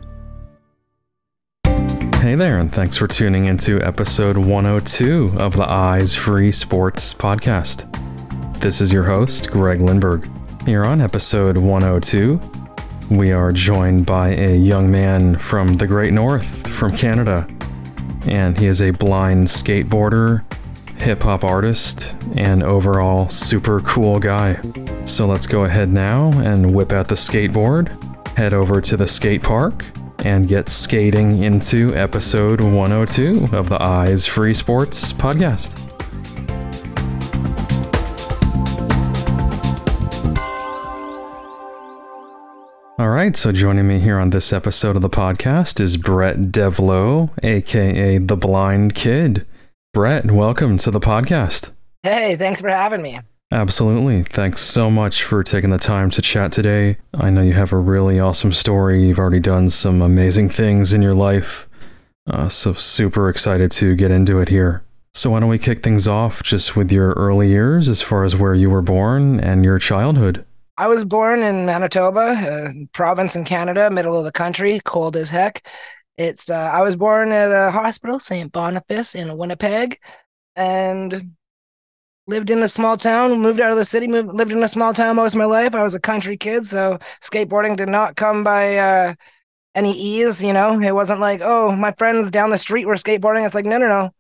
Hey 2.21 2.35
there, 2.35 2.59
and 2.59 2.71
thanks 2.71 2.99
for 2.99 3.07
tuning 3.07 3.47
into 3.47 3.81
episode 3.81 4.37
102 4.37 5.37
of 5.39 5.57
the 5.57 5.67
Eyes 5.67 6.15
Free 6.15 6.53
Sports 6.53 7.15
Podcast. 7.15 7.91
This 8.61 8.83
is 8.83 8.93
your 8.93 9.05
host, 9.05 9.51
Greg 9.51 9.79
Lindberg. 9.79 10.29
Here 10.67 10.85
on 10.85 11.01
episode 11.01 11.57
102, 11.57 12.39
we 13.11 13.33
are 13.33 13.53
joined 13.53 14.05
by 14.05 14.35
a 14.35 14.55
young 14.55 14.91
man 14.91 15.39
from 15.39 15.73
the 15.73 15.87
Great 15.87 16.13
North, 16.13 16.69
from 16.69 16.95
Canada, 16.95 17.49
and 18.27 18.59
he 18.59 18.67
is 18.67 18.83
a 18.83 18.91
blind 18.91 19.47
skateboarder, 19.47 20.45
hip 20.99 21.23
hop 21.23 21.43
artist, 21.43 22.15
and 22.37 22.63
overall 22.63 23.31
super 23.31 23.81
cool 23.81 24.19
guy. 24.19 24.61
So 25.07 25.27
let's 25.27 25.47
go 25.47 25.65
ahead 25.65 25.89
now 25.89 26.33
and 26.41 26.75
whip 26.75 26.93
out 26.93 27.09
the 27.09 27.15
skateboard, 27.15 27.89
head 28.37 28.53
over 28.53 28.83
to 28.83 28.99
the 28.99 29.09
skate 29.09 29.43
park, 29.43 29.87
and 30.25 30.49
get 30.49 30.69
skating 30.69 31.43
into 31.43 31.95
episode 31.95 32.61
102 32.61 33.57
of 33.57 33.69
the 33.69 33.83
Eyes 33.83 34.27
Free 34.27 34.55
Sports 34.55 35.13
podcast. 35.13 35.77
All 42.99 43.09
right, 43.09 43.35
so 43.35 43.51
joining 43.51 43.89
me 43.89 43.99
here 43.99 44.19
on 44.19 44.29
this 44.29 44.53
episode 44.53 44.95
of 44.95 45.01
the 45.01 45.09
podcast 45.09 45.81
is 45.81 45.97
Brett 45.97 46.37
Devloo, 46.37 47.31
aka 47.43 48.19
The 48.19 48.37
Blind 48.37 48.95
Kid. 48.95 49.47
Brett, 49.95 50.31
welcome 50.31 50.77
to 50.77 50.91
the 50.91 51.01
podcast. 51.01 51.71
Hey, 52.03 52.37
thanks 52.37 52.61
for 52.61 52.69
having 52.69 53.01
me. 53.01 53.19
Absolutely. 53.53 54.23
Thanks 54.23 54.61
so 54.61 54.91
much 54.91 55.25
for 55.25 55.43
taking 55.43 55.71
the 55.71 55.79
time 55.79 56.11
to 56.11 56.23
chat 56.23 56.53
today. 56.53 56.99
I 57.13 57.31
know 57.31 57.43
you 57.43 57.55
have 57.55 57.73
a 57.73 57.79
really 57.79 58.21
awesome 58.21 58.53
story. 58.53 59.09
You've 59.09 59.19
already 59.19 59.41
done 59.41 59.71
some 59.71 60.03
amazing 60.03 60.51
things 60.51 60.93
in 60.93 61.03
your 61.03 61.15
life. 61.15 61.69
Uh, 62.29 62.49
so, 62.49 62.75
super 62.75 63.29
excited 63.29 63.73
to 63.73 63.97
get 63.97 64.13
into 64.13 64.39
it 64.39 64.51
here. 64.51 64.85
So, 65.15 65.31
why 65.31 65.41
don't 65.41 65.49
we 65.49 65.59
kick 65.59 65.83
things 65.83 66.07
off 66.07 66.45
just 66.45 66.77
with 66.77 66.93
your 66.93 67.11
early 67.15 67.49
years 67.49 67.89
as 67.89 68.01
far 68.01 68.23
as 68.23 68.37
where 68.37 68.55
you 68.55 68.71
were 68.71 68.83
born 68.83 69.41
and 69.41 69.65
your 69.65 69.81
childhood? 69.81 70.45
I 70.77 70.87
was 70.87 71.05
born 71.05 71.41
in 71.41 71.67
Manitoba, 71.67 72.37
a 72.39 72.87
province 72.93 73.35
in 73.35 73.45
Canada, 73.45 73.91
middle 73.91 74.17
of 74.17 74.25
the 74.25 74.33
country, 74.33 74.81
cold 74.85 75.17
as 75.17 75.29
heck. 75.29 75.67
It's 76.17 76.49
uh, 76.49 76.71
I 76.73 76.83
was 76.83 76.95
born 76.95 77.33
at 77.33 77.51
a 77.51 77.73
hospital, 77.73 78.21
St. 78.21 78.53
Boniface 78.53 79.17
in 79.17 79.37
Winnipeg, 79.37 79.99
and 80.55 81.33
lived 82.31 82.49
in 82.49 82.63
a 82.63 82.69
small 82.69 82.97
town, 82.97 83.39
moved 83.41 83.61
out 83.61 83.73
of 83.73 83.77
the 83.77 83.85
city, 83.85 84.07
moved, 84.07 84.33
lived 84.33 84.53
in 84.53 84.63
a 84.63 84.69
small 84.69 84.95
town 84.95 85.17
most 85.17 85.35
of 85.35 85.39
my 85.39 85.45
life. 85.45 85.75
I 85.75 85.83
was 85.83 85.95
a 85.95 86.01
country 86.01 86.37
kid, 86.37 86.67
so 86.67 86.99
skateboarding 87.23 87.77
did 87.77 87.89
not 87.89 88.17
come 88.17 88.45
by 88.45 88.79
uh, 88.79 89.15
any 89.75 89.93
ease. 89.93 90.43
You 90.43 90.53
know, 90.53 90.81
it 90.81 90.95
wasn't 90.95 91.21
like, 91.21 91.41
oh, 91.43 91.75
my 91.75 91.93
friends 91.99 92.31
down 92.31 92.51
the 92.51 92.59
street 92.59 92.87
were 92.87 92.95
skateboarding. 92.95 93.45
It's 93.45 93.55
like, 93.55 93.67
no, 93.67 93.79
no, 93.79 93.89
no. 93.89 94.11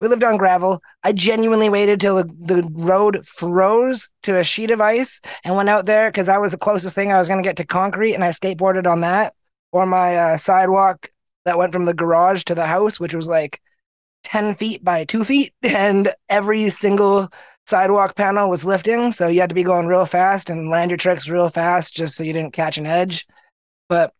We 0.00 0.08
lived 0.08 0.24
on 0.24 0.36
gravel. 0.36 0.82
I 1.04 1.12
genuinely 1.12 1.70
waited 1.70 2.00
till 2.00 2.16
the, 2.16 2.24
the 2.24 2.68
road 2.74 3.24
froze 3.24 4.08
to 4.24 4.36
a 4.36 4.44
sheet 4.44 4.72
of 4.72 4.80
ice 4.80 5.20
and 5.44 5.56
went 5.56 5.68
out 5.68 5.86
there 5.86 6.10
because 6.10 6.26
that 6.26 6.40
was 6.40 6.52
the 6.52 6.58
closest 6.58 6.96
thing 6.96 7.12
I 7.12 7.18
was 7.18 7.28
going 7.28 7.42
to 7.42 7.48
get 7.48 7.56
to 7.58 7.64
concrete, 7.64 8.14
and 8.14 8.24
I 8.24 8.30
skateboarded 8.30 8.86
on 8.86 9.00
that 9.00 9.32
or 9.72 9.86
my 9.86 10.16
uh, 10.16 10.36
sidewalk 10.36 11.08
that 11.44 11.56
went 11.56 11.72
from 11.72 11.84
the 11.84 11.94
garage 11.94 12.42
to 12.44 12.54
the 12.54 12.66
house, 12.66 12.98
which 12.98 13.14
was 13.14 13.28
like 13.28 13.60
10 14.24 14.54
feet 14.54 14.84
by 14.84 15.04
two 15.04 15.24
feet, 15.24 15.52
and 15.62 16.12
every 16.28 16.70
single 16.70 17.28
sidewalk 17.66 18.14
panel 18.16 18.50
was 18.50 18.64
lifting. 18.64 19.12
So 19.12 19.28
you 19.28 19.40
had 19.40 19.50
to 19.50 19.54
be 19.54 19.62
going 19.62 19.86
real 19.86 20.06
fast 20.06 20.50
and 20.50 20.68
land 20.68 20.90
your 20.90 20.98
tricks 20.98 21.28
real 21.28 21.48
fast 21.48 21.94
just 21.94 22.16
so 22.16 22.24
you 22.24 22.32
didn't 22.32 22.52
catch 22.52 22.78
an 22.78 22.86
edge. 22.86 23.26
But 23.88 24.12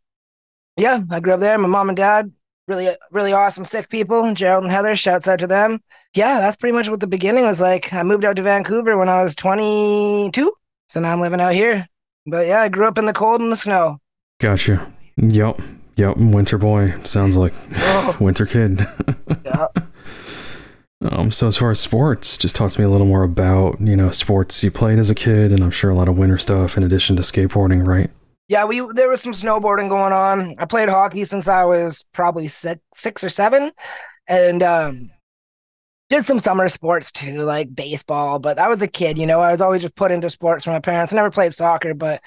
yeah, 0.77 1.03
I 1.11 1.21
grew 1.21 1.35
up 1.35 1.41
there. 1.41 1.59
My 1.59 1.69
mom 1.69 1.89
and 1.89 1.97
dad, 1.97 2.33
really, 2.67 2.89
really 3.11 3.33
awesome, 3.33 3.65
sick 3.65 3.89
people. 3.89 4.33
Gerald 4.35 4.65
and 4.65 4.73
Heather, 4.73 4.97
shouts 4.97 5.29
out 5.29 5.39
to 5.41 5.47
them. 5.47 5.81
Yeah, 6.15 6.39
that's 6.39 6.57
pretty 6.57 6.77
much 6.77 6.89
what 6.89 7.01
the 7.01 7.07
beginning 7.07 7.45
was 7.45 7.61
like. 7.61 7.93
I 7.93 8.03
moved 8.03 8.25
out 8.25 8.37
to 8.37 8.43
Vancouver 8.43 8.97
when 8.99 9.09
I 9.09 9.23
was 9.23 9.35
22. 9.35 10.53
So 10.89 11.01
now 11.01 11.13
I'm 11.13 11.21
living 11.21 11.41
out 11.41 11.55
here. 11.55 11.89
But 12.27 12.47
yeah, 12.47 12.63
I 12.63 12.69
grew 12.69 12.87
up 12.87 12.99
in 12.99 13.07
the 13.07 13.13
cold 13.13 13.41
and 13.41 13.53
the 13.53 13.57
snow. 13.57 14.01
Gotcha. 14.41 14.93
Yep. 15.17 15.61
Yep. 15.97 16.17
Winter 16.17 16.59
boy. 16.59 16.95
Sounds 17.05 17.37
like 17.37 17.55
oh. 17.77 18.17
winter 18.21 18.47
kid. 18.47 18.87
yeah. 19.45 19.67
Um, 21.11 21.31
so 21.31 21.49
as 21.49 21.57
far 21.59 21.71
as 21.71 21.81
sports, 21.81 22.39
just 22.39 22.57
talk 22.57 22.71
to 22.73 22.81
me 22.81 22.87
a 22.87 22.89
little 22.89 23.07
more 23.07 23.23
about 23.23 23.81
you 23.81 23.95
know 23.95 24.11
sports 24.11 24.65
you 24.65 24.71
played 24.71 24.99
as 24.99 25.11
a 25.11 25.15
kid, 25.15 25.53
and 25.53 25.63
I'm 25.63 25.71
sure 25.71 25.91
a 25.91 25.95
lot 25.95 26.09
of 26.09 26.17
winter 26.17 26.39
stuff 26.39 26.77
in 26.77 26.83
addition 26.83 27.17
to 27.17 27.23
skateboarding, 27.23 27.87
right? 27.87 28.11
Yeah, 28.49 28.65
we 28.65 28.81
there 28.95 29.09
was 29.09 29.21
some 29.21 29.33
snowboarding 29.33 29.89
going 29.89 30.13
on. 30.13 30.55
I 30.59 30.65
played 30.65 30.89
hockey 30.89 31.25
since 31.25 31.47
I 31.47 31.65
was 31.65 32.05
probably 32.13 32.49
six, 32.49 32.81
six 32.95 33.23
or 33.23 33.29
seven, 33.29 33.73
and 34.29 34.63
um, 34.63 35.11
did 36.09 36.25
some 36.25 36.39
summer 36.39 36.69
sports 36.69 37.13
too, 37.13 37.43
like 37.43 37.75
baseball. 37.75 38.39
But 38.39 38.59
I 38.59 38.69
was 38.69 38.81
a 38.83 38.89
kid, 38.89 39.19
you 39.19 39.27
know. 39.27 39.41
I 39.41 39.51
was 39.51 39.61
always 39.61 39.83
just 39.83 39.97
put 39.97 40.11
into 40.11 40.31
sports 40.31 40.65
from 40.65 40.73
my 40.73 40.81
parents. 40.81 41.13
I 41.13 41.17
never 41.17 41.31
played 41.31 41.53
soccer, 41.53 41.95
but 41.95 42.23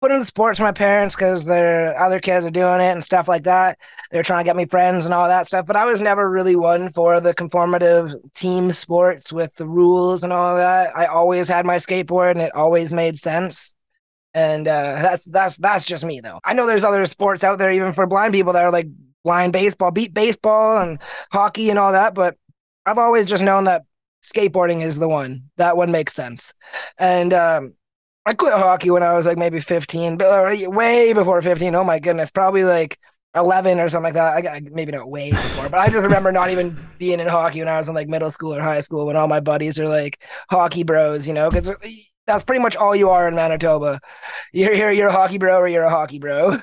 put 0.00 0.10
into 0.10 0.24
sports 0.24 0.58
for 0.58 0.64
my 0.64 0.72
parents 0.72 1.14
because 1.14 1.44
their 1.44 1.98
other 1.98 2.20
kids 2.20 2.46
are 2.46 2.50
doing 2.50 2.80
it 2.80 2.92
and 2.92 3.04
stuff 3.04 3.28
like 3.28 3.44
that. 3.44 3.78
They're 4.10 4.22
trying 4.22 4.44
to 4.44 4.48
get 4.48 4.56
me 4.56 4.66
friends 4.66 5.04
and 5.04 5.12
all 5.12 5.28
that 5.28 5.46
stuff. 5.46 5.66
But 5.66 5.76
I 5.76 5.84
was 5.84 6.00
never 6.00 6.28
really 6.28 6.56
one 6.56 6.90
for 6.92 7.20
the 7.20 7.34
conformative 7.34 8.14
team 8.34 8.72
sports 8.72 9.32
with 9.32 9.54
the 9.56 9.66
rules 9.66 10.24
and 10.24 10.32
all 10.32 10.56
that. 10.56 10.96
I 10.96 11.06
always 11.06 11.48
had 11.48 11.66
my 11.66 11.76
skateboard 11.76 12.32
and 12.32 12.40
it 12.40 12.54
always 12.54 12.92
made 12.92 13.18
sense. 13.18 13.74
And 14.32 14.68
uh, 14.68 15.02
that's 15.02 15.24
that's 15.24 15.56
that's 15.56 15.84
just 15.84 16.04
me 16.04 16.20
though. 16.20 16.40
I 16.44 16.52
know 16.52 16.66
there's 16.66 16.84
other 16.84 17.04
sports 17.06 17.42
out 17.42 17.58
there 17.58 17.72
even 17.72 17.92
for 17.92 18.06
blind 18.06 18.32
people 18.32 18.52
that 18.52 18.64
are 18.64 18.70
like 18.70 18.86
blind 19.24 19.52
baseball, 19.52 19.90
beep 19.90 20.14
baseball 20.14 20.78
and 20.78 21.00
hockey 21.32 21.68
and 21.68 21.78
all 21.78 21.92
that, 21.92 22.14
but 22.14 22.36
I've 22.86 22.98
always 22.98 23.26
just 23.26 23.42
known 23.42 23.64
that 23.64 23.82
skateboarding 24.22 24.82
is 24.82 24.98
the 24.98 25.08
one. 25.08 25.50
That 25.56 25.76
one 25.76 25.90
makes 25.90 26.14
sense. 26.14 26.54
And 26.98 27.32
um, 27.32 27.74
I 28.26 28.34
quit 28.34 28.52
hockey 28.52 28.90
when 28.90 29.02
I 29.02 29.14
was 29.14 29.26
like 29.26 29.38
maybe 29.38 29.60
15, 29.60 30.16
but 30.16 30.26
uh, 30.26 30.70
way 30.70 31.12
before 31.12 31.40
15. 31.40 31.74
Oh 31.74 31.84
my 31.84 31.98
goodness, 31.98 32.30
probably 32.30 32.64
like 32.64 32.98
11 33.34 33.80
or 33.80 33.88
something 33.88 34.12
like 34.12 34.44
that. 34.44 34.52
I, 34.52 34.60
maybe 34.70 34.92
not 34.92 35.08
way 35.08 35.30
before, 35.30 35.68
but 35.68 35.78
I 35.78 35.88
just 35.88 36.02
remember 36.02 36.30
not 36.30 36.50
even 36.50 36.78
being 36.98 37.20
in 37.20 37.28
hockey 37.28 37.60
when 37.60 37.68
I 37.68 37.76
was 37.76 37.88
in 37.88 37.94
like 37.94 38.08
middle 38.08 38.30
school 38.30 38.54
or 38.54 38.60
high 38.60 38.82
school 38.82 39.06
when 39.06 39.16
all 39.16 39.28
my 39.28 39.40
buddies 39.40 39.78
are 39.78 39.88
like 39.88 40.22
hockey 40.50 40.82
bros, 40.82 41.26
you 41.26 41.32
know, 41.32 41.50
because 41.50 41.72
that's 42.26 42.44
pretty 42.44 42.62
much 42.62 42.76
all 42.76 42.94
you 42.94 43.08
are 43.08 43.26
in 43.26 43.34
Manitoba. 43.34 44.00
You're 44.52 44.74
here, 44.74 44.90
you're 44.90 45.08
a 45.08 45.12
hockey 45.12 45.38
bro 45.38 45.58
or 45.58 45.68
you're 45.68 45.84
a 45.84 45.90
hockey 45.90 46.18
bro. 46.18 46.60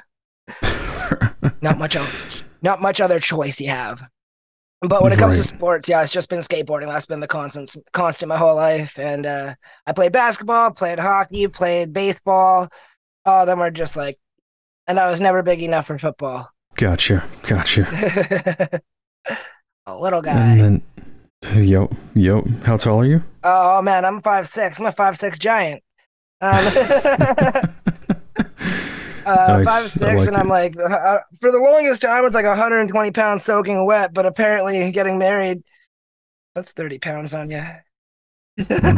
not 1.61 1.77
much 1.79 1.95
else, 1.95 2.43
not 2.61 2.81
much 2.81 3.01
other 3.01 3.19
choice 3.19 3.59
you 3.59 3.69
have. 3.69 4.01
But 4.81 5.01
when 5.01 5.11
it 5.11 5.17
comes 5.17 5.37
right. 5.37 5.47
to 5.47 5.55
sports, 5.55 5.89
yeah, 5.89 6.03
it's 6.03 6.11
just 6.11 6.29
been 6.29 6.39
skateboarding. 6.39 6.87
That's 6.87 7.07
been 7.07 7.19
the 7.19 7.27
constant, 7.27 7.75
constant 7.93 8.29
my 8.29 8.37
whole 8.37 8.55
life. 8.55 8.99
And 8.99 9.25
uh, 9.25 9.55
I 9.87 9.91
played 9.91 10.11
basketball, 10.11 10.71
played 10.71 10.99
hockey, 10.99 11.47
played 11.47 11.93
baseball. 11.93 12.67
All 13.25 13.41
of 13.41 13.47
them 13.47 13.59
are 13.59 13.71
just 13.71 13.95
like, 13.95 14.17
and 14.85 14.99
I 14.99 15.09
was 15.09 15.19
never 15.19 15.41
big 15.41 15.63
enough 15.63 15.87
for 15.87 15.97
football. 15.97 16.51
Gotcha, 16.75 17.25
gotcha. 17.41 18.81
a 19.87 19.97
little 19.97 20.21
guy. 20.21 20.51
And 20.51 20.83
then, 21.41 21.63
yo, 21.65 21.89
yo, 22.13 22.45
how 22.63 22.77
tall 22.77 23.01
are 23.01 23.05
you? 23.05 23.23
Oh 23.43 23.81
man, 23.81 24.05
I'm 24.05 24.21
five 24.21 24.47
six. 24.47 24.79
I'm 24.79 24.85
a 24.85 24.91
five 24.91 25.17
six 25.17 25.39
giant. 25.39 25.81
Um, 26.39 26.65
Uh, 29.27 29.57
Nice. 29.57 29.65
five 29.65 29.83
six, 29.83 30.19
like 30.21 30.27
and 30.29 30.37
I'm 30.37 30.47
like, 30.47 30.75
uh, 30.77 31.19
for 31.41 31.51
the 31.51 31.59
longest 31.59 32.01
time, 32.01 32.23
it's 32.25 32.33
like 32.35 32.45
120 32.45 33.11
pounds 33.11 33.43
soaking 33.43 33.85
wet. 33.85 34.13
But 34.13 34.25
apparently, 34.25 34.89
getting 34.91 35.17
married, 35.17 35.63
that's 36.55 36.71
30 36.71 36.99
pounds 36.99 37.33
on 37.33 37.51
you. 37.51 37.63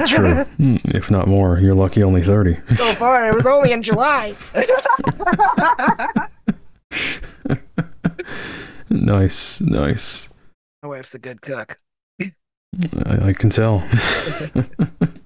True. 0.07 0.43
Hmm, 0.57 0.77
if 0.85 1.09
not 1.11 1.27
more, 1.27 1.57
you're 1.59 1.73
lucky 1.75 2.03
only 2.03 2.21
30. 2.21 2.59
so 2.73 2.93
far, 2.93 3.27
it 3.29 3.33
was 3.33 3.47
only 3.47 3.71
in 3.71 3.81
July. 3.81 4.35
nice, 8.89 9.61
nice. 9.61 10.29
My 10.83 10.89
wife's 10.89 11.15
a 11.15 11.19
good 11.19 11.41
cook. 11.41 11.79
I, 12.21 12.31
I 13.29 13.33
can 13.33 13.49
tell. 13.49 13.83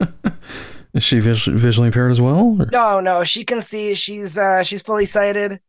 Is 0.93 1.03
she 1.03 1.19
vis- 1.19 1.45
visually 1.45 1.87
impaired 1.87 2.11
as 2.11 2.21
well? 2.21 2.57
or- 2.59 2.65
No, 2.67 2.99
no, 2.99 3.23
she 3.23 3.43
can 3.43 3.61
see. 3.61 3.95
She's 3.95 4.37
uh, 4.37 4.63
she's 4.63 4.81
fully 4.81 5.05
sighted. 5.05 5.59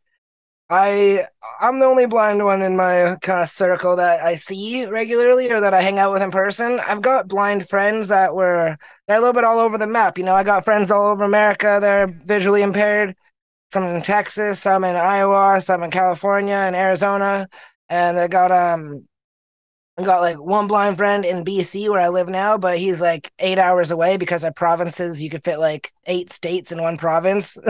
I 0.69 1.25
I'm 1.61 1.79
the 1.79 1.85
only 1.85 2.07
blind 2.07 2.43
one 2.43 2.61
in 2.63 2.75
my 2.75 3.17
kind 3.21 3.41
of 3.43 3.49
circle 3.49 3.95
that 3.97 4.23
I 4.25 4.35
see 4.35 4.85
regularly 4.85 5.51
or 5.51 5.59
that 5.61 5.75
I 5.75 5.81
hang 5.81 5.99
out 5.99 6.11
with 6.11 6.23
in 6.23 6.31
person. 6.31 6.79
I've 6.79 7.01
got 7.03 7.27
blind 7.27 7.69
friends 7.69 8.07
that 8.07 8.33
were 8.35 8.77
they're 9.07 9.17
a 9.17 9.19
little 9.19 9.33
bit 9.33 9.43
all 9.43 9.59
over 9.59 9.77
the 9.77 9.85
map. 9.87 10.17
You 10.17 10.23
know, 10.23 10.33
I 10.33 10.43
got 10.43 10.65
friends 10.65 10.89
all 10.89 11.05
over 11.05 11.23
America. 11.23 11.77
They're 11.79 12.07
visually 12.07 12.63
impaired. 12.63 13.15
Some 13.73 13.83
in 13.83 14.01
Texas, 14.01 14.61
some 14.61 14.83
in 14.83 14.95
Iowa, 14.95 15.59
some 15.61 15.83
in 15.83 15.91
California 15.91 16.55
and 16.55 16.75
Arizona, 16.75 17.47
and 17.89 18.17
I 18.17 18.27
got 18.27 18.51
um 18.51 19.07
I 19.97 20.03
got 20.03 20.21
like 20.21 20.39
one 20.41 20.67
blind 20.67 20.97
friend 20.97 21.23
in 21.23 21.45
BC 21.45 21.89
where 21.89 22.01
I 22.01 22.09
live 22.09 22.27
now, 22.27 22.57
but 22.57 22.77
he's 22.77 22.99
like 23.01 23.31
eight 23.39 23.57
hours 23.57 23.91
away 23.91 24.17
because 24.17 24.43
our 24.43 24.51
provinces. 24.51 25.23
You 25.23 25.29
could 25.29 25.43
fit 25.43 25.57
like 25.57 25.93
eight 26.05 26.31
states 26.31 26.71
in 26.71 26.81
one 26.81 26.97
province. 26.97 27.57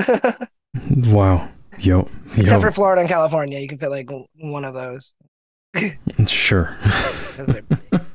Wow. 1.06 1.48
Yo. 1.80 2.10
Except 2.36 2.62
for 2.62 2.72
Florida 2.72 3.00
and 3.00 3.10
California, 3.10 3.60
you 3.60 3.68
can 3.70 3.78
fit 3.78 3.90
like 3.90 4.10
one 4.36 4.66
of 4.66 4.74
those. 4.74 5.14
sure. 6.28 6.76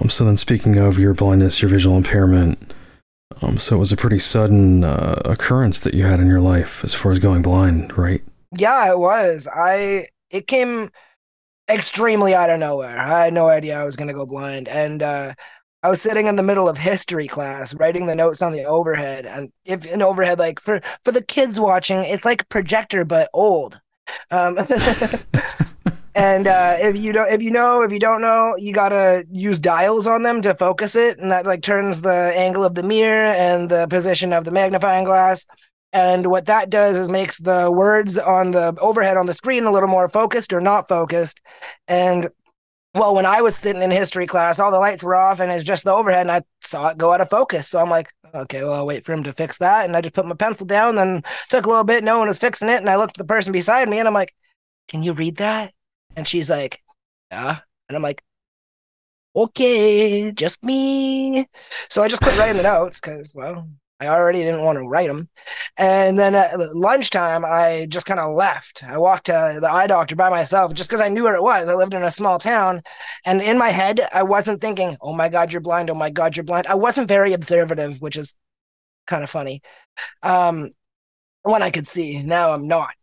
Um, 0.00 0.10
so 0.10 0.24
then, 0.24 0.36
speaking 0.36 0.76
of 0.76 0.98
your 0.98 1.14
blindness, 1.14 1.62
your 1.62 1.68
visual 1.68 1.96
impairment, 1.96 2.74
um, 3.40 3.58
so 3.58 3.76
it 3.76 3.78
was 3.78 3.92
a 3.92 3.96
pretty 3.96 4.18
sudden 4.18 4.82
uh, 4.82 5.22
occurrence 5.24 5.78
that 5.80 5.94
you 5.94 6.04
had 6.04 6.18
in 6.18 6.26
your 6.26 6.40
life 6.40 6.82
as 6.82 6.94
far 6.94 7.12
as 7.12 7.20
going 7.20 7.42
blind, 7.42 7.96
right? 7.96 8.22
yeah, 8.56 8.90
it 8.90 8.98
was. 8.98 9.46
I 9.54 10.08
it 10.30 10.46
came 10.48 10.90
extremely 11.68 12.34
out 12.34 12.50
of 12.50 12.58
nowhere. 12.60 12.98
I 12.98 13.24
had 13.24 13.34
no 13.34 13.48
idea 13.48 13.80
I 13.80 13.84
was 13.84 13.96
gonna 13.96 14.14
go 14.14 14.26
blind, 14.26 14.68
and 14.68 15.02
uh, 15.02 15.34
I 15.82 15.90
was 15.90 16.02
sitting 16.02 16.26
in 16.26 16.36
the 16.36 16.42
middle 16.42 16.68
of 16.68 16.76
history 16.78 17.28
class, 17.28 17.74
writing 17.74 18.06
the 18.06 18.14
notes 18.14 18.42
on 18.42 18.52
the 18.52 18.64
overhead, 18.64 19.26
and 19.26 19.52
if 19.64 19.86
an 19.92 20.02
overhead 20.02 20.38
like 20.38 20.60
for 20.60 20.80
for 21.04 21.12
the 21.12 21.22
kids 21.22 21.60
watching, 21.60 21.98
it's 21.98 22.24
like 22.24 22.48
projector 22.48 23.04
but 23.04 23.28
old. 23.32 23.80
Um, 24.30 24.58
and 26.14 26.48
uh, 26.48 26.76
if 26.80 26.96
you 26.96 27.12
don't, 27.12 27.30
if 27.32 27.42
you 27.42 27.50
know, 27.50 27.82
if 27.82 27.92
you 27.92 28.00
don't 28.00 28.20
know, 28.20 28.54
you 28.56 28.72
gotta 28.72 29.24
use 29.30 29.60
dials 29.60 30.06
on 30.06 30.24
them 30.24 30.42
to 30.42 30.54
focus 30.54 30.96
it, 30.96 31.18
and 31.18 31.30
that 31.30 31.46
like 31.46 31.62
turns 31.62 32.00
the 32.00 32.32
angle 32.34 32.64
of 32.64 32.74
the 32.74 32.82
mirror 32.82 33.26
and 33.26 33.70
the 33.70 33.86
position 33.88 34.32
of 34.32 34.44
the 34.44 34.50
magnifying 34.50 35.04
glass. 35.04 35.46
And 35.92 36.26
what 36.26 36.46
that 36.46 36.70
does 36.70 36.98
is 36.98 37.08
makes 37.08 37.38
the 37.38 37.70
words 37.70 38.18
on 38.18 38.50
the 38.50 38.76
overhead 38.80 39.16
on 39.16 39.26
the 39.26 39.34
screen 39.34 39.64
a 39.64 39.70
little 39.70 39.88
more 39.88 40.08
focused 40.08 40.52
or 40.52 40.60
not 40.60 40.88
focused. 40.88 41.40
And 41.86 42.28
well, 42.94 43.14
when 43.14 43.26
I 43.26 43.42
was 43.42 43.54
sitting 43.54 43.82
in 43.82 43.90
history 43.90 44.26
class, 44.26 44.58
all 44.58 44.70
the 44.70 44.78
lights 44.78 45.04
were 45.04 45.14
off 45.14 45.40
and 45.40 45.52
it's 45.52 45.64
just 45.64 45.84
the 45.84 45.92
overhead, 45.92 46.22
and 46.22 46.30
I 46.30 46.42
saw 46.62 46.88
it 46.88 46.98
go 46.98 47.12
out 47.12 47.20
of 47.20 47.30
focus. 47.30 47.68
So 47.68 47.78
I'm 47.78 47.90
like, 47.90 48.12
okay, 48.34 48.64
well, 48.64 48.74
I'll 48.74 48.86
wait 48.86 49.04
for 49.04 49.12
him 49.12 49.22
to 49.24 49.32
fix 49.32 49.58
that. 49.58 49.86
And 49.86 49.96
I 49.96 50.00
just 50.00 50.14
put 50.14 50.26
my 50.26 50.34
pencil 50.34 50.66
down, 50.66 50.96
then 50.96 51.22
took 51.48 51.66
a 51.66 51.68
little 51.68 51.84
bit, 51.84 52.02
no 52.04 52.18
one 52.18 52.28
was 52.28 52.38
fixing 52.38 52.68
it. 52.68 52.80
And 52.80 52.90
I 52.90 52.96
looked 52.96 53.18
at 53.18 53.18
the 53.18 53.32
person 53.32 53.52
beside 53.52 53.88
me 53.88 53.98
and 53.98 54.08
I'm 54.08 54.14
like, 54.14 54.34
can 54.88 55.02
you 55.02 55.12
read 55.12 55.36
that? 55.36 55.72
And 56.16 56.26
she's 56.26 56.50
like, 56.50 56.82
yeah. 57.30 57.58
And 57.88 57.96
I'm 57.96 58.02
like, 58.02 58.22
okay, 59.36 60.32
just 60.32 60.64
me. 60.64 61.48
So 61.88 62.02
I 62.02 62.08
just 62.08 62.22
quit 62.22 62.36
writing 62.38 62.56
the 62.56 62.62
notes 62.62 63.00
because, 63.00 63.32
well, 63.34 63.68
I 64.00 64.08
already 64.08 64.44
didn't 64.44 64.62
want 64.62 64.78
to 64.78 64.88
write 64.88 65.08
them. 65.08 65.28
And 65.76 66.16
then 66.18 66.34
at 66.34 66.56
lunchtime, 66.76 67.44
I 67.44 67.86
just 67.88 68.06
kind 68.06 68.20
of 68.20 68.34
left. 68.34 68.84
I 68.84 68.96
walked 68.96 69.26
to 69.26 69.58
the 69.60 69.70
eye 69.70 69.88
doctor 69.88 70.14
by 70.14 70.30
myself 70.30 70.72
just 70.72 70.88
because 70.88 71.00
I 71.00 71.08
knew 71.08 71.24
where 71.24 71.34
it 71.34 71.42
was. 71.42 71.68
I 71.68 71.74
lived 71.74 71.94
in 71.94 72.04
a 72.04 72.10
small 72.10 72.38
town. 72.38 72.82
And 73.24 73.42
in 73.42 73.58
my 73.58 73.70
head, 73.70 74.06
I 74.12 74.22
wasn't 74.22 74.60
thinking, 74.60 74.96
oh 75.00 75.12
my 75.12 75.28
God, 75.28 75.52
you're 75.52 75.60
blind. 75.60 75.90
Oh 75.90 75.94
my 75.94 76.10
God, 76.10 76.36
you're 76.36 76.44
blind. 76.44 76.68
I 76.68 76.76
wasn't 76.76 77.08
very 77.08 77.32
observative, 77.32 78.00
which 78.00 78.16
is 78.16 78.36
kind 79.08 79.24
of 79.24 79.30
funny. 79.30 79.62
Um, 80.22 80.70
when 81.42 81.62
I 81.62 81.70
could 81.70 81.88
see, 81.88 82.22
now 82.22 82.52
I'm 82.52 82.68
not. 82.68 82.94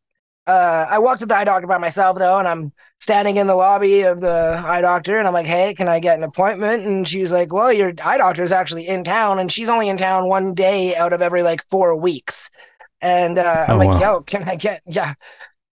Uh, 0.47 0.85
I 0.89 0.99
walked 0.99 1.21
to 1.21 1.25
the 1.25 1.35
eye 1.35 1.43
doctor 1.43 1.65
by 1.67 1.79
myself 1.79 2.19
though, 2.19 2.37
and 2.37 2.47
I'm 2.47 2.71
standing 2.99 3.37
in 3.37 3.47
the 3.47 3.55
lobby 3.55 4.01
of 4.03 4.21
the 4.21 4.61
eye 4.65 4.81
doctor, 4.81 5.17
and 5.17 5.27
I'm 5.27 5.33
like, 5.33 5.47
"Hey, 5.47 5.73
can 5.73 5.87
I 5.87 5.99
get 5.99 6.17
an 6.17 6.23
appointment?" 6.23 6.85
And 6.85 7.07
she's 7.07 7.31
like, 7.31 7.51
"Well, 7.51 7.73
your 7.73 7.93
eye 8.03 8.17
doctor 8.19 8.43
is 8.43 8.51
actually 8.51 8.87
in 8.87 9.03
town, 9.03 9.39
and 9.39 9.51
she's 9.51 9.69
only 9.69 9.89
in 9.89 9.97
town 9.97 10.27
one 10.27 10.53
day 10.53 10.95
out 10.95 11.13
of 11.13 11.21
every 11.23 11.41
like 11.43 11.63
four 11.69 11.95
weeks." 11.99 12.49
And 13.01 13.39
uh, 13.39 13.65
I'm 13.69 13.77
Oh, 13.77 13.77
like, 13.77 13.89
wow. 13.89 13.99
"Yo, 13.99 14.21
can 14.21 14.43
I 14.43 14.55
get 14.55 14.81
yeah, 14.85 15.15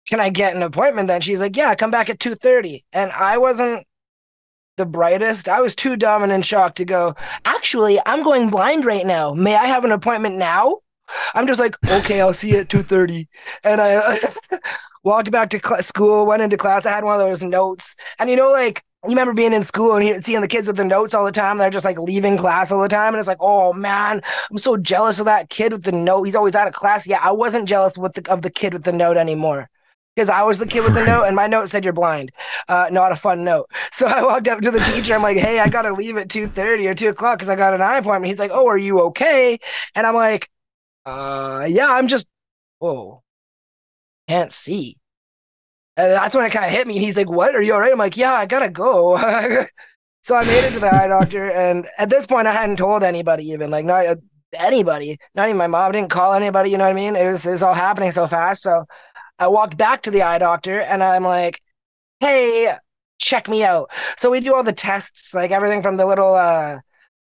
can 0.08 0.20
I 0.20 0.30
get 0.30 0.56
an 0.56 0.62
appointment?" 0.62 1.08
Then 1.08 1.20
she's 1.20 1.40
like, 1.40 1.56
"Yeah, 1.56 1.74
come 1.74 1.90
back 1.90 2.10
at 2.10 2.20
two 2.20 2.34
thirty." 2.36 2.84
And 2.92 3.12
I 3.12 3.38
wasn't 3.38 3.84
the 4.76 4.86
brightest. 4.86 5.48
I 5.48 5.60
was 5.60 5.74
too 5.74 5.96
dumb 5.96 6.22
and 6.22 6.32
in 6.32 6.42
shock 6.42 6.74
to 6.76 6.84
go. 6.84 7.14
Actually, 7.44 8.00
I'm 8.06 8.22
going 8.24 8.50
blind 8.50 8.84
right 8.84 9.06
now. 9.06 9.34
May 9.34 9.54
I 9.56 9.66
have 9.66 9.84
an 9.84 9.92
appointment 9.92 10.36
now? 10.36 10.78
I'm 11.34 11.46
just 11.46 11.60
like, 11.60 11.76
okay, 11.88 12.20
I'll 12.20 12.34
see 12.34 12.50
you 12.50 12.58
at 12.58 12.68
two 12.68 12.82
thirty, 12.82 13.28
and 13.64 13.80
I 13.80 14.18
walked 15.04 15.30
back 15.30 15.50
to 15.50 15.60
cl- 15.64 15.82
school. 15.82 16.26
Went 16.26 16.42
into 16.42 16.56
class. 16.56 16.86
I 16.86 16.90
had 16.90 17.04
one 17.04 17.14
of 17.14 17.20
those 17.20 17.42
notes, 17.42 17.96
and 18.18 18.30
you 18.30 18.36
know, 18.36 18.50
like 18.50 18.84
you 19.04 19.10
remember 19.10 19.32
being 19.32 19.54
in 19.54 19.62
school 19.62 19.96
and 19.96 20.24
seeing 20.24 20.42
the 20.42 20.48
kids 20.48 20.66
with 20.66 20.76
the 20.76 20.84
notes 20.84 21.14
all 21.14 21.24
the 21.24 21.32
time. 21.32 21.56
They're 21.56 21.70
just 21.70 21.86
like 21.86 21.98
leaving 21.98 22.36
class 22.36 22.70
all 22.70 22.82
the 22.82 22.88
time, 22.88 23.14
and 23.14 23.18
it's 23.18 23.28
like, 23.28 23.38
oh 23.40 23.72
man, 23.72 24.20
I'm 24.50 24.58
so 24.58 24.76
jealous 24.76 25.18
of 25.18 25.24
that 25.24 25.48
kid 25.48 25.72
with 25.72 25.84
the 25.84 25.92
note. 25.92 26.24
He's 26.24 26.34
always 26.34 26.54
out 26.54 26.68
of 26.68 26.74
class. 26.74 27.06
Yeah, 27.06 27.20
I 27.22 27.32
wasn't 27.32 27.66
jealous 27.66 27.96
with 27.96 28.14
the, 28.14 28.30
of 28.30 28.42
the 28.42 28.50
kid 28.50 28.74
with 28.74 28.84
the 28.84 28.92
note 28.92 29.16
anymore. 29.16 29.68
Because 30.14 30.28
I 30.28 30.42
was 30.42 30.58
the 30.58 30.66
kid 30.66 30.82
with 30.84 30.92
the 30.92 31.06
note, 31.06 31.24
and 31.24 31.36
my 31.36 31.46
note 31.46 31.70
said 31.70 31.82
you're 31.82 31.94
blind. 31.94 32.30
Uh, 32.68 32.88
not 32.90 33.12
a 33.12 33.16
fun 33.16 33.44
note. 33.44 33.66
So 33.92 34.06
I 34.06 34.22
walked 34.22 34.48
up 34.48 34.60
to 34.62 34.70
the 34.70 34.80
teacher. 34.80 35.14
I'm 35.14 35.22
like, 35.22 35.36
"Hey, 35.38 35.58
I 35.60 35.68
gotta 35.68 35.92
leave 35.92 36.16
at 36.16 36.28
two 36.28 36.46
thirty 36.46 36.86
or 36.86 36.94
two 36.94 37.08
o'clock 37.08 37.38
because 37.38 37.48
I 37.48 37.56
got 37.56 37.74
an 37.74 37.82
eye 37.82 37.98
appointment." 37.98 38.30
He's 38.30 38.38
like, 38.38 38.50
"Oh, 38.52 38.66
are 38.66 38.78
you 38.78 39.00
okay?" 39.06 39.58
And 39.94 40.06
I'm 40.06 40.14
like, 40.14 40.48
uh, 41.06 41.66
yeah, 41.68 41.92
I'm 41.92 42.08
just, 42.08 42.26
whoa, 42.78 43.22
can't 44.28 44.52
see. 44.52 44.96
And 45.96 46.12
that's 46.12 46.34
when 46.34 46.46
it 46.46 46.50
kind 46.50 46.66
of 46.66 46.70
hit 46.70 46.86
me. 46.86 46.96
And 46.96 47.04
he's 47.04 47.16
like, 47.16 47.28
what? 47.28 47.54
Are 47.54 47.62
you 47.62 47.74
all 47.74 47.80
right? 47.80 47.92
I'm 47.92 47.98
like, 47.98 48.16
yeah, 48.16 48.32
I 48.32 48.46
gotta 48.46 48.70
go. 48.70 49.16
so 50.22 50.36
I 50.36 50.44
made 50.44 50.64
it 50.64 50.72
to 50.72 50.80
the 50.80 50.94
eye 50.94 51.08
doctor. 51.08 51.50
And 51.50 51.86
at 51.98 52.10
this 52.10 52.26
point, 52.26 52.46
I 52.46 52.52
hadn't 52.52 52.76
told 52.76 53.02
anybody, 53.02 53.48
even 53.50 53.70
like, 53.70 53.84
not 53.84 54.06
uh, 54.06 54.16
anybody, 54.54 55.18
not 55.34 55.48
even 55.48 55.58
my 55.58 55.66
mom. 55.66 55.90
I 55.90 55.92
didn't 55.92 56.10
call 56.10 56.32
anybody. 56.32 56.70
You 56.70 56.78
know 56.78 56.84
what 56.84 56.92
I 56.92 56.94
mean? 56.94 57.16
It 57.16 57.30
was, 57.30 57.46
it 57.46 57.52
was 57.52 57.62
all 57.62 57.74
happening 57.74 58.12
so 58.12 58.26
fast. 58.26 58.62
So 58.62 58.84
I 59.38 59.48
walked 59.48 59.76
back 59.76 60.02
to 60.02 60.10
the 60.10 60.22
eye 60.22 60.38
doctor 60.38 60.80
and 60.80 61.02
I'm 61.02 61.24
like, 61.24 61.60
hey, 62.20 62.74
check 63.18 63.48
me 63.48 63.64
out. 63.64 63.90
So 64.16 64.30
we 64.30 64.40
do 64.40 64.54
all 64.54 64.62
the 64.62 64.72
tests, 64.72 65.34
like 65.34 65.50
everything 65.50 65.82
from 65.82 65.96
the 65.96 66.06
little, 66.06 66.34
uh, 66.34 66.78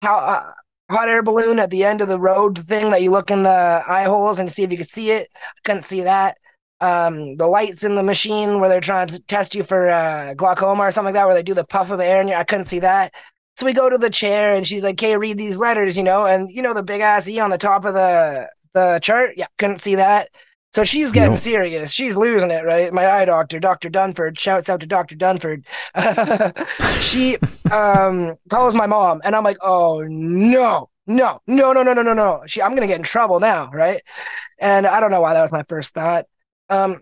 how, 0.02 0.18
uh, 0.18 0.52
hot 0.90 1.10
air 1.10 1.22
balloon 1.22 1.60
at 1.60 1.70
the 1.70 1.84
end 1.84 2.02
of 2.02 2.08
the 2.08 2.20
road 2.20 2.58
thing 2.58 2.92
that 2.92 3.02
you 3.02 3.12
look 3.12 3.32
in 3.32 3.44
the 3.44 3.84
eye 3.88 4.06
holes 4.06 4.40
and 4.40 4.52
see 4.52 4.64
if 4.64 4.72
you 4.72 4.78
can 4.78 4.86
see 4.86 5.12
it. 5.12 5.30
I 5.36 5.60
couldn't 5.64 5.84
see 5.84 6.02
that. 6.02 6.38
Um, 6.80 7.36
the 7.38 7.48
lights 7.48 7.84
in 7.84 7.96
the 7.96 8.04
machine 8.04 8.60
where 8.60 8.70
they're 8.70 8.80
trying 8.82 9.08
to 9.08 9.20
test 9.22 9.56
you 9.56 9.64
for 9.64 9.90
uh, 9.90 10.34
glaucoma 10.36 10.84
or 10.84 10.92
something 10.92 11.14
like 11.14 11.20
that, 11.20 11.26
where 11.26 11.36
they 11.36 11.44
do 11.44 11.56
the 11.56 11.66
puff 11.66 11.90
of 11.92 12.00
air 12.00 12.24
your. 12.24 12.40
I 12.40 12.44
couldn't 12.44 12.66
see 12.66 12.80
that. 12.80 13.14
So 13.56 13.66
we 13.66 13.74
go 13.74 13.90
to 13.90 13.98
the 13.98 14.12
chair 14.12 14.56
and 14.56 14.68
she's 14.68 14.84
like, 14.84 14.94
"Okay, 14.96 15.18
read 15.18 15.40
these 15.40 15.58
letters," 15.58 15.98
you 15.98 16.04
know, 16.04 16.28
and 16.28 16.52
you 16.52 16.62
know 16.62 16.76
the 16.76 16.84
big 16.84 17.02
ass 17.02 17.28
E 17.28 17.40
on 17.40 17.50
the 17.50 17.58
top 17.58 17.86
of 17.86 17.96
the 17.96 18.48
the 18.74 19.00
chart. 19.02 19.32
Yeah, 19.38 19.48
couldn't 19.58 19.80
see 19.80 19.96
that. 19.96 20.30
So 20.78 20.84
she's 20.84 21.12
getting 21.12 21.32
Nope. 21.32 21.40
serious. 21.40 21.92
She's 21.92 22.16
losing 22.16 22.52
it, 22.52 22.64
right? 22.64 22.94
My 22.94 23.10
eye 23.10 23.26
doctor, 23.26 23.60
Dr. 23.60 23.90
Dunford, 23.90 24.38
shouts 24.38 24.70
out 24.70 24.80
to 24.82 24.86
Dr. 24.86 25.16
Dunford. 25.16 25.66
she 27.02 27.36
um 27.72 28.36
calls 28.48 28.76
my 28.76 28.86
mom 28.86 29.20
and 29.24 29.36
I'm 29.36 29.44
like, 29.44 29.58
"Oh 29.64 30.06
no. 30.08 30.92
No. 31.08 31.42
No, 31.48 31.74
no, 31.74 31.82
no, 31.82 31.94
no, 31.94 32.04
no, 32.04 32.14
no. 32.14 32.44
She 32.46 32.62
I'm 32.62 32.76
going 32.76 32.82
to 32.82 32.88
get 32.88 32.98
in 32.98 33.02
trouble 33.02 33.40
now, 33.40 33.72
right?" 33.74 34.04
And 34.60 34.86
I 34.86 35.00
don't 35.00 35.10
know 35.10 35.20
why 35.20 35.34
that 35.34 35.42
was 35.42 35.52
my 35.52 35.64
first 35.68 35.96
thought. 35.96 36.26
Um 36.70 36.98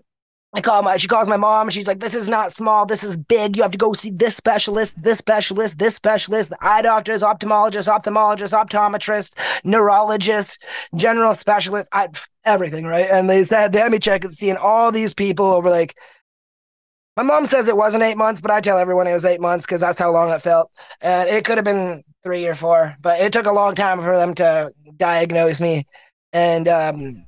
I 0.56 0.62
call 0.62 0.84
my 0.84 0.96
she 0.96 1.10
calls 1.10 1.28
my 1.28 1.36
mom 1.36 1.68
and 1.68 1.74
she's 1.74 1.88
like, 1.88 2.00
This 2.00 2.16
is 2.16 2.30
not 2.30 2.54
small, 2.54 2.86
this 2.86 3.04
is 3.04 3.18
big. 3.18 3.58
You 3.58 3.64
have 3.64 3.74
to 3.74 3.78
go 3.78 3.92
see 3.92 4.10
this 4.10 4.38
specialist, 4.38 5.04
this 5.04 5.18
specialist, 5.18 5.80
this 5.80 5.96
specialist, 5.96 6.52
the 6.52 6.58
eye 6.62 6.82
doctors, 6.82 7.22
ophthalmologist, 7.24 7.90
ophthalmologist, 7.90 8.54
optometrist, 8.54 9.38
neurologist, 9.66 10.64
general 10.96 11.36
specialist, 11.36 11.90
I, 11.92 12.08
everything, 12.46 12.86
right? 12.86 13.10
And 13.12 13.30
they 13.30 13.44
said 13.44 13.74
they 13.74 13.80
had 13.80 13.92
me 13.92 14.00
check 14.00 14.24
and 14.24 14.34
seeing 14.34 14.56
all 14.56 14.94
these 14.94 15.14
people 15.14 15.46
over 15.46 15.70
like 15.70 15.96
my 17.18 17.24
mom 17.24 17.46
says 17.46 17.68
it 17.68 17.78
wasn't 17.78 18.04
eight 18.04 18.18
months, 18.18 18.42
but 18.42 18.52
I 18.52 18.62
tell 18.62 18.78
everyone 18.78 19.08
it 19.08 19.14
was 19.14 19.26
eight 19.26 19.42
months 19.42 19.66
because 19.66 19.82
that's 19.82 20.00
how 20.00 20.12
long 20.12 20.32
it 20.32 20.42
felt. 20.42 20.72
And 21.02 21.30
it 21.30 21.44
could 21.46 21.58
have 21.58 21.66
been 21.66 22.02
three 22.24 22.48
or 22.48 22.56
four, 22.56 22.96
but 23.02 23.20
it 23.20 23.34
took 23.34 23.46
a 23.46 23.54
long 23.54 23.76
time 23.76 24.02
for 24.02 24.16
them 24.16 24.34
to 24.36 24.72
diagnose 24.98 25.60
me. 25.60 25.86
And 26.32 26.68
um 26.68 27.26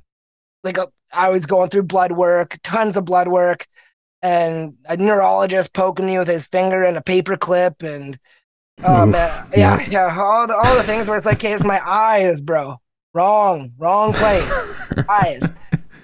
like 0.64 0.78
a, 0.78 0.88
I 1.12 1.30
was 1.30 1.46
going 1.46 1.70
through 1.70 1.84
blood 1.84 2.12
work, 2.12 2.58
tons 2.62 2.96
of 2.96 3.04
blood 3.04 3.28
work, 3.28 3.66
and 4.22 4.74
a 4.88 4.96
neurologist 4.96 5.72
poking 5.72 6.06
me 6.06 6.18
with 6.18 6.28
his 6.28 6.46
finger 6.46 6.82
and 6.82 6.96
a 6.96 7.02
paper 7.02 7.36
clip, 7.36 7.82
and 7.82 8.18
oh 8.84 9.04
Oof, 9.04 9.10
man, 9.10 9.48
yeah, 9.56 9.80
yeah, 9.80 9.88
yeah, 9.90 10.18
all 10.20 10.46
the 10.46 10.56
all 10.56 10.76
the 10.76 10.82
things 10.82 11.08
where 11.08 11.16
it's 11.16 11.26
like, 11.26 11.36
okay, 11.36 11.52
it's 11.52 11.64
my 11.64 11.80
eyes, 11.86 12.40
bro, 12.40 12.76
wrong, 13.14 13.72
wrong 13.78 14.12
place, 14.12 14.68
eyes. 15.08 15.50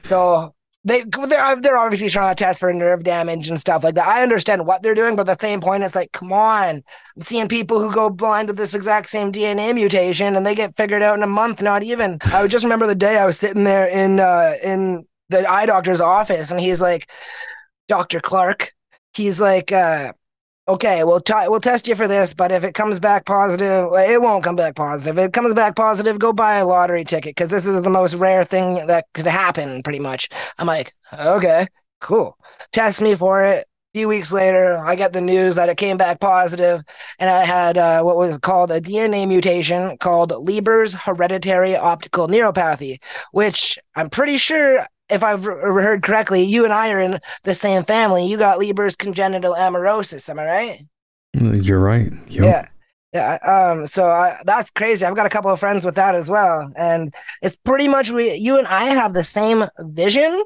So 0.02 0.53
they 0.84 1.02
they're, 1.02 1.56
they're 1.56 1.78
obviously 1.78 2.10
trying 2.10 2.34
to 2.34 2.44
test 2.44 2.60
for 2.60 2.72
nerve 2.72 3.04
damage 3.04 3.48
and 3.48 3.58
stuff 3.58 3.82
like 3.82 3.94
that. 3.94 4.06
I 4.06 4.22
understand 4.22 4.66
what 4.66 4.82
they're 4.82 4.94
doing, 4.94 5.16
but 5.16 5.28
at 5.28 5.38
the 5.38 5.46
same 5.46 5.60
point, 5.60 5.82
it's 5.82 5.94
like, 5.94 6.12
come 6.12 6.32
on. 6.32 6.82
I'm 7.16 7.22
seeing 7.22 7.48
people 7.48 7.80
who 7.80 7.92
go 7.92 8.10
blind 8.10 8.48
with 8.48 8.58
this 8.58 8.74
exact 8.74 9.08
same 9.08 9.32
DNA 9.32 9.74
mutation 9.74 10.36
and 10.36 10.44
they 10.44 10.54
get 10.54 10.76
figured 10.76 11.02
out 11.02 11.16
in 11.16 11.22
a 11.22 11.28
month, 11.28 11.62
not 11.62 11.82
even. 11.82 12.18
I 12.24 12.42
would 12.42 12.50
just 12.50 12.64
remember 12.64 12.86
the 12.86 12.94
day 12.94 13.16
I 13.16 13.26
was 13.26 13.38
sitting 13.38 13.64
there 13.64 13.86
in 13.86 14.20
uh 14.20 14.54
in 14.62 15.06
the 15.30 15.50
eye 15.50 15.66
doctor's 15.66 16.00
office 16.00 16.50
and 16.50 16.60
he's 16.60 16.82
like, 16.82 17.10
Dr. 17.88 18.20
Clark, 18.20 18.72
he's 19.14 19.40
like, 19.40 19.72
uh, 19.72 20.12
okay, 20.66 21.04
we'll 21.04 21.20
t- 21.20 21.34
we'll 21.46 21.60
test 21.60 21.86
you 21.88 21.94
for 21.94 22.08
this, 22.08 22.34
but 22.34 22.52
if 22.52 22.64
it 22.64 22.74
comes 22.74 22.98
back 22.98 23.26
positive, 23.26 23.88
it 23.92 24.20
won't 24.20 24.44
come 24.44 24.56
back 24.56 24.74
positive. 24.74 25.18
If 25.18 25.28
it 25.28 25.32
comes 25.32 25.54
back 25.54 25.76
positive, 25.76 26.18
go 26.18 26.32
buy 26.32 26.56
a 26.56 26.66
lottery 26.66 27.04
ticket 27.04 27.34
because 27.36 27.50
this 27.50 27.66
is 27.66 27.82
the 27.82 27.90
most 27.90 28.14
rare 28.14 28.44
thing 28.44 28.86
that 28.86 29.06
could 29.14 29.26
happen, 29.26 29.82
pretty 29.82 30.00
much. 30.00 30.28
I'm 30.58 30.66
like, 30.66 30.94
okay, 31.12 31.66
cool. 32.00 32.38
Test 32.72 33.02
me 33.02 33.14
for 33.14 33.44
it. 33.44 33.66
A 33.94 33.98
few 33.98 34.08
weeks 34.08 34.32
later, 34.32 34.76
I 34.78 34.96
get 34.96 35.12
the 35.12 35.20
news 35.20 35.54
that 35.54 35.68
it 35.68 35.76
came 35.76 35.96
back 35.96 36.18
positive, 36.18 36.82
and 37.20 37.30
I 37.30 37.44
had 37.44 37.78
uh, 37.78 38.02
what 38.02 38.16
was 38.16 38.38
called 38.38 38.72
a 38.72 38.80
DNA 38.80 39.28
mutation 39.28 39.96
called 39.98 40.32
Leber's 40.32 40.94
hereditary 40.94 41.76
optical 41.76 42.26
neuropathy, 42.26 43.00
which 43.30 43.78
I'm 43.94 44.10
pretty 44.10 44.38
sure 44.38 44.84
if 45.08 45.22
I've 45.22 45.44
heard 45.44 46.02
correctly, 46.02 46.42
you 46.42 46.64
and 46.64 46.72
I 46.72 46.90
are 46.90 47.00
in 47.00 47.20
the 47.44 47.54
same 47.54 47.84
family. 47.84 48.26
You 48.26 48.36
got 48.36 48.58
Leber's 48.58 48.96
congenital 48.96 49.54
amaurosis. 49.54 50.28
Am 50.28 50.38
I 50.38 50.44
right? 50.44 50.86
You're 51.34 51.80
right. 51.80 52.12
Yep. 52.28 52.44
Yeah. 52.44 52.68
Yeah. 53.12 53.34
Um, 53.44 53.86
so 53.86 54.06
I, 54.06 54.38
that's 54.44 54.70
crazy. 54.70 55.04
I've 55.04 55.14
got 55.14 55.26
a 55.26 55.30
couple 55.30 55.50
of 55.50 55.60
friends 55.60 55.84
with 55.84 55.94
that 55.94 56.14
as 56.14 56.28
well. 56.28 56.72
And 56.76 57.14
it's 57.42 57.56
pretty 57.56 57.86
much 57.86 58.10
we, 58.10 58.34
you 58.34 58.58
and 58.58 58.66
I 58.66 58.84
have 58.86 59.14
the 59.14 59.24
same 59.24 59.64
vision. 59.78 60.42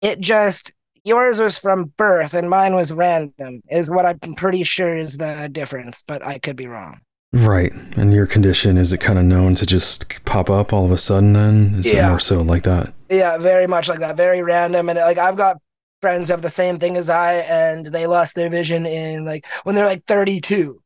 It 0.00 0.20
just, 0.20 0.72
yours 1.04 1.38
was 1.38 1.58
from 1.58 1.92
birth 1.96 2.32
and 2.32 2.48
mine 2.48 2.74
was 2.74 2.92
random, 2.92 3.60
is 3.70 3.90
what 3.90 4.06
I'm 4.06 4.34
pretty 4.34 4.62
sure 4.62 4.96
is 4.96 5.18
the 5.18 5.48
difference, 5.50 6.02
but 6.06 6.24
I 6.24 6.38
could 6.38 6.56
be 6.56 6.66
wrong. 6.66 7.00
Right. 7.36 7.72
And 7.96 8.14
your 8.14 8.26
condition, 8.26 8.78
is 8.78 8.92
it 8.92 8.98
kind 8.98 9.18
of 9.18 9.24
known 9.24 9.54
to 9.56 9.66
just 9.66 10.24
pop 10.24 10.48
up 10.48 10.72
all 10.72 10.86
of 10.86 10.90
a 10.90 10.96
sudden 10.96 11.34
then? 11.34 11.74
Is 11.78 11.92
yeah. 11.92 12.06
it 12.06 12.08
more 12.08 12.18
so 12.18 12.40
like 12.40 12.62
that? 12.62 12.94
Yeah, 13.10 13.36
very 13.36 13.66
much 13.66 13.88
like 13.88 14.00
that. 14.00 14.16
Very 14.16 14.42
random. 14.42 14.88
And 14.88 14.98
like 14.98 15.18
I've 15.18 15.36
got 15.36 15.58
friends 16.00 16.28
who 16.28 16.32
have 16.32 16.42
the 16.42 16.50
same 16.50 16.78
thing 16.78 16.96
as 16.96 17.10
I 17.10 17.34
and 17.34 17.86
they 17.86 18.06
lost 18.06 18.34
their 18.34 18.48
vision 18.48 18.86
in 18.86 19.24
like 19.24 19.46
when 19.64 19.74
they're 19.74 19.86
like 19.86 20.04
32 20.06 20.80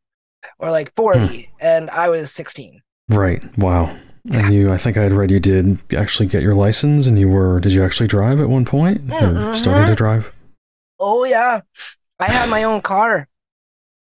or 0.58 0.70
like 0.70 0.94
40 0.96 1.26
hmm. 1.26 1.40
and 1.60 1.88
I 1.90 2.08
was 2.08 2.32
16. 2.32 2.82
Right. 3.08 3.58
Wow. 3.58 3.96
And 4.30 4.52
you, 4.52 4.72
I 4.72 4.76
think 4.76 4.96
I 4.96 5.02
had 5.02 5.12
read 5.12 5.30
you 5.30 5.40
did 5.40 5.78
actually 5.94 6.26
get 6.26 6.42
your 6.42 6.54
license 6.54 7.06
and 7.06 7.18
you 7.18 7.28
were, 7.28 7.60
did 7.60 7.72
you 7.72 7.84
actually 7.84 8.06
drive 8.06 8.40
at 8.40 8.48
one 8.48 8.64
point 8.64 9.06
mm-hmm. 9.06 9.38
or 9.38 9.54
started 9.54 9.86
to 9.86 9.94
drive? 9.94 10.32
Oh, 10.98 11.24
yeah. 11.24 11.60
I 12.18 12.26
had 12.26 12.50
my 12.50 12.64
own 12.64 12.82
car. 12.82 13.28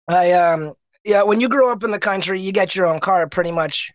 I, 0.08 0.32
um, 0.32 0.74
yeah, 1.08 1.22
when 1.22 1.40
you 1.40 1.48
grow 1.48 1.72
up 1.72 1.82
in 1.82 1.90
the 1.90 1.98
country, 1.98 2.38
you 2.38 2.52
get 2.52 2.76
your 2.76 2.86
own 2.86 3.00
car 3.00 3.26
pretty 3.26 3.50
much 3.50 3.90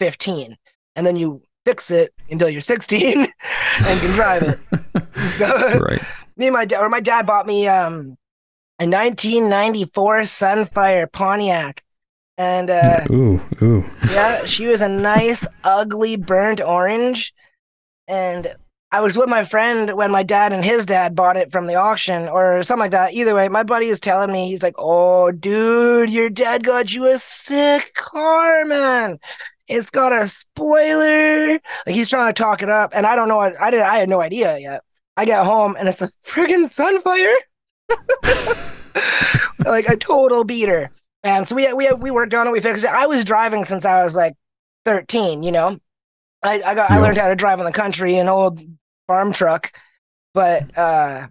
15, 0.00 0.54
and 0.94 1.06
then 1.06 1.16
you 1.16 1.42
fix 1.64 1.90
it 1.90 2.12
until 2.30 2.50
you're 2.50 2.60
16 2.60 3.20
and 3.78 4.00
can 4.00 4.12
drive 4.12 4.42
it. 4.42 4.58
so 5.28 5.78
right. 5.80 6.02
me 6.36 6.48
and 6.48 6.54
my 6.54 6.66
dad, 6.66 6.80
or 6.80 6.90
my 6.90 7.00
dad 7.00 7.26
bought 7.26 7.46
me 7.46 7.66
um 7.66 8.16
a 8.80 8.86
1994 8.86 10.20
Sunfire 10.20 11.10
Pontiac. 11.10 11.82
And 12.36 12.70
uh, 12.70 13.04
ooh, 13.10 13.40
ooh. 13.62 13.84
yeah, 14.10 14.44
she 14.44 14.66
was 14.66 14.80
a 14.80 14.88
nice, 14.88 15.46
ugly, 15.64 16.16
burnt 16.16 16.60
orange. 16.60 17.32
And 18.06 18.54
I 18.90 19.02
was 19.02 19.18
with 19.18 19.28
my 19.28 19.44
friend 19.44 19.94
when 19.94 20.10
my 20.10 20.22
dad 20.22 20.52
and 20.52 20.64
his 20.64 20.86
dad 20.86 21.14
bought 21.14 21.36
it 21.36 21.52
from 21.52 21.66
the 21.66 21.74
auction 21.74 22.26
or 22.26 22.62
something 22.62 22.84
like 22.84 22.92
that. 22.92 23.12
Either 23.12 23.34
way, 23.34 23.48
my 23.48 23.62
buddy 23.62 23.88
is 23.88 24.00
telling 24.00 24.32
me, 24.32 24.48
he's 24.48 24.62
like, 24.62 24.76
Oh, 24.78 25.30
dude, 25.30 26.08
your 26.08 26.30
dad 26.30 26.64
got 26.64 26.94
you 26.94 27.06
a 27.06 27.18
sick 27.18 27.92
car, 27.94 28.64
man. 28.64 29.18
It's 29.66 29.90
got 29.90 30.14
a 30.14 30.26
spoiler. 30.26 31.60
Like 31.86 31.94
he's 31.94 32.08
trying 32.08 32.32
to 32.32 32.42
talk 32.42 32.62
it 32.62 32.70
up. 32.70 32.92
And 32.94 33.04
I 33.04 33.14
don't 33.14 33.28
know 33.28 33.36
what 33.36 33.60
I 33.60 33.70
did. 33.70 33.82
I 33.82 33.98
had 33.98 34.08
no 34.08 34.22
idea 34.22 34.58
yet. 34.58 34.82
I 35.18 35.26
get 35.26 35.44
home 35.44 35.76
and 35.78 35.86
it's 35.86 36.00
a 36.00 36.08
friggin' 36.24 36.64
sunfire. 36.64 37.34
like 39.66 39.86
a 39.88 39.96
total 39.96 40.44
beater. 40.44 40.90
And 41.22 41.46
so 41.46 41.56
we 41.56 41.70
we 41.74 41.90
we 41.92 42.10
worked 42.10 42.32
on 42.32 42.46
it, 42.46 42.52
we 42.52 42.60
fixed 42.60 42.84
it. 42.84 42.90
I 42.90 43.06
was 43.06 43.24
driving 43.24 43.66
since 43.66 43.84
I 43.84 44.02
was 44.04 44.16
like 44.16 44.34
13, 44.86 45.42
you 45.42 45.52
know. 45.52 45.78
I, 46.42 46.62
I 46.62 46.74
got 46.74 46.90
I 46.90 46.98
learned 46.98 47.18
how 47.18 47.28
to 47.28 47.36
drive 47.36 47.58
in 47.58 47.64
the 47.66 47.72
country, 47.72 48.16
an 48.16 48.28
old 48.28 48.60
farm 49.06 49.32
truck. 49.32 49.72
But 50.34 50.76
uh, 50.76 51.28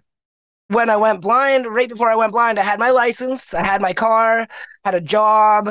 when 0.68 0.90
I 0.90 0.96
went 0.96 1.22
blind, 1.22 1.66
right 1.66 1.88
before 1.88 2.10
I 2.10 2.16
went 2.16 2.32
blind, 2.32 2.58
I 2.58 2.62
had 2.62 2.78
my 2.78 2.90
license, 2.90 3.54
I 3.54 3.64
had 3.64 3.80
my 3.80 3.92
car, 3.92 4.46
had 4.84 4.94
a 4.94 5.00
job. 5.00 5.68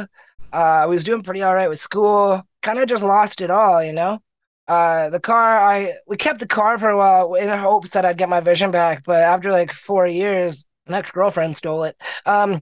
Uh, 0.53 0.57
I 0.83 0.85
was 0.85 1.03
doing 1.03 1.21
pretty 1.21 1.43
all 1.43 1.53
right 1.53 1.69
with 1.69 1.79
school. 1.79 2.41
Kind 2.63 2.79
of 2.79 2.87
just 2.87 3.03
lost 3.03 3.41
it 3.41 3.51
all, 3.51 3.83
you 3.83 3.93
know. 3.93 4.19
Uh, 4.67 5.09
the 5.09 5.19
car, 5.19 5.59
I 5.59 5.93
we 6.07 6.17
kept 6.17 6.39
the 6.39 6.47
car 6.47 6.77
for 6.77 6.89
a 6.89 6.97
while 6.97 7.35
in 7.35 7.49
hopes 7.49 7.91
that 7.91 8.05
I'd 8.05 8.17
get 8.17 8.29
my 8.29 8.39
vision 8.39 8.71
back. 8.71 9.03
But 9.05 9.21
after 9.21 9.51
like 9.51 9.71
four 9.71 10.07
years, 10.07 10.65
an 10.87 10.93
ex 10.93 11.11
girlfriend 11.11 11.55
stole 11.57 11.83
it. 11.83 11.95
Um, 12.25 12.61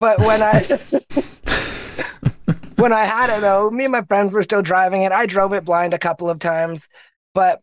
but 0.00 0.20
when 0.20 0.42
I 0.42 0.62
when 2.78 2.92
I 2.92 3.04
had 3.04 3.30
it 3.30 3.40
though, 3.40 3.70
me 3.70 3.84
and 3.84 3.92
my 3.92 4.02
friends 4.02 4.32
were 4.32 4.42
still 4.42 4.62
driving 4.62 5.02
it. 5.02 5.12
I 5.12 5.26
drove 5.26 5.52
it 5.52 5.64
blind 5.64 5.94
a 5.94 5.98
couple 5.98 6.30
of 6.30 6.38
times, 6.38 6.88
but 7.34 7.60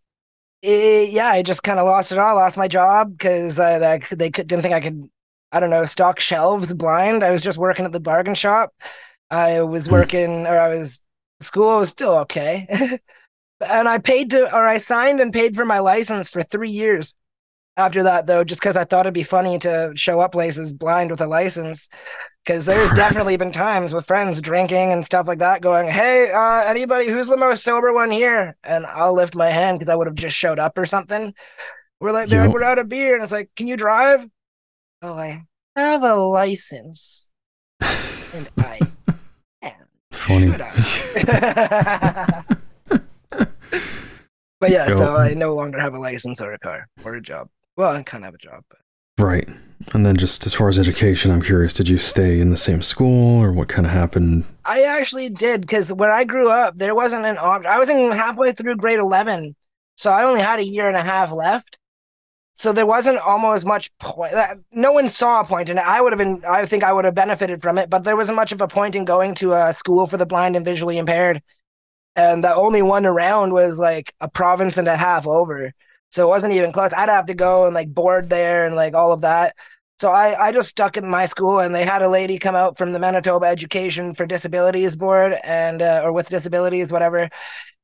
it, 0.61 1.09
yeah, 1.11 1.27
I 1.27 1.41
just 1.41 1.63
kind 1.63 1.79
of 1.79 1.85
lost 1.85 2.11
it 2.11 2.17
all. 2.17 2.35
Lost 2.35 2.57
my 2.57 2.67
job 2.67 3.17
because 3.17 3.57
uh, 3.59 3.99
they 4.11 4.29
could, 4.29 4.47
didn't 4.47 4.61
think 4.63 4.73
I 4.73 4.81
could. 4.81 5.09
I 5.51 5.59
don't 5.61 5.69
know, 5.69 5.85
stock 5.85 6.19
shelves 6.19 6.73
blind. 6.73 7.23
I 7.23 7.31
was 7.31 7.41
just 7.41 7.57
working 7.57 7.85
at 7.85 7.93
the 7.93 7.99
bargain 8.01 8.35
shop. 8.35 8.73
I 9.31 9.61
was 9.61 9.85
hmm. 9.85 9.93
working, 9.93 10.47
or 10.47 10.59
I 10.59 10.67
was 10.67 11.01
school 11.39 11.77
was 11.77 11.89
still 11.89 12.15
okay, 12.19 12.67
and 13.67 13.87
I 13.87 13.99
paid 13.99 14.31
to, 14.31 14.53
or 14.53 14.65
I 14.65 14.79
signed 14.79 15.21
and 15.21 15.31
paid 15.31 15.55
for 15.55 15.65
my 15.65 15.79
license 15.79 16.29
for 16.29 16.43
three 16.43 16.71
years. 16.71 17.13
After 17.77 18.03
that, 18.03 18.25
though, 18.25 18.45
just 18.45 18.61
because 18.61 18.77
I 18.77 18.85
thought 18.85 19.05
it'd 19.05 19.13
be 19.13 19.23
funny 19.23 19.59
to 19.59 19.91
show 19.95 20.21
up 20.21 20.31
places 20.31 20.71
blind 20.71 21.11
with 21.11 21.19
a 21.19 21.27
license, 21.27 21.89
because 22.45 22.65
there's 22.65 22.89
definitely 22.91 23.37
been 23.37 23.51
times 23.51 23.93
with 23.93 24.05
friends 24.05 24.39
drinking 24.39 24.91
and 24.91 25.03
stuff 25.03 25.27
like 25.27 25.39
that 25.39 25.61
going 25.61 25.89
hey 25.89 26.31
uh, 26.31 26.61
anybody 26.61 27.07
who's 27.07 27.27
the 27.27 27.37
most 27.37 27.63
sober 27.63 27.91
one 27.91 28.11
here? 28.11 28.55
And 28.63 28.85
i'll 28.85 29.13
lift 29.13 29.35
my 29.35 29.49
hand 29.49 29.79
because 29.79 29.89
i 29.89 29.95
would 29.95 30.07
have 30.07 30.15
just 30.15 30.37
showed 30.37 30.59
up 30.59 30.77
or 30.77 30.85
something. 30.85 31.33
We're 31.99 32.11
like 32.11 32.29
they're 32.29 32.41
yep. 32.41 32.49
like 32.49 32.53
we're 32.53 32.63
out 32.63 32.79
of 32.79 32.89
beer. 32.89 33.15
And 33.15 33.23
it's 33.23 33.31
like 33.31 33.49
can 33.55 33.67
you 33.67 33.77
drive? 33.77 34.27
Oh 35.01 35.13
i 35.13 35.43
have 35.75 36.03
a 36.03 36.15
license. 36.15 37.31
And 37.81 38.49
i 38.57 38.79
am 39.61 39.87
funny. 40.11 40.51
But 44.61 44.71
yeah 44.71 44.87
so 44.95 45.17
i 45.17 45.33
no 45.33 45.53
longer 45.53 45.79
have 45.79 45.93
a 45.93 45.99
license 45.99 46.41
or 46.41 46.53
a 46.53 46.59
car 46.59 46.87
or 47.03 47.15
a 47.15 47.21
job. 47.21 47.49
Well 47.75 47.91
i 47.91 48.01
kind 48.03 48.23
of 48.23 48.27
have 48.27 48.35
a 48.35 48.37
job 48.37 48.63
but 48.69 48.79
Right. 49.17 49.47
And 49.93 50.05
then 50.05 50.17
just 50.17 50.45
as 50.45 50.53
far 50.53 50.67
as 50.67 50.79
education, 50.79 51.31
I'm 51.31 51.41
curious, 51.41 51.73
did 51.73 51.89
you 51.89 51.97
stay 51.97 52.39
in 52.39 52.49
the 52.49 52.57
same 52.57 52.81
school 52.81 53.41
or 53.41 53.51
what 53.51 53.67
kind 53.67 53.85
of 53.85 53.91
happened? 53.91 54.45
I 54.65 54.83
actually 54.83 55.29
did 55.29 55.61
because 55.61 55.93
when 55.93 56.09
I 56.09 56.23
grew 56.23 56.49
up, 56.49 56.77
there 56.77 56.95
wasn't 56.95 57.25
an 57.25 57.37
option. 57.37 57.71
I 57.71 57.77
was 57.77 57.89
in 57.89 58.11
halfway 58.11 58.51
through 58.51 58.75
grade 58.77 58.99
11. 58.99 59.55
So 59.95 60.11
I 60.11 60.23
only 60.23 60.41
had 60.41 60.59
a 60.59 60.65
year 60.65 60.87
and 60.87 60.97
a 60.97 61.03
half 61.03 61.31
left. 61.31 61.77
So 62.53 62.71
there 62.71 62.85
wasn't 62.85 63.19
almost 63.19 63.65
much 63.65 63.95
point. 63.97 64.33
No 64.71 64.93
one 64.93 65.09
saw 65.09 65.41
a 65.41 65.45
point 65.45 65.69
in 65.69 65.77
it. 65.77 65.85
I 65.85 66.01
would 66.01 66.13
have 66.13 66.19
been, 66.19 66.43
I 66.47 66.65
think 66.65 66.83
I 66.83 66.93
would 66.93 67.05
have 67.05 67.15
benefited 67.15 67.61
from 67.61 67.77
it, 67.77 67.89
but 67.89 68.05
there 68.05 68.15
wasn't 68.15 68.37
much 68.37 68.53
of 68.53 68.61
a 68.61 68.67
point 68.67 68.95
in 68.95 69.03
going 69.03 69.35
to 69.35 69.53
a 69.53 69.73
school 69.73 70.07
for 70.07 70.15
the 70.17 70.25
blind 70.25 70.55
and 70.55 70.65
visually 70.65 70.97
impaired. 70.97 71.43
And 72.15 72.43
the 72.43 72.55
only 72.55 72.81
one 72.81 73.05
around 73.05 73.51
was 73.51 73.77
like 73.77 74.13
a 74.21 74.29
province 74.29 74.77
and 74.77 74.87
a 74.87 74.95
half 74.95 75.27
over. 75.27 75.73
So 76.15 76.25
it 76.25 76.29
wasn't 76.29 76.53
even 76.53 76.71
close. 76.71 76.93
I'd 76.93 77.09
have 77.09 77.25
to 77.25 77.33
go 77.33 77.65
and 77.65 77.75
like 77.75 77.93
board 77.93 78.29
there 78.29 78.65
and 78.65 78.73
like 78.73 78.93
all 78.93 79.11
of 79.11 79.19
that. 79.19 79.53
So 79.99 80.11
I, 80.11 80.47
I 80.47 80.51
just 80.53 80.69
stuck 80.69 80.95
in 80.95 81.05
my 81.05 81.25
school 81.25 81.59
and 81.59 81.75
they 81.75 81.83
had 81.83 82.01
a 82.01 82.07
lady 82.07 82.39
come 82.39 82.55
out 82.55 82.77
from 82.77 82.93
the 82.93 82.99
Manitoba 82.99 83.47
Education 83.47 84.15
for 84.15 84.25
Disabilities 84.25 84.95
Board 84.95 85.35
and 85.43 85.81
uh, 85.81 85.99
or 86.05 86.13
with 86.13 86.29
disabilities, 86.29 86.89
whatever, 86.89 87.29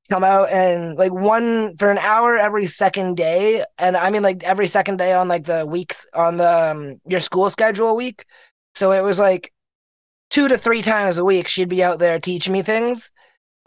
come 0.09 0.23
out 0.23 0.49
and 0.49 0.97
like 0.97 1.11
one 1.11 1.75
for 1.75 1.91
an 1.91 1.97
hour 1.97 2.37
every 2.37 2.67
second 2.67 3.17
day. 3.17 3.65
And 3.77 3.97
I 3.97 4.09
mean 4.09 4.23
like 4.23 4.45
every 4.45 4.69
second 4.69 4.95
day 4.95 5.11
on 5.11 5.27
like 5.27 5.43
the 5.43 5.65
weeks 5.65 6.07
on 6.13 6.37
the 6.37 6.71
um, 6.71 7.01
your 7.05 7.19
school 7.19 7.49
schedule 7.49 7.97
week. 7.97 8.23
So 8.75 8.93
it 8.93 9.01
was 9.01 9.19
like 9.19 9.51
two 10.29 10.47
to 10.47 10.57
three 10.57 10.81
times 10.81 11.17
a 11.17 11.25
week 11.25 11.49
she'd 11.49 11.67
be 11.67 11.83
out 11.83 11.99
there 11.99 12.17
teaching 12.17 12.53
me 12.53 12.61
things 12.61 13.11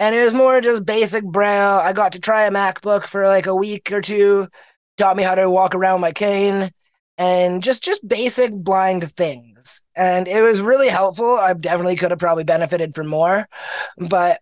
and 0.04 0.14
it 0.14 0.22
was 0.22 0.34
more 0.34 0.60
just 0.60 0.84
basic 0.84 1.24
braille. 1.24 1.80
I 1.82 1.94
got 1.94 2.12
to 2.12 2.20
try 2.20 2.44
a 2.44 2.50
MacBook 2.50 3.04
for 3.04 3.26
like 3.26 3.46
a 3.46 3.56
week 3.56 3.90
or 3.90 4.02
two. 4.02 4.48
taught 4.98 5.16
me 5.16 5.22
how 5.22 5.34
to 5.34 5.48
walk 5.48 5.74
around 5.74 6.02
my 6.02 6.12
cane 6.12 6.70
and 7.16 7.62
just 7.62 7.82
just 7.82 8.06
basic 8.06 8.52
blind 8.52 9.10
things. 9.12 9.80
And 9.96 10.28
it 10.28 10.42
was 10.42 10.60
really 10.60 10.88
helpful. 10.88 11.38
I 11.38 11.54
definitely 11.54 11.96
could 11.96 12.10
have 12.10 12.20
probably 12.20 12.44
benefited 12.44 12.94
from 12.94 13.06
more, 13.06 13.48
but 13.96 14.40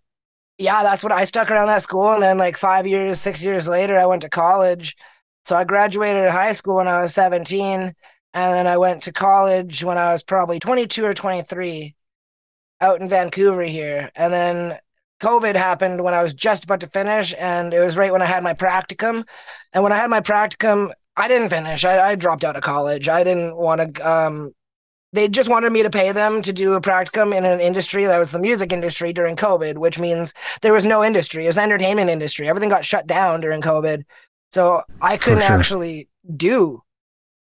yeah, 0.57 0.83
that's 0.83 1.01
what 1.01 1.13
I 1.13 1.23
stuck 1.23 1.49
around 1.49 1.67
that 1.67 1.81
school. 1.81 2.11
And 2.11 2.21
then 2.21 2.37
like 2.37 2.57
five 2.57 2.85
years, 2.85 3.21
six 3.21 3.41
years 3.41 3.65
later, 3.65 3.97
I 3.97 4.05
went 4.05 4.23
to 4.23 4.29
college. 4.29 4.97
So 5.45 5.55
I 5.55 5.63
graduated 5.63 6.29
high 6.29 6.53
school 6.53 6.75
when 6.75 6.89
I 6.89 7.01
was 7.01 7.13
17. 7.13 7.79
And 7.79 7.93
then 8.33 8.67
I 8.67 8.77
went 8.77 9.03
to 9.03 9.13
college 9.13 9.83
when 9.83 9.97
I 9.97 10.11
was 10.11 10.23
probably 10.23 10.59
22 10.59 11.05
or 11.05 11.13
23 11.13 11.95
out 12.81 12.99
in 13.01 13.07
Vancouver 13.07 13.63
here. 13.63 14.11
And 14.15 14.33
then 14.33 14.79
COVID 15.23 15.55
happened 15.55 16.03
when 16.03 16.13
I 16.13 16.21
was 16.21 16.33
just 16.33 16.65
about 16.65 16.81
to 16.81 16.87
finish. 16.87 17.33
And 17.39 17.73
it 17.73 17.79
was 17.79 17.95
right 17.95 18.11
when 18.11 18.21
I 18.21 18.25
had 18.25 18.43
my 18.43 18.53
practicum. 18.53 19.25
And 19.71 19.83
when 19.83 19.93
I 19.93 19.97
had 19.97 20.09
my 20.09 20.19
practicum, 20.19 20.91
I 21.15 21.27
didn't 21.27 21.49
finish. 21.49 21.85
I, 21.85 22.09
I 22.09 22.15
dropped 22.15 22.43
out 22.43 22.57
of 22.57 22.63
college. 22.63 23.07
I 23.07 23.23
didn't 23.23 23.55
want 23.55 23.95
to 23.95 24.09
um, 24.09 24.53
they 25.13 25.27
just 25.27 25.47
wanted 25.47 25.71
me 25.71 25.83
to 25.83 25.91
pay 25.91 26.11
them 26.11 26.41
to 26.41 26.51
do 26.51 26.73
a 26.73 26.81
practicum 26.81 27.37
in 27.37 27.45
an 27.45 27.59
industry 27.59 28.05
that 28.05 28.17
was 28.17 28.31
the 28.31 28.39
music 28.39 28.73
industry 28.73 29.13
during 29.13 29.35
COVID, 29.35 29.77
which 29.77 29.99
means 29.99 30.33
there 30.63 30.73
was 30.73 30.85
no 30.85 31.03
industry. 31.03 31.45
It 31.45 31.49
was 31.49 31.55
the 31.55 31.61
entertainment 31.61 32.09
industry. 32.09 32.47
Everything 32.47 32.69
got 32.69 32.83
shut 32.83 33.05
down 33.05 33.39
during 33.39 33.61
COVID. 33.61 34.03
So 34.51 34.81
I 35.01 35.17
couldn't 35.17 35.43
sure. 35.43 35.55
actually 35.55 36.09
do 36.35 36.81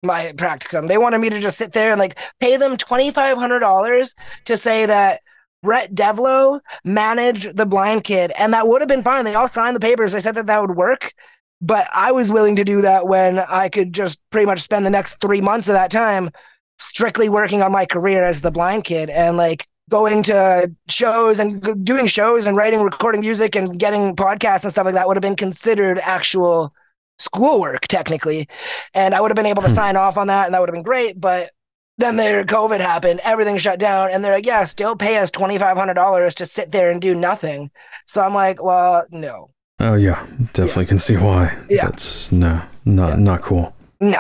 my 0.01 0.33
practicum. 0.35 0.87
They 0.87 0.97
wanted 0.97 1.19
me 1.19 1.29
to 1.29 1.39
just 1.39 1.57
sit 1.57 1.73
there 1.73 1.91
and 1.91 1.99
like 1.99 2.17
pay 2.39 2.57
them 2.57 2.75
$2,500 2.75 4.15
to 4.45 4.57
say 4.57 4.87
that 4.87 5.21
Brett 5.61 5.93
Devloo 5.93 6.61
managed 6.83 7.55
the 7.55 7.65
blind 7.65 8.03
kid. 8.03 8.31
And 8.37 8.53
that 8.53 8.67
would 8.67 8.81
have 8.81 8.87
been 8.87 9.03
fine. 9.03 9.25
They 9.25 9.35
all 9.35 9.47
signed 9.47 9.75
the 9.75 9.81
papers. 9.81 10.11
They 10.11 10.21
said 10.21 10.35
that 10.35 10.47
that 10.47 10.61
would 10.61 10.77
work. 10.77 11.13
But 11.61 11.87
I 11.93 12.11
was 12.11 12.31
willing 12.31 12.55
to 12.55 12.63
do 12.63 12.81
that 12.81 13.07
when 13.07 13.39
I 13.39 13.67
could 13.67 13.93
just 13.93 14.19
pretty 14.29 14.45
much 14.45 14.61
spend 14.61 14.85
the 14.85 14.89
next 14.89 15.15
three 15.15 15.41
months 15.41 15.67
of 15.67 15.73
that 15.73 15.91
time 15.91 16.29
strictly 16.77 17.27
working 17.27 17.61
on 17.61 17.71
my 17.71 17.85
career 17.85 18.23
as 18.23 18.39
the 18.39 18.51
blind 18.51 18.85
kid 18.85 19.09
and 19.09 19.35
like 19.35 19.67
going 19.89 20.23
to 20.23 20.71
shows 20.87 21.39
and 21.39 21.85
doing 21.85 22.07
shows 22.07 22.45
and 22.45 22.55
writing, 22.55 22.81
recording 22.81 23.21
music 23.21 23.55
and 23.55 23.77
getting 23.77 24.15
podcasts 24.15 24.63
and 24.63 24.71
stuff 24.71 24.85
like 24.85 24.93
that 24.93 25.07
would 25.07 25.17
have 25.17 25.21
been 25.21 25.35
considered 25.35 25.99
actual 25.99 26.73
schoolwork 27.17 27.87
technically. 27.87 28.47
And 28.93 29.13
I 29.13 29.19
would 29.19 29.29
have 29.29 29.35
been 29.35 29.45
able 29.45 29.63
to 29.63 29.67
hmm. 29.67 29.75
sign 29.75 29.97
off 29.97 30.17
on 30.17 30.27
that 30.27 30.45
and 30.45 30.53
that 30.53 30.59
would 30.59 30.69
have 30.69 30.73
been 30.73 30.83
great. 30.83 31.19
But 31.19 31.51
then 31.99 32.15
their 32.15 32.45
COVID 32.45 32.79
happened, 32.79 33.19
everything 33.23 33.57
shut 33.57 33.77
down, 33.77 34.09
and 34.09 34.23
they're 34.23 34.33
like, 34.33 34.45
yeah, 34.45 34.63
still 34.63 34.95
pay 34.95 35.17
us 35.17 35.29
$2,500 35.31 36.33
to 36.35 36.45
sit 36.45 36.71
there 36.71 36.89
and 36.89 37.01
do 37.01 37.13
nothing. 37.13 37.69
So 38.05 38.21
I'm 38.21 38.33
like, 38.33 38.63
well, 38.63 39.05
no. 39.11 39.51
Oh, 39.81 39.95
yeah, 39.95 40.25
definitely 40.53 40.83
yeah. 40.83 40.87
can 40.87 40.99
see 40.99 41.17
why. 41.17 41.57
Yeah. 41.69 41.85
That's 41.85 42.31
no, 42.31 42.61
not, 42.85 43.09
yeah. 43.09 43.15
not 43.17 43.41
cool. 43.41 43.75
No. 43.99 44.19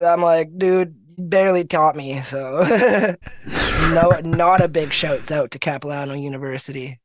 I'm 0.00 0.22
like, 0.22 0.56
dude, 0.56 0.94
barely 1.18 1.64
taught 1.64 1.96
me, 1.96 2.22
so 2.22 2.62
no, 3.92 4.20
not 4.22 4.60
a 4.60 4.68
big 4.68 4.92
shouts 4.92 5.32
out 5.32 5.50
to 5.50 5.58
Capilano 5.58 6.14
University, 6.14 7.00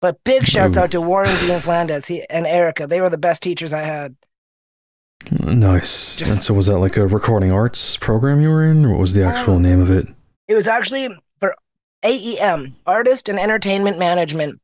but 0.00 0.22
big 0.22 0.44
shouts 0.44 0.76
out 0.76 0.92
to 0.92 1.00
Warren 1.00 1.36
Dean 1.40 1.58
Flanders 1.60 2.10
and 2.30 2.46
Erica. 2.46 2.86
They 2.86 3.00
were 3.00 3.10
the 3.10 3.18
best 3.18 3.42
teachers 3.42 3.72
I 3.72 3.82
had. 3.82 4.14
Nice. 5.30 6.16
Just, 6.16 6.32
and 6.32 6.42
so, 6.42 6.54
was 6.54 6.66
that 6.66 6.78
like 6.78 6.96
a 6.96 7.06
recording 7.06 7.52
arts 7.52 7.96
program 7.96 8.40
you 8.40 8.50
were 8.50 8.64
in, 8.64 8.84
or 8.84 8.90
what 8.90 9.00
was 9.00 9.14
the 9.14 9.24
actual 9.24 9.56
um, 9.56 9.62
name 9.62 9.80
of 9.80 9.90
it? 9.90 10.06
It 10.48 10.54
was 10.54 10.68
actually 10.68 11.08
for 11.40 11.54
AEM, 12.04 12.74
Artist 12.86 13.28
and 13.28 13.38
Entertainment 13.38 13.98
Management. 13.98 14.60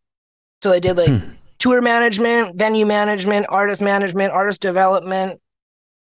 So 0.63 0.71
they 0.71 0.81
did 0.81 0.97
like 0.97 1.11
hmm. 1.11 1.31
tour 1.59 1.81
management, 1.81 2.57
venue 2.57 2.87
management, 2.87 3.47
artist 3.49 3.81
management, 3.81 4.33
artist 4.33 4.61
development, 4.61 5.41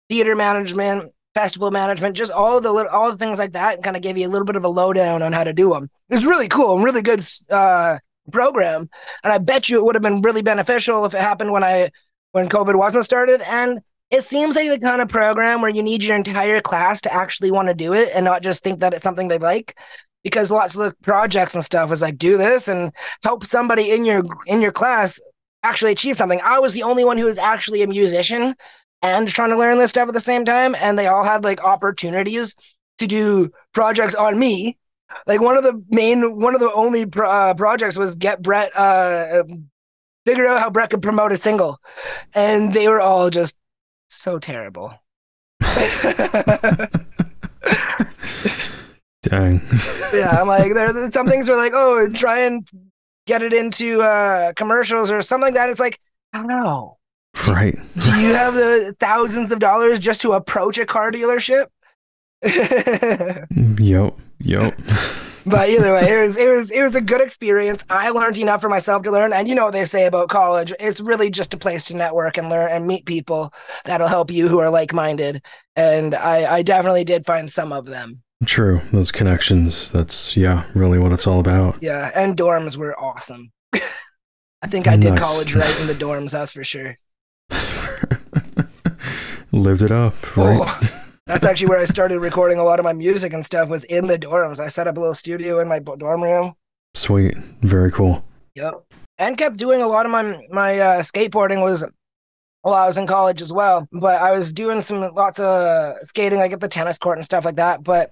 theater 0.09 0.35
management, 0.35 1.13
festival 1.33 1.71
management, 1.71 2.15
just 2.15 2.31
all 2.31 2.59
the 2.61 2.71
little, 2.71 2.91
all 2.91 3.09
the 3.11 3.17
things 3.17 3.39
like 3.39 3.53
that, 3.53 3.75
and 3.75 3.83
kind 3.83 3.95
of 3.95 4.03
give 4.03 4.17
you 4.17 4.27
a 4.27 4.29
little 4.29 4.45
bit 4.45 4.55
of 4.55 4.63
a 4.63 4.69
lowdown 4.69 5.21
on 5.23 5.31
how 5.31 5.43
to 5.43 5.53
do 5.53 5.71
them. 5.71 5.89
It's 6.09 6.25
really 6.25 6.47
cool 6.47 6.75
and 6.75 6.83
really 6.83 7.01
good 7.01 7.25
uh, 7.49 7.97
program, 8.31 8.89
and 9.23 9.33
I 9.33 9.37
bet 9.37 9.69
you 9.69 9.77
it 9.79 9.85
would 9.85 9.95
have 9.95 10.01
been 10.01 10.21
really 10.21 10.41
beneficial 10.41 11.05
if 11.05 11.13
it 11.13 11.21
happened 11.21 11.51
when 11.51 11.63
I 11.63 11.91
when 12.31 12.49
COVID 12.49 12.77
wasn't 12.77 13.05
started. 13.05 13.41
And 13.41 13.79
it 14.13 14.23
seems 14.23 14.55
like 14.55 14.69
the 14.69 14.79
kind 14.79 15.01
of 15.01 15.09
program 15.09 15.59
where 15.59 15.71
you 15.71 15.81
need 15.81 16.03
your 16.03 16.15
entire 16.15 16.61
class 16.61 17.01
to 17.01 17.11
actually 17.11 17.49
want 17.49 17.67
to 17.67 17.73
do 17.73 17.93
it 17.93 18.11
and 18.13 18.23
not 18.23 18.43
just 18.43 18.63
think 18.63 18.79
that 18.79 18.93
it's 18.93 19.01
something 19.01 19.27
they 19.27 19.39
like. 19.39 19.75
Because 20.23 20.51
lots 20.51 20.75
of 20.75 20.83
the 20.83 20.93
projects 21.01 21.55
and 21.55 21.65
stuff 21.65 21.89
was 21.89 22.03
like 22.03 22.19
do 22.19 22.37
this 22.37 22.67
and 22.67 22.91
help 23.23 23.43
somebody 23.43 23.89
in 23.89 24.05
your 24.05 24.23
in 24.45 24.61
your 24.61 24.71
class 24.71 25.19
actually 25.63 25.91
achieve 25.91 26.15
something. 26.15 26.39
I 26.43 26.59
was 26.59 26.73
the 26.73 26.83
only 26.83 27.03
one 27.03 27.17
who 27.17 27.25
was 27.25 27.39
actually 27.39 27.81
a 27.81 27.87
musician 27.87 28.53
and 29.01 29.27
trying 29.27 29.49
to 29.49 29.57
learn 29.57 29.79
this 29.79 29.89
stuff 29.89 30.07
at 30.07 30.13
the 30.13 30.21
same 30.21 30.45
time. 30.45 30.75
And 30.75 30.97
they 30.97 31.07
all 31.07 31.23
had 31.23 31.43
like 31.43 31.63
opportunities 31.63 32.55
to 32.99 33.07
do 33.07 33.49
projects 33.73 34.13
on 34.13 34.37
me. 34.37 34.77
Like 35.25 35.41
one 35.41 35.57
of 35.57 35.63
the 35.63 35.83
main, 35.89 36.39
one 36.39 36.53
of 36.53 36.61
the 36.61 36.71
only 36.71 37.07
pro- 37.07 37.29
uh, 37.29 37.53
projects 37.55 37.97
was 37.97 38.15
get 38.15 38.43
Brett, 38.43 38.75
uh, 38.77 39.43
figure 40.27 40.45
out 40.45 40.61
how 40.61 40.69
Brett 40.69 40.91
could 40.91 41.01
promote 41.01 41.31
a 41.31 41.37
single. 41.37 41.79
And 42.35 42.73
they 42.73 42.87
were 42.87 43.01
all 43.01 43.31
just 43.31 43.57
so 44.13 44.39
terrible. 44.39 44.93
Dang. 49.23 49.61
yeah, 50.13 50.37
I'm 50.39 50.47
like, 50.47 50.73
there. 50.73 51.11
Some 51.11 51.27
things 51.27 51.49
are 51.49 51.55
like, 51.55 51.71
oh, 51.73 52.09
try 52.09 52.41
and 52.41 52.67
get 53.25 53.41
it 53.41 53.53
into 53.53 54.01
uh, 54.01 54.53
commercials 54.53 55.09
or 55.09 55.21
something 55.21 55.47
like 55.47 55.53
that. 55.53 55.69
It's 55.69 55.79
like, 55.79 55.99
I 56.33 56.39
don't 56.39 56.47
know. 56.47 56.97
Right. 57.47 57.79
Do 57.97 58.19
you 58.19 58.33
have 58.33 58.53
the 58.53 58.95
thousands 58.99 59.51
of 59.51 59.59
dollars 59.59 59.99
just 59.99 60.21
to 60.21 60.33
approach 60.33 60.77
a 60.77 60.85
car 60.85 61.11
dealership? 61.11 61.65
yep. 63.79 64.17
Yep. 64.39 64.81
But 65.45 65.69
either 65.69 65.93
way, 65.93 66.11
it 66.11 66.21
was 66.21 66.37
it 66.37 66.49
was 66.49 66.71
it 66.71 66.81
was 66.81 66.95
a 66.95 67.01
good 67.01 67.21
experience. 67.21 67.83
I 67.89 68.09
learned 68.09 68.37
enough 68.37 68.61
for 68.61 68.69
myself 68.69 69.03
to 69.03 69.11
learn, 69.11 69.33
and 69.33 69.47
you 69.47 69.55
know 69.55 69.65
what 69.65 69.73
they 69.73 69.85
say 69.85 70.05
about 70.05 70.29
college. 70.29 70.73
It's 70.79 71.01
really 71.01 71.29
just 71.29 71.53
a 71.53 71.57
place 71.57 71.83
to 71.85 71.95
network 71.95 72.37
and 72.37 72.49
learn 72.49 72.71
and 72.71 72.87
meet 72.87 73.05
people 73.05 73.53
that'll 73.85 74.07
help 74.07 74.31
you 74.31 74.47
who 74.47 74.59
are 74.59 74.69
like 74.69 74.93
minded. 74.93 75.43
And 75.75 76.15
I 76.15 76.57
I 76.57 76.61
definitely 76.61 77.03
did 77.03 77.25
find 77.25 77.51
some 77.51 77.73
of 77.73 77.85
them. 77.85 78.21
True, 78.45 78.81
those 78.91 79.11
connections. 79.11 79.91
That's 79.91 80.35
yeah, 80.35 80.65
really 80.73 80.99
what 80.99 81.11
it's 81.11 81.27
all 81.27 81.39
about. 81.39 81.77
Yeah, 81.81 82.11
and 82.15 82.37
dorms 82.37 82.77
were 82.77 82.99
awesome. 82.99 83.51
I 83.73 84.67
think 84.67 84.87
I 84.87 84.97
did 84.97 85.13
nice. 85.13 85.23
college 85.23 85.55
right 85.55 85.79
in 85.79 85.87
the 85.87 85.95
dorms. 85.95 86.31
That's 86.31 86.51
for 86.51 86.63
sure. 86.63 86.95
Lived 89.51 89.83
it 89.83 89.91
up, 89.91 90.37
right? 90.37 90.59
Oh, 90.61 91.02
that's 91.25 91.45
actually 91.45 91.67
where 91.67 91.79
I 91.79 91.85
started 91.85 92.19
recording 92.19 92.57
a 92.57 92.63
lot 92.63 92.79
of 92.79 92.83
my 92.83 92.93
music 92.93 93.33
and 93.33 93.45
stuff 93.45 93.69
was 93.69 93.83
in 93.85 94.07
the 94.07 94.19
dorms. 94.19 94.59
I 94.59 94.67
set 94.67 94.87
up 94.87 94.97
a 94.97 94.99
little 94.99 95.15
studio 95.15 95.59
in 95.59 95.67
my 95.67 95.79
dorm 95.79 96.21
room. 96.21 96.53
Sweet. 96.95 97.37
Very 97.61 97.91
cool. 97.91 98.23
Yep. 98.55 98.85
And 99.17 99.37
kept 99.37 99.57
doing 99.57 99.81
a 99.81 99.87
lot 99.87 100.05
of 100.05 100.11
my 100.11 100.45
my 100.49 100.79
uh, 100.79 101.01
skateboarding 101.01 101.63
was 101.63 101.83
while 102.61 102.73
I 102.75 102.87
was 102.87 102.97
in 102.97 103.07
college 103.07 103.41
as 103.41 103.53
well. 103.53 103.87
But 103.91 104.21
I 104.21 104.31
was 104.31 104.51
doing 104.51 104.81
some 104.81 105.13
lots 105.13 105.39
of 105.39 105.95
skating, 106.03 106.39
like 106.39 106.51
at 106.51 106.59
the 106.59 106.67
tennis 106.67 106.97
court 106.97 107.17
and 107.17 107.25
stuff 107.25 107.45
like 107.45 107.55
that. 107.55 107.83
But 107.83 108.11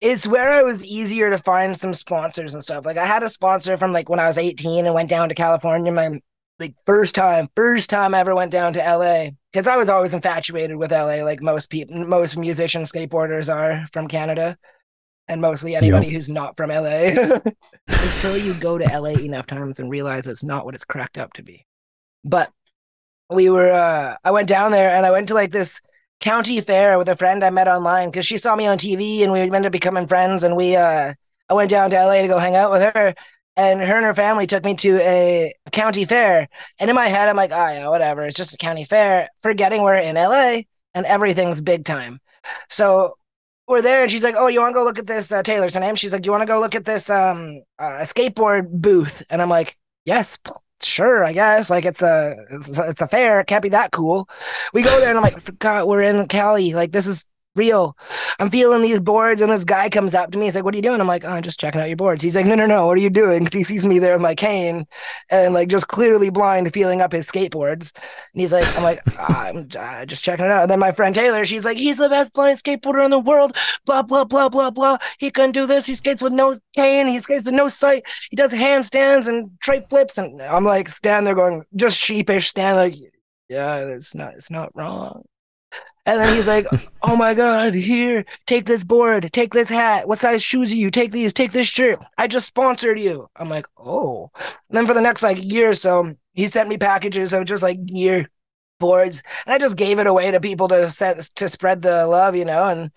it's 0.00 0.26
where 0.26 0.50
I 0.50 0.62
was 0.62 0.84
easier 0.84 1.30
to 1.30 1.38
find 1.38 1.76
some 1.76 1.94
sponsors 1.94 2.54
and 2.54 2.62
stuff. 2.62 2.84
Like 2.84 2.96
I 2.96 3.06
had 3.06 3.22
a 3.22 3.28
sponsor 3.28 3.76
from 3.76 3.92
like 3.92 4.08
when 4.08 4.18
I 4.18 4.26
was 4.26 4.36
18 4.36 4.84
and 4.84 4.94
went 4.94 5.10
down 5.10 5.28
to 5.28 5.34
California. 5.34 5.92
My 5.92 6.20
like 6.58 6.74
first 6.86 7.14
time, 7.14 7.48
first 7.54 7.88
time 7.88 8.14
I 8.14 8.18
ever 8.18 8.34
went 8.34 8.50
down 8.50 8.72
to 8.72 8.80
LA 8.80 9.30
because 9.52 9.66
I 9.66 9.76
was 9.76 9.88
always 9.88 10.14
infatuated 10.14 10.76
with 10.76 10.92
LA, 10.92 11.22
like 11.24 11.42
most 11.42 11.68
people, 11.68 12.06
most 12.06 12.36
musicians, 12.36 12.90
skateboarders 12.90 13.52
are 13.52 13.86
from 13.92 14.08
Canada, 14.08 14.56
and 15.28 15.40
mostly 15.40 15.76
anybody 15.76 16.06
yep. 16.06 16.14
who's 16.14 16.30
not 16.30 16.56
from 16.56 16.70
LA. 16.70 17.12
Until 17.88 18.36
you 18.38 18.54
go 18.54 18.78
to 18.78 18.84
LA 18.84 19.10
enough 19.10 19.46
times 19.46 19.78
and 19.78 19.90
realize 19.90 20.26
it's 20.26 20.42
not 20.42 20.64
what 20.64 20.74
it's 20.74 20.84
cracked 20.84 21.18
up 21.18 21.34
to 21.34 21.42
be. 21.42 21.66
But 22.24 22.50
we 23.30 23.50
were, 23.50 23.70
uh, 23.70 24.16
I 24.24 24.30
went 24.30 24.48
down 24.48 24.72
there 24.72 24.90
and 24.90 25.04
I 25.04 25.10
went 25.10 25.28
to 25.28 25.34
like 25.34 25.52
this 25.52 25.80
county 26.20 26.60
fair 26.60 26.96
with 26.96 27.08
a 27.08 27.16
friend 27.16 27.44
I 27.44 27.50
met 27.50 27.68
online 27.68 28.10
because 28.10 28.26
she 28.26 28.38
saw 28.38 28.56
me 28.56 28.66
on 28.66 28.78
TV 28.78 29.22
and 29.22 29.32
we 29.32 29.40
ended 29.40 29.66
up 29.66 29.72
becoming 29.72 30.06
friends. 30.06 30.44
And 30.44 30.56
we, 30.56 30.76
uh, 30.76 31.12
I 31.48 31.54
went 31.54 31.70
down 31.70 31.90
to 31.90 31.96
LA 31.96 32.22
to 32.22 32.28
go 32.28 32.38
hang 32.38 32.56
out 32.56 32.70
with 32.70 32.82
her 32.94 33.14
and 33.56 33.80
her 33.80 33.96
and 33.96 34.04
her 34.04 34.14
family 34.14 34.46
took 34.46 34.64
me 34.64 34.74
to 34.76 34.96
a 35.00 35.52
county 35.72 36.04
fair. 36.04 36.48
And 36.78 36.88
in 36.88 36.96
my 36.96 37.06
head, 37.06 37.28
I'm 37.28 37.36
like, 37.36 37.52
oh, 37.52 37.68
yeah, 37.68 37.88
whatever. 37.88 38.24
It's 38.24 38.36
just 38.36 38.54
a 38.54 38.58
county 38.58 38.84
fair, 38.84 39.28
forgetting 39.42 39.82
we're 39.82 39.96
in 39.96 40.16
LA 40.16 40.62
and 40.94 41.06
everything's 41.06 41.60
big 41.60 41.84
time. 41.84 42.18
So 42.68 43.14
we're 43.68 43.82
there, 43.82 44.02
and 44.02 44.10
she's 44.10 44.24
like, 44.24 44.34
oh, 44.36 44.48
you 44.48 44.60
want 44.60 44.74
to 44.74 44.78
go 44.78 44.84
look 44.84 44.98
at 44.98 45.06
this? 45.06 45.30
Uh, 45.30 45.42
Taylor's 45.42 45.74
her 45.74 45.80
name. 45.80 45.94
She's 45.94 46.12
like, 46.12 46.24
you 46.26 46.32
want 46.32 46.42
to 46.42 46.46
go 46.46 46.60
look 46.60 46.74
at 46.74 46.84
this 46.84 47.08
um 47.08 47.62
uh, 47.78 48.04
skateboard 48.04 48.68
booth? 48.70 49.22
And 49.30 49.40
I'm 49.40 49.48
like, 49.48 49.76
yes, 50.04 50.38
sure, 50.82 51.24
I 51.24 51.32
guess. 51.32 51.70
Like 51.70 51.84
it's 51.84 52.02
a, 52.02 52.34
it's 52.50 52.78
a, 52.78 52.88
it's 52.88 53.00
a 53.00 53.06
fair. 53.06 53.40
It 53.40 53.46
can't 53.46 53.62
be 53.62 53.68
that 53.70 53.92
cool. 53.92 54.28
We 54.74 54.82
go 54.82 54.98
there, 54.98 55.08
and 55.08 55.18
I'm 55.18 55.22
like, 55.22 55.40
forgot 55.40 55.86
we're 55.86 56.02
in 56.02 56.26
Cali. 56.28 56.74
Like 56.74 56.92
this 56.92 57.06
is 57.06 57.24
real. 57.54 57.96
I'm 58.38 58.50
feeling 58.50 58.82
these 58.82 59.00
boards, 59.00 59.40
and 59.40 59.52
this 59.52 59.64
guy 59.64 59.88
comes 59.88 60.14
up 60.14 60.30
to 60.32 60.38
me. 60.38 60.46
He's 60.46 60.54
like, 60.54 60.64
"What 60.64 60.74
are 60.74 60.78
you 60.78 60.82
doing?" 60.82 61.00
I'm 61.00 61.06
like, 61.06 61.24
"Oh, 61.24 61.28
I'm 61.28 61.42
just 61.42 61.60
checking 61.60 61.80
out 61.80 61.88
your 61.88 61.96
boards." 61.96 62.22
He's 62.22 62.36
like, 62.36 62.46
"No, 62.46 62.54
no, 62.54 62.66
no. 62.66 62.86
What 62.86 62.96
are 62.96 63.00
you 63.00 63.10
doing?" 63.10 63.44
Because 63.44 63.58
he 63.58 63.64
sees 63.64 63.86
me 63.86 63.98
there 63.98 64.14
with 64.14 64.22
my 64.22 64.34
cane, 64.34 64.86
and 65.30 65.54
like 65.54 65.68
just 65.68 65.88
clearly 65.88 66.30
blind, 66.30 66.72
feeling 66.72 67.00
up 67.00 67.12
his 67.12 67.26
skateboards. 67.26 67.92
And 68.32 68.40
he's 68.40 68.52
like, 68.52 68.66
"I'm 68.76 68.82
like, 68.82 69.00
I'm 69.18 69.68
uh, 69.78 70.06
just 70.06 70.24
checking 70.24 70.46
it 70.46 70.50
out." 70.50 70.62
And 70.62 70.70
then 70.70 70.78
my 70.78 70.92
friend 70.92 71.14
Taylor, 71.14 71.44
she's 71.44 71.64
like, 71.64 71.78
"He's 71.78 71.98
the 71.98 72.08
best 72.08 72.32
blind 72.32 72.58
skateboarder 72.58 73.04
in 73.04 73.10
the 73.10 73.18
world." 73.18 73.56
Blah 73.84 74.02
blah 74.02 74.24
blah 74.24 74.48
blah 74.48 74.70
blah. 74.70 74.98
He 75.18 75.30
can 75.30 75.52
do 75.52 75.66
this. 75.66 75.86
He 75.86 75.94
skates 75.94 76.22
with 76.22 76.32
no 76.32 76.56
cane. 76.74 77.06
He 77.06 77.20
skates 77.20 77.46
with 77.46 77.54
no 77.54 77.68
sight. 77.68 78.04
He 78.30 78.36
does 78.36 78.52
handstands 78.52 79.28
and 79.28 79.50
trike 79.60 79.88
flips. 79.88 80.18
And 80.18 80.40
I'm 80.42 80.64
like, 80.64 80.88
stand 80.88 81.26
there 81.26 81.34
going, 81.34 81.64
just 81.74 81.98
sheepish, 81.98 82.48
stand 82.48 82.76
like, 82.76 82.94
yeah, 83.48 83.76
it's 83.76 84.14
not, 84.14 84.34
it's 84.34 84.50
not 84.50 84.70
wrong. 84.74 85.24
And 86.04 86.18
then 86.20 86.34
he's 86.34 86.48
like, 86.48 86.66
"Oh 87.02 87.16
my 87.16 87.34
god, 87.34 87.74
here, 87.74 88.24
take 88.46 88.66
this 88.66 88.84
board, 88.84 89.30
take 89.32 89.52
this 89.52 89.68
hat. 89.68 90.08
What 90.08 90.18
size 90.18 90.42
shoes 90.42 90.72
are 90.72 90.76
you? 90.76 90.90
Take 90.90 91.12
these, 91.12 91.32
take 91.32 91.52
this 91.52 91.68
shirt. 91.68 92.00
I 92.18 92.26
just 92.26 92.46
sponsored 92.46 92.98
you." 92.98 93.28
I'm 93.36 93.48
like, 93.48 93.66
"Oh." 93.76 94.30
And 94.68 94.76
then 94.76 94.86
for 94.86 94.94
the 94.94 95.00
next 95.00 95.22
like 95.22 95.42
year 95.42 95.70
or 95.70 95.74
so, 95.74 96.14
he 96.34 96.46
sent 96.48 96.68
me 96.68 96.78
packages 96.78 97.32
of 97.32 97.44
just 97.44 97.62
like 97.62 97.84
gear 97.86 98.28
boards, 98.80 99.22
and 99.46 99.54
I 99.54 99.58
just 99.58 99.76
gave 99.76 99.98
it 99.98 100.06
away 100.06 100.30
to 100.30 100.40
people 100.40 100.68
to 100.68 100.90
set 100.90 101.18
to 101.36 101.48
spread 101.48 101.82
the 101.82 102.06
love, 102.06 102.36
you 102.36 102.44
know. 102.44 102.68
And 102.68 102.90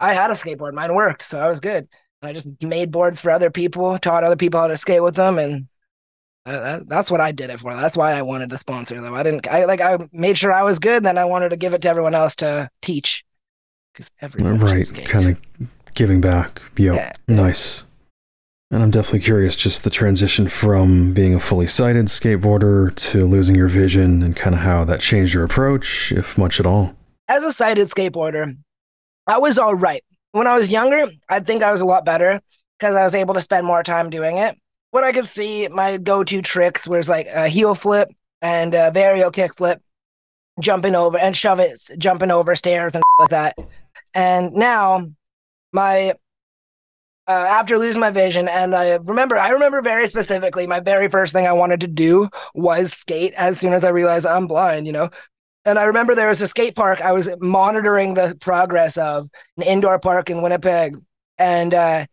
I 0.00 0.12
had 0.14 0.30
a 0.30 0.34
skateboard, 0.34 0.74
mine 0.74 0.94
worked, 0.94 1.22
so 1.22 1.40
I 1.40 1.48
was 1.48 1.60
good. 1.60 1.88
And 2.22 2.28
I 2.28 2.32
just 2.32 2.62
made 2.62 2.90
boards 2.90 3.20
for 3.20 3.30
other 3.30 3.50
people, 3.50 3.98
taught 3.98 4.24
other 4.24 4.36
people 4.36 4.60
how 4.60 4.68
to 4.68 4.76
skate 4.76 5.02
with 5.02 5.14
them, 5.16 5.38
and 5.38 5.68
that, 6.50 6.88
that's 6.88 7.10
what 7.10 7.20
I 7.20 7.32
did 7.32 7.50
it 7.50 7.60
for. 7.60 7.74
That's 7.74 7.96
why 7.96 8.12
I 8.12 8.22
wanted 8.22 8.50
the 8.50 8.58
sponsor, 8.58 9.00
though. 9.00 9.14
I 9.14 9.22
didn't. 9.22 9.46
I 9.48 9.64
like. 9.64 9.80
I 9.80 9.98
made 10.12 10.38
sure 10.38 10.52
I 10.52 10.62
was 10.62 10.78
good. 10.78 11.04
Then 11.04 11.18
I 11.18 11.24
wanted 11.24 11.50
to 11.50 11.56
give 11.56 11.74
it 11.74 11.82
to 11.82 11.88
everyone 11.88 12.14
else 12.14 12.34
to 12.36 12.68
teach, 12.82 13.24
because 13.92 14.10
everyone 14.20 14.58
right, 14.58 14.92
kind 15.04 15.30
of 15.30 15.40
giving 15.94 16.20
back. 16.20 16.62
Yep. 16.76 16.94
Yeah, 16.94 17.12
nice. 17.28 17.84
And 18.70 18.82
I'm 18.82 18.90
definitely 18.90 19.20
curious, 19.20 19.56
just 19.56 19.84
the 19.84 19.90
transition 19.90 20.48
from 20.48 21.14
being 21.14 21.34
a 21.34 21.40
fully 21.40 21.66
sighted 21.66 22.06
skateboarder 22.06 22.94
to 23.10 23.24
losing 23.24 23.54
your 23.54 23.68
vision, 23.68 24.22
and 24.22 24.36
kind 24.36 24.54
of 24.54 24.60
how 24.60 24.84
that 24.84 25.00
changed 25.00 25.32
your 25.32 25.44
approach, 25.44 26.12
if 26.12 26.36
much 26.36 26.60
at 26.60 26.66
all. 26.66 26.94
As 27.28 27.44
a 27.44 27.52
sighted 27.52 27.88
skateboarder, 27.88 28.56
I 29.26 29.38
was 29.38 29.58
all 29.58 29.74
right. 29.74 30.02
When 30.32 30.46
I 30.46 30.56
was 30.56 30.70
younger, 30.70 31.10
I 31.28 31.40
think 31.40 31.62
I 31.62 31.72
was 31.72 31.80
a 31.80 31.86
lot 31.86 32.04
better 32.04 32.40
because 32.78 32.94
I 32.94 33.04
was 33.04 33.14
able 33.14 33.34
to 33.34 33.40
spend 33.40 33.66
more 33.66 33.82
time 33.82 34.10
doing 34.10 34.36
it 34.36 34.56
what 34.90 35.04
I 35.04 35.12
could 35.12 35.26
see, 35.26 35.68
my 35.68 35.96
go-to 35.96 36.42
tricks 36.42 36.88
was 36.88 37.08
like 37.08 37.26
a 37.34 37.48
heel 37.48 37.74
flip 37.74 38.10
and 38.40 38.74
a 38.74 38.90
varial 38.90 39.32
kick 39.32 39.54
flip, 39.54 39.82
jumping 40.60 40.94
over 40.94 41.18
and 41.18 41.36
shove 41.36 41.60
it, 41.60 41.78
jumping 41.98 42.30
over 42.30 42.56
stairs 42.56 42.94
and 42.94 43.02
like 43.18 43.30
that. 43.30 43.56
And 44.14 44.52
now, 44.54 45.10
my 45.72 46.14
uh, 47.28 47.46
after 47.50 47.76
losing 47.76 48.00
my 48.00 48.10
vision, 48.10 48.48
and 48.48 48.74
I 48.74 48.96
remember, 48.96 49.36
I 49.36 49.50
remember 49.50 49.82
very 49.82 50.08
specifically, 50.08 50.66
my 50.66 50.80
very 50.80 51.08
first 51.08 51.34
thing 51.34 51.46
I 51.46 51.52
wanted 51.52 51.82
to 51.82 51.86
do 51.86 52.30
was 52.54 52.94
skate. 52.94 53.34
As 53.34 53.60
soon 53.60 53.74
as 53.74 53.84
I 53.84 53.90
realized 53.90 54.24
I'm 54.24 54.46
blind, 54.46 54.86
you 54.86 54.92
know. 54.94 55.10
And 55.66 55.78
I 55.78 55.84
remember 55.84 56.14
there 56.14 56.28
was 56.28 56.40
a 56.40 56.48
skate 56.48 56.74
park 56.74 57.02
I 57.02 57.12
was 57.12 57.28
monitoring 57.40 58.14
the 58.14 58.34
progress 58.40 58.96
of 58.96 59.28
an 59.58 59.64
indoor 59.64 59.98
park 59.98 60.30
in 60.30 60.40
Winnipeg, 60.40 60.96
and 61.36 61.74
uh, 61.74 62.06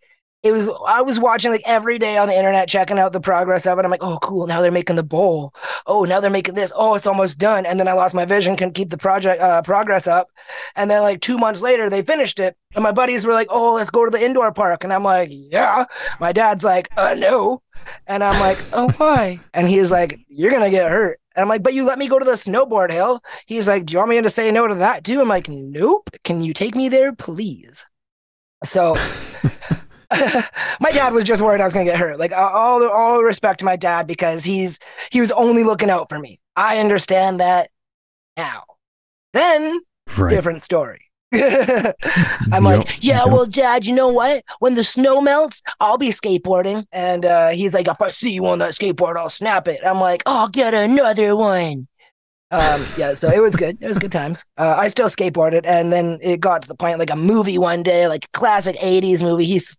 it 0.46 0.52
was 0.52 0.70
I 0.88 1.02
was 1.02 1.20
watching 1.20 1.50
like 1.50 1.64
every 1.66 1.98
day 1.98 2.18
on 2.18 2.28
the 2.28 2.36
internet, 2.36 2.70
checking 2.70 3.00
out 3.00 3.14
the 3.14 3.20
progress 3.20 3.66
of 3.66 3.80
it. 3.80 3.84
I'm 3.84 3.90
like, 3.90 4.04
oh, 4.04 4.20
cool. 4.22 4.46
Now 4.46 4.62
they're 4.62 4.72
making 4.72 4.96
the 4.96 5.04
bowl. 5.04 5.56
Oh, 5.88 6.06
now 6.06 6.20
they're 6.20 6.30
making 6.30 6.54
this. 6.54 6.72
Oh, 6.76 6.94
it's 6.94 7.08
almost 7.08 7.40
done. 7.40 7.66
And 7.66 7.80
then 7.80 7.88
I 7.88 7.94
lost 7.94 8.14
my 8.14 8.26
vision, 8.26 8.56
can 8.56 8.72
keep 8.72 8.92
the 8.92 8.98
project 8.98 9.42
uh, 9.42 9.64
progress 9.64 10.06
up. 10.06 10.30
And 10.76 10.90
then 10.90 11.02
like 11.02 11.22
two 11.22 11.40
months 11.40 11.64
later, 11.64 11.90
they 11.90 12.04
finished 12.04 12.40
it. 12.40 12.56
And 12.76 12.84
my 12.84 12.92
buddies 12.92 13.26
were 13.26 13.34
like, 13.34 13.48
oh, 13.50 13.74
let's 13.74 13.90
go 13.90 14.06
to 14.06 14.12
the 14.12 14.24
indoor 14.24 14.54
park. 14.54 14.84
And 14.84 14.94
I'm 14.94 15.04
like, 15.04 15.30
yeah. 15.32 15.86
My 16.20 16.32
dad's 16.32 16.64
like, 16.64 16.90
uh, 16.96 17.16
no. 17.18 17.64
And 18.06 18.24
I'm 18.24 18.40
like, 18.40 18.60
oh, 18.72 18.92
why? 18.98 19.40
And 19.56 19.68
he's 19.68 19.92
like, 19.92 20.20
you're 20.28 20.52
gonna 20.52 20.70
get 20.70 20.92
hurt. 20.92 21.20
And 21.36 21.42
I'm 21.42 21.50
like, 21.50 21.64
but 21.64 21.74
you 21.74 21.86
let 21.86 21.98
me 21.98 22.08
go 22.08 22.20
to 22.20 22.26
the 22.26 22.34
snowboard 22.34 22.92
hill. 22.92 23.24
He's 23.48 23.68
like, 23.68 23.88
do 23.88 23.94
you 23.94 23.98
want 23.98 24.12
me 24.12 24.22
to 24.22 24.30
say 24.30 24.52
no 24.52 24.68
to 24.68 24.76
that 24.76 25.04
too? 25.04 25.22
I'm 25.22 25.28
like, 25.28 25.50
nope. 25.50 26.12
Can 26.24 26.44
you 26.44 26.54
take 26.54 26.76
me 26.76 26.88
there, 26.88 27.14
please? 27.14 27.86
So 28.64 28.96
my 30.80 30.92
dad 30.92 31.14
was 31.14 31.24
just 31.24 31.42
worried 31.42 31.62
I 31.62 31.66
was 31.66 31.74
going 31.74 31.86
to 31.86 31.92
get 31.92 32.00
hurt. 32.00 32.20
Like 32.20 32.32
all 32.32 32.88
all 32.88 33.24
respect 33.24 33.60
to 33.60 33.66
my 33.66 33.76
dad 33.76 34.08
because 34.08 34.44
he's 34.44 34.80
he 35.12 35.22
was 35.22 35.32
only 35.32 35.64
looking 35.64 35.90
out 35.90 36.10
for 36.10 36.20
me. 36.20 36.40
I 36.56 36.80
understand 36.80 37.40
that 37.40 37.70
now. 38.38 38.64
Then 39.34 39.82
right. 40.18 40.30
different 40.30 40.64
story. 40.64 41.02
I'm 41.34 41.42
yep. 41.42 42.62
like, 42.62 43.04
yeah, 43.04 43.24
yep. 43.24 43.28
well, 43.28 43.46
Dad, 43.46 43.86
you 43.86 43.94
know 43.94 44.08
what? 44.08 44.44
When 44.60 44.76
the 44.76 44.84
snow 44.84 45.20
melts, 45.20 45.62
I'll 45.82 45.98
be 45.98 46.10
skateboarding. 46.10 46.86
And 46.94 47.26
uh, 47.26 47.50
he's 47.50 47.74
like, 47.74 47.88
if 47.88 48.02
I 48.02 48.10
see 48.10 48.32
you 48.32 48.46
on 48.46 48.60
that 48.60 48.72
skateboard, 48.72 49.18
I'll 49.18 49.30
snap 49.30 49.68
it. 49.68 49.82
I'm 49.86 50.00
like, 50.00 50.24
I'll 50.26 50.48
get 50.48 50.74
another 50.74 51.36
one. 51.36 51.88
Um, 52.52 52.86
yeah, 52.96 53.16
so 53.16 53.30
it 53.32 53.42
was 53.42 53.56
good. 53.56 53.78
It 53.82 53.88
was 53.88 53.98
good 53.98 54.12
times. 54.12 54.46
Uh, 54.58 54.76
I 54.78 54.88
still 54.88 55.08
skateboarded, 55.08 55.66
and 55.66 55.92
then 55.92 56.20
it 56.22 56.40
got 56.40 56.62
to 56.62 56.68
the 56.68 56.76
point 56.76 57.00
like 57.00 57.10
a 57.10 57.16
movie 57.16 57.58
one 57.58 57.82
day, 57.82 58.08
like 58.08 58.32
classic 58.34 58.76
'80s 58.78 59.22
movie. 59.24 59.46
He's 59.46 59.76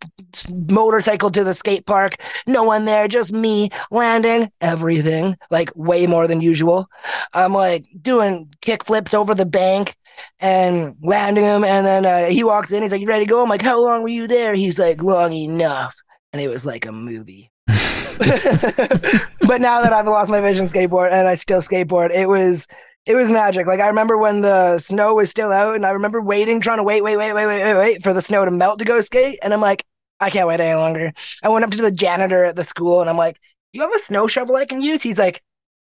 motorcycled 0.52 1.32
to 1.34 1.44
the 1.44 1.54
skate 1.54 1.86
park, 1.86 2.16
no 2.46 2.64
one 2.64 2.84
there, 2.84 3.06
just 3.06 3.32
me 3.32 3.70
landing 3.92 4.50
everything, 4.60 5.36
like 5.48 5.70
way 5.76 6.08
more 6.08 6.26
than 6.26 6.40
usual. 6.40 6.88
I'm 7.32 7.52
like 7.54 7.86
doing 8.02 8.52
kick 8.62 8.84
flips 8.84 9.14
over 9.14 9.32
the 9.32 9.46
bank 9.46 9.94
and 10.40 10.96
landing 11.02 11.44
them, 11.44 11.62
and 11.62 11.86
then 11.86 12.04
uh, 12.04 12.28
he 12.30 12.42
walks 12.42 12.72
in. 12.72 12.82
He's 12.82 12.90
like, 12.90 13.00
"You 13.00 13.08
ready 13.08 13.26
to 13.26 13.30
go?" 13.30 13.42
I'm 13.42 13.48
like, 13.48 13.62
"How 13.62 13.80
long 13.80 14.02
were 14.02 14.08
you 14.08 14.26
there?" 14.26 14.56
He's 14.56 14.78
like, 14.78 15.02
"Long 15.04 15.32
enough," 15.32 15.94
and 16.32 16.42
it 16.42 16.48
was 16.48 16.66
like 16.66 16.84
a 16.84 16.92
movie. 16.92 17.52
but 17.68 19.60
now 19.60 19.82
that 19.82 19.92
I've 19.92 20.06
lost 20.06 20.30
my 20.30 20.40
vision 20.40 20.66
skateboard 20.66 21.10
and 21.12 21.26
I 21.26 21.34
still 21.36 21.60
skateboard, 21.60 22.10
it 22.10 22.28
was 22.28 22.66
it 23.06 23.14
was 23.14 23.30
magic. 23.30 23.66
Like 23.66 23.80
I 23.80 23.88
remember 23.88 24.18
when 24.18 24.40
the 24.40 24.78
snow 24.78 25.14
was 25.14 25.30
still 25.30 25.52
out, 25.52 25.74
and 25.74 25.86
I 25.86 25.90
remember 25.90 26.20
waiting, 26.22 26.60
trying 26.60 26.78
to 26.78 26.84
wait, 26.84 27.02
wait, 27.02 27.16
wait, 27.16 27.32
wait, 27.34 27.46
wait, 27.46 27.62
wait, 27.62 27.76
wait 27.76 28.02
for 28.02 28.12
the 28.12 28.22
snow 28.22 28.44
to 28.44 28.50
melt 28.50 28.78
to 28.78 28.84
go 28.84 29.00
skate. 29.00 29.38
And 29.42 29.52
I'm 29.52 29.60
like, 29.60 29.84
I 30.20 30.30
can't 30.30 30.48
wait 30.48 30.60
any 30.60 30.74
longer. 30.76 31.12
I 31.42 31.48
went 31.48 31.64
up 31.64 31.70
to 31.72 31.82
the 31.82 31.92
janitor 31.92 32.44
at 32.44 32.56
the 32.56 32.64
school, 32.64 33.00
and 33.00 33.10
I'm 33.10 33.16
like, 33.16 33.36
"Do 33.72 33.78
you 33.78 33.82
have 33.82 33.94
a 33.94 33.98
snow 34.04 34.26
shovel 34.26 34.56
I 34.56 34.64
can 34.64 34.80
use?" 34.80 35.02
He's 35.02 35.18
like, 35.18 35.42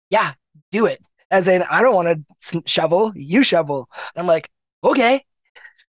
"Yeah, 0.10 0.34
do 0.72 0.86
it." 0.86 1.00
As 1.34 1.48
in, 1.48 1.64
I 1.64 1.82
don't 1.82 1.96
want 1.96 2.26
to 2.50 2.64
shovel, 2.68 3.12
you 3.16 3.42
shovel. 3.42 3.90
And 4.16 4.22
I'm 4.22 4.28
like, 4.28 4.52
okay. 4.84 5.26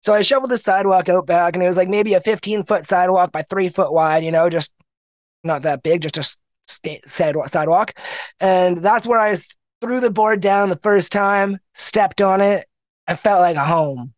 So 0.02 0.12
I 0.12 0.20
shoveled 0.20 0.50
the 0.50 0.58
sidewalk 0.58 1.08
out 1.08 1.26
back, 1.26 1.54
and 1.54 1.62
it 1.62 1.68
was 1.68 1.78
like 1.78 1.88
maybe 1.88 2.12
a 2.12 2.20
15 2.20 2.64
foot 2.64 2.84
sidewalk 2.84 3.32
by 3.32 3.40
three 3.42 3.70
foot 3.70 3.90
wide, 3.90 4.22
you 4.22 4.32
know, 4.32 4.50
just 4.50 4.70
not 5.44 5.62
that 5.62 5.82
big, 5.82 6.02
just 6.02 6.18
a 6.18 6.36
skate, 6.68 7.08
sidewalk. 7.08 7.94
And 8.40 8.78
that's 8.78 9.06
where 9.06 9.20
I 9.20 9.36
threw 9.80 10.00
the 10.00 10.10
board 10.10 10.40
down 10.40 10.68
the 10.68 10.76
first 10.76 11.12
time, 11.12 11.58
stepped 11.74 12.20
on 12.20 12.40
it, 12.40 12.66
and 13.06 13.18
felt 13.18 13.40
like 13.40 13.56
a 13.56 13.64
home. 13.64 14.14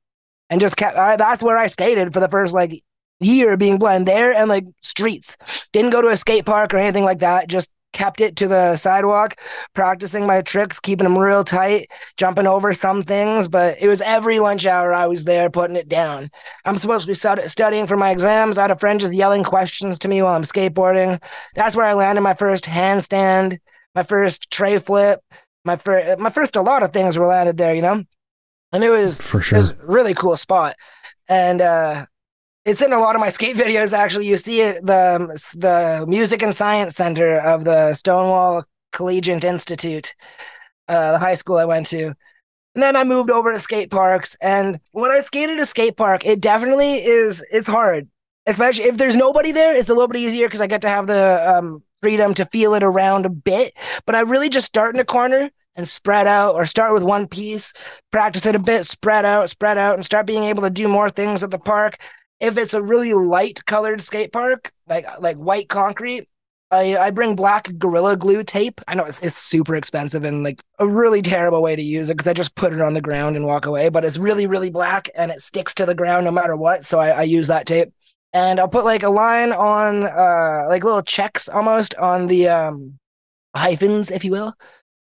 And 0.50 0.60
just 0.60 0.76
kept, 0.76 0.96
I, 0.96 1.16
that's 1.16 1.42
where 1.42 1.56
I 1.56 1.66
skated 1.68 2.12
for 2.12 2.20
the 2.20 2.28
first 2.28 2.52
like 2.52 2.82
year 3.20 3.56
being 3.56 3.78
blind 3.78 4.06
there 4.06 4.34
and 4.34 4.48
like 4.48 4.66
streets. 4.82 5.36
Didn't 5.72 5.92
go 5.92 6.02
to 6.02 6.08
a 6.08 6.16
skate 6.16 6.44
park 6.44 6.74
or 6.74 6.78
anything 6.78 7.04
like 7.04 7.20
that. 7.20 7.48
Just 7.48 7.70
kept 7.92 8.20
it 8.20 8.36
to 8.36 8.48
the 8.48 8.76
sidewalk, 8.76 9.36
practicing 9.74 10.26
my 10.26 10.42
tricks, 10.42 10.80
keeping 10.80 11.04
them 11.04 11.18
real 11.18 11.44
tight, 11.44 11.90
jumping 12.16 12.46
over 12.46 12.72
some 12.74 13.02
things. 13.02 13.48
But 13.48 13.80
it 13.80 13.88
was 13.88 14.00
every 14.02 14.40
lunch 14.40 14.66
hour 14.66 14.92
I 14.92 15.06
was 15.06 15.24
there 15.24 15.50
putting 15.50 15.76
it 15.76 15.88
down. 15.88 16.30
I'm 16.64 16.76
supposed 16.76 17.02
to 17.02 17.08
be 17.08 17.14
stud- 17.14 17.50
studying 17.50 17.86
for 17.86 17.96
my 17.96 18.10
exams. 18.10 18.58
I 18.58 18.62
had 18.62 18.70
a 18.70 18.78
friend 18.78 19.00
just 19.00 19.14
yelling 19.14 19.44
questions 19.44 19.98
to 20.00 20.08
me 20.08 20.22
while 20.22 20.34
I'm 20.34 20.42
skateboarding. 20.42 21.22
That's 21.54 21.76
where 21.76 21.86
I 21.86 21.94
landed 21.94 22.22
my 22.22 22.34
first 22.34 22.64
handstand, 22.64 23.58
my 23.94 24.02
first 24.02 24.50
tray 24.50 24.78
flip, 24.78 25.20
my 25.64 25.76
first, 25.76 26.18
my 26.18 26.30
first, 26.30 26.56
a 26.56 26.62
lot 26.62 26.82
of 26.82 26.92
things 26.92 27.16
were 27.16 27.26
landed 27.26 27.56
there, 27.56 27.74
you 27.74 27.82
know? 27.82 28.04
And 28.72 28.82
it 28.82 28.90
was, 28.90 29.20
for 29.20 29.42
sure. 29.42 29.58
it 29.58 29.60
was 29.60 29.74
really 29.82 30.14
cool 30.14 30.36
spot. 30.36 30.76
And, 31.28 31.60
uh, 31.60 32.06
it's 32.64 32.82
in 32.82 32.92
a 32.92 32.98
lot 32.98 33.14
of 33.14 33.20
my 33.20 33.30
skate 33.30 33.56
videos. 33.56 33.92
Actually, 33.92 34.28
you 34.28 34.36
see 34.36 34.60
it 34.60 34.84
the 34.86 35.18
the 35.56 36.04
Music 36.08 36.42
and 36.42 36.54
Science 36.54 36.94
Center 36.94 37.38
of 37.40 37.64
the 37.64 37.94
Stonewall 37.94 38.64
Collegiate 38.92 39.44
Institute, 39.44 40.14
uh, 40.88 41.12
the 41.12 41.18
high 41.18 41.34
school 41.34 41.56
I 41.56 41.64
went 41.64 41.86
to. 41.86 42.14
And 42.74 42.82
then 42.82 42.96
I 42.96 43.04
moved 43.04 43.30
over 43.30 43.52
to 43.52 43.58
skate 43.58 43.90
parks, 43.90 44.36
and 44.40 44.80
when 44.92 45.10
I 45.10 45.20
skated 45.20 45.58
a 45.58 45.66
skate 45.66 45.96
park, 45.96 46.24
it 46.24 46.40
definitely 46.40 47.04
is. 47.04 47.44
It's 47.52 47.68
hard, 47.68 48.08
especially 48.46 48.86
if 48.86 48.96
there's 48.96 49.16
nobody 49.16 49.52
there. 49.52 49.76
It's 49.76 49.90
a 49.90 49.94
little 49.94 50.08
bit 50.08 50.20
easier 50.20 50.46
because 50.46 50.62
I 50.62 50.68
get 50.68 50.80
to 50.82 50.88
have 50.88 51.06
the 51.06 51.54
um, 51.54 51.82
freedom 52.00 52.32
to 52.34 52.46
feel 52.46 52.72
it 52.74 52.82
around 52.82 53.26
a 53.26 53.30
bit. 53.30 53.76
But 54.06 54.14
I 54.14 54.20
really 54.20 54.48
just 54.48 54.66
start 54.66 54.94
in 54.94 55.00
a 55.00 55.04
corner 55.04 55.50
and 55.76 55.86
spread 55.86 56.26
out, 56.26 56.54
or 56.54 56.64
start 56.64 56.94
with 56.94 57.02
one 57.02 57.26
piece, 57.26 57.74
practice 58.10 58.46
it 58.46 58.54
a 58.54 58.58
bit, 58.58 58.86
spread 58.86 59.26
out, 59.26 59.50
spread 59.50 59.76
out, 59.76 59.94
and 59.94 60.04
start 60.04 60.26
being 60.26 60.44
able 60.44 60.62
to 60.62 60.70
do 60.70 60.88
more 60.88 61.10
things 61.10 61.42
at 61.42 61.50
the 61.50 61.58
park 61.58 61.98
if 62.42 62.58
it's 62.58 62.74
a 62.74 62.82
really 62.82 63.14
light 63.14 63.64
colored 63.64 64.02
skate 64.02 64.32
park, 64.32 64.72
like 64.88 65.06
like 65.20 65.38
white 65.38 65.68
concrete, 65.68 66.28
I, 66.72 66.96
I 66.96 67.10
bring 67.10 67.36
black 67.36 67.70
Gorilla 67.78 68.16
Glue 68.16 68.42
tape. 68.42 68.80
I 68.88 68.94
know 68.94 69.04
it's, 69.04 69.20
it's 69.20 69.36
super 69.36 69.76
expensive 69.76 70.24
and 70.24 70.42
like 70.42 70.60
a 70.78 70.88
really 70.88 71.22
terrible 71.22 71.62
way 71.62 71.76
to 71.76 71.82
use 71.82 72.10
it 72.10 72.16
because 72.16 72.26
I 72.26 72.32
just 72.32 72.54
put 72.54 72.72
it 72.72 72.80
on 72.80 72.94
the 72.94 73.00
ground 73.00 73.36
and 73.36 73.46
walk 73.46 73.66
away, 73.66 73.90
but 73.90 74.04
it's 74.04 74.16
really, 74.16 74.46
really 74.46 74.70
black 74.70 75.08
and 75.14 75.30
it 75.30 75.40
sticks 75.40 75.74
to 75.74 75.86
the 75.86 75.94
ground 75.94 76.24
no 76.24 76.30
matter 76.30 76.56
what. 76.56 76.84
So 76.84 76.98
I, 76.98 77.10
I 77.10 77.22
use 77.22 77.46
that 77.46 77.66
tape. 77.66 77.92
And 78.32 78.58
I'll 78.58 78.68
put 78.68 78.86
like 78.86 79.02
a 79.02 79.10
line 79.10 79.52
on, 79.52 80.04
uh, 80.04 80.64
like 80.66 80.82
little 80.82 81.02
checks 81.02 81.48
almost 81.48 81.94
on 81.96 82.26
the 82.26 82.48
um, 82.48 82.98
hyphens, 83.54 84.10
if 84.10 84.24
you 84.24 84.30
will, 84.30 84.54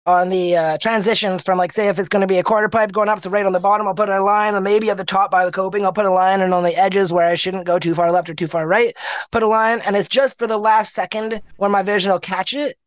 on 0.05 0.29
the 0.29 0.55
uh, 0.55 0.77
transitions 0.79 1.41
from 1.41 1.57
like 1.57 1.71
say 1.71 1.87
if 1.87 1.97
it's 1.97 2.09
going 2.09 2.21
to 2.21 2.27
be 2.27 2.37
a 2.37 2.43
quarter 2.43 2.67
pipe 2.67 2.91
going 2.91 3.07
up 3.07 3.19
so 3.19 3.29
right 3.29 3.45
on 3.45 3.53
the 3.53 3.59
bottom 3.59 3.87
i'll 3.87 3.93
put 3.93 4.09
a 4.09 4.21
line 4.21 4.53
and 4.53 4.63
maybe 4.63 4.89
at 4.89 4.97
the 4.97 5.05
top 5.05 5.31
by 5.31 5.45
the 5.45 5.51
coping 5.51 5.85
i'll 5.85 5.93
put 5.93 6.05
a 6.05 6.11
line 6.11 6.41
and 6.41 6.53
on 6.53 6.63
the 6.63 6.75
edges 6.75 7.13
where 7.13 7.29
i 7.29 7.35
shouldn't 7.35 7.65
go 7.65 7.79
too 7.79 7.95
far 7.95 8.11
left 8.11 8.29
or 8.29 8.33
too 8.33 8.47
far 8.47 8.67
right 8.67 8.95
put 9.31 9.43
a 9.43 9.47
line 9.47 9.79
and 9.81 9.95
it's 9.95 10.09
just 10.09 10.37
for 10.37 10.45
the 10.45 10.57
last 10.57 10.93
second 10.93 11.39
when 11.55 11.71
my 11.71 11.81
vision 11.81 12.11
will 12.11 12.19
catch 12.19 12.53
it 12.53 12.77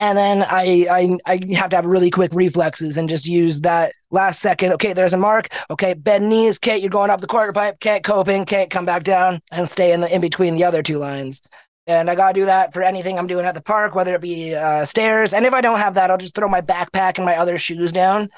and 0.00 0.18
then 0.18 0.42
I, 0.42 0.86
I 0.90 1.18
I 1.24 1.54
have 1.54 1.70
to 1.70 1.76
have 1.76 1.86
really 1.86 2.10
quick 2.10 2.32
reflexes 2.34 2.98
and 2.98 3.08
just 3.08 3.26
use 3.26 3.60
that 3.60 3.92
last 4.10 4.40
second. 4.40 4.72
Okay, 4.72 4.92
there's 4.92 5.12
a 5.12 5.16
mark. 5.16 5.48
Okay, 5.70 5.94
bend 5.94 6.28
knees. 6.28 6.58
Kate, 6.58 6.82
you're 6.82 6.90
going 6.90 7.10
up 7.10 7.20
the 7.20 7.26
quarter 7.26 7.52
pipe. 7.52 7.74
Okay, 7.74 8.00
coping. 8.00 8.42
Okay, 8.42 8.66
come 8.66 8.84
back 8.84 9.04
down 9.04 9.40
and 9.52 9.68
stay 9.68 9.92
in 9.92 10.00
the 10.00 10.12
in 10.12 10.20
between 10.20 10.56
the 10.56 10.64
other 10.64 10.82
two 10.82 10.98
lines. 10.98 11.40
And 11.86 12.08
I 12.08 12.14
got 12.14 12.32
to 12.32 12.40
do 12.40 12.46
that 12.46 12.72
for 12.72 12.82
anything 12.82 13.18
I'm 13.18 13.26
doing 13.26 13.44
at 13.44 13.54
the 13.54 13.62
park, 13.62 13.94
whether 13.94 14.14
it 14.14 14.22
be 14.22 14.54
uh, 14.54 14.86
stairs. 14.86 15.34
And 15.34 15.44
if 15.44 15.52
I 15.52 15.60
don't 15.60 15.78
have 15.78 15.94
that, 15.94 16.10
I'll 16.10 16.16
just 16.16 16.34
throw 16.34 16.48
my 16.48 16.62
backpack 16.62 17.18
and 17.18 17.26
my 17.26 17.36
other 17.36 17.58
shoes 17.58 17.92
down 17.92 18.30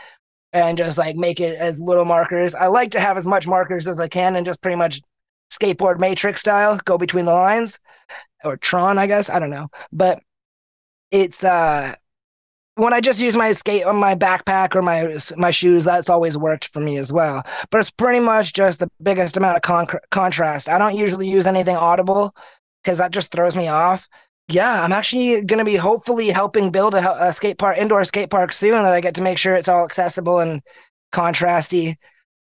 and 0.53 0.77
just 0.77 0.99
like 0.99 1.17
make 1.17 1.39
it 1.39 1.57
as 1.59 1.81
little 1.81 2.05
markers. 2.05 2.55
I 2.55 2.67
like 2.67 2.91
to 2.93 3.01
have 3.01 3.17
as 3.17 3.27
much 3.27 3.47
markers 3.47 3.87
as 3.87 4.01
I 4.01 4.09
can 4.09 4.35
and 4.35 4.45
just 4.45 4.61
pretty 4.63 4.77
much 4.77 5.01
skateboard 5.53 6.01
matrix 6.01 6.41
style 6.41 6.81
go 6.85 6.99
between 6.99 7.27
the 7.27 7.33
lines 7.33 7.79
or 8.43 8.57
Tron, 8.57 8.99
I 8.99 9.07
guess. 9.07 9.31
I 9.31 9.39
don't 9.39 9.51
know. 9.51 9.69
But 9.93 10.21
it's, 11.13 11.45
uh, 11.45 11.95
when 12.77 12.93
I 12.93 13.01
just 13.01 13.21
use 13.21 13.35
my 13.35 13.53
skate 13.53 13.85
on 13.85 13.97
my 13.97 14.15
backpack 14.15 14.75
or 14.75 14.83
my 14.83 15.17
my 15.39 15.51
shoes, 15.51 15.85
that's 15.85 16.11
always 16.11 16.37
worked 16.37 16.67
for 16.69 16.81
me 16.81 16.99
as 16.99 17.11
well. 17.11 17.43
But 17.71 17.81
it's 17.81 17.91
pretty 17.91 18.21
much 18.21 18.53
just 18.53 18.81
the 18.81 18.91
biggest 19.03 19.37
amount 19.37 19.57
of 19.57 19.63
con- 19.63 19.99
contrast. 20.11 20.69
I 20.69 20.77
don't 20.77 20.95
usually 20.95 21.27
use 21.27 21.47
anything 21.47 21.75
audible 21.77 22.37
because 22.87 22.99
that 22.99 23.11
just 23.11 23.33
throws 23.33 23.57
me 23.57 23.67
off. 23.67 24.09
Yeah, 24.47 24.81
I'm 24.81 24.93
actually 24.93 25.43
going 25.43 25.59
to 25.59 25.65
be 25.65 25.75
hopefully 25.75 26.29
helping 26.29 26.71
build 26.71 26.95
a, 26.95 27.29
a, 27.29 27.33
skate 27.33 27.59
park, 27.59 27.79
indoor 27.79 28.05
skate 28.05 28.31
park 28.31 28.53
soon 28.53 28.81
that 28.85 28.93
I 28.93 29.01
get 29.01 29.17
to 29.17 29.23
make 29.23 29.39
sure 29.39 29.57
it's 29.57 29.69
all 29.69 29.85
accessible 29.85 30.39
and 30.39 30.63
contrasty. 31.13 31.97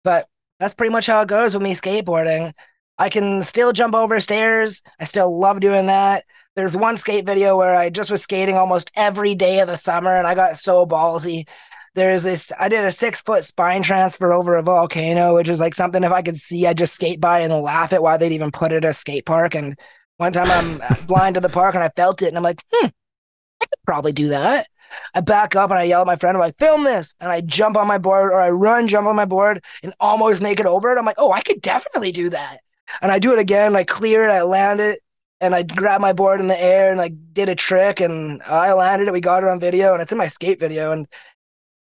But 0.04 0.28
that's 0.60 0.74
pretty 0.74 0.92
much 0.92 1.08
how 1.08 1.22
it 1.22 1.30
goes 1.30 1.54
with 1.54 1.64
me 1.64 1.76
skateboarding. 1.76 2.52
I 2.98 3.10
can 3.10 3.42
still 3.42 3.72
jump 3.72 3.96
over 3.96 4.20
stairs. 4.20 4.82
I 5.00 5.06
still 5.06 5.40
love 5.40 5.62
doing 5.62 5.86
that. 5.86 6.26
There's 6.58 6.76
one 6.76 6.98
skate 6.98 7.26
video 7.26 7.58
where 7.58 7.74
I 7.74 7.90
just 7.90 8.12
was 8.12 8.22
skating 8.22 8.58
almost 8.58 8.92
every 8.98 9.36
day 9.36 9.62
of 9.62 9.70
the 9.70 9.78
summer 9.78 10.14
and 10.14 10.28
I 10.28 10.36
got 10.36 10.58
so 10.58 10.86
ballsy. 10.86 11.48
There's 11.96 12.24
this, 12.24 12.52
I 12.60 12.68
did 12.68 12.84
a 12.84 12.92
six 12.92 13.22
foot 13.22 13.46
spine 13.46 13.82
transfer 13.82 14.34
over 14.34 14.58
a 14.58 14.64
volcano, 14.64 15.36
which 15.36 15.48
is 15.48 15.62
like 15.62 15.74
something 15.74 16.04
if 16.04 16.12
I 16.12 16.22
could 16.22 16.38
see, 16.38 16.68
I'd 16.68 16.78
just 16.78 16.96
skate 16.96 17.22
by 17.22 17.40
and 17.40 17.54
laugh 17.54 17.94
at 17.94 18.04
why 18.04 18.18
they'd 18.18 18.34
even 18.34 18.52
put 18.52 18.74
it 18.74 18.84
at 18.84 18.92
a 18.92 18.94
skate 18.94 19.26
park. 19.26 19.56
And 19.56 19.80
one 20.24 20.32
time 20.32 20.50
I'm 20.50 21.06
blind 21.06 21.36
to 21.36 21.42
the 21.42 21.50
park 21.50 21.76
and 21.76 21.84
I 21.84 21.90
felt 21.90 22.22
it 22.22 22.30
and 22.30 22.38
I'm 22.38 22.44
like, 22.44 22.64
hmm, 22.72 22.86
I 22.86 23.66
could 23.66 23.86
probably 23.86 24.14
do 24.14 24.30
that. 24.30 24.68
I 25.14 25.20
back 25.20 25.54
up 25.54 25.70
and 25.70 25.78
I 25.78 25.84
yell 25.84 26.00
at 26.00 26.08
my 26.08 26.16
friend, 26.16 26.38
I'm 26.38 26.42
like, 26.42 26.58
film 26.58 26.86
this. 26.86 27.14
And 27.20 27.30
I 27.30 27.42
jump 27.42 27.76
on 27.76 27.88
my 27.88 27.98
board 27.98 28.32
or 28.32 28.40
I 28.40 28.50
run, 28.50 28.88
jump 28.88 29.06
on 29.06 29.18
my 29.18 29.26
board 29.26 29.62
and 29.84 29.94
almost 30.00 30.42
make 30.42 30.62
it 30.62 30.66
over 30.66 30.94
it. 30.94 30.98
I'm 30.98 31.06
like, 31.06 31.18
oh, 31.18 31.34
I 31.34 31.42
could 31.42 31.62
definitely 31.62 32.14
do 32.14 32.30
that. 32.30 32.60
And 33.02 33.12
I 33.12 33.20
do 33.20 33.34
it 33.34 33.40
again. 33.40 33.76
I 33.76 33.84
clear 33.84 34.24
it, 34.24 34.32
I 34.32 34.44
land 34.44 34.80
it, 34.80 35.02
and 35.42 35.54
I 35.54 35.64
grab 35.64 36.00
my 36.00 36.14
board 36.14 36.40
in 36.40 36.48
the 36.48 36.62
air 36.62 36.92
and 36.92 36.98
like 36.98 37.14
did 37.34 37.50
a 37.50 37.56
trick 37.56 38.00
and 38.00 38.42
I 38.44 38.72
landed 38.72 39.10
it. 39.10 39.14
We 39.14 39.20
got 39.20 39.44
it 39.44 39.50
on 39.50 39.60
video 39.60 39.92
and 39.92 40.02
it's 40.02 40.14
in 40.14 40.18
my 40.18 40.28
skate 40.28 40.60
video. 40.60 40.94
And 40.94 41.06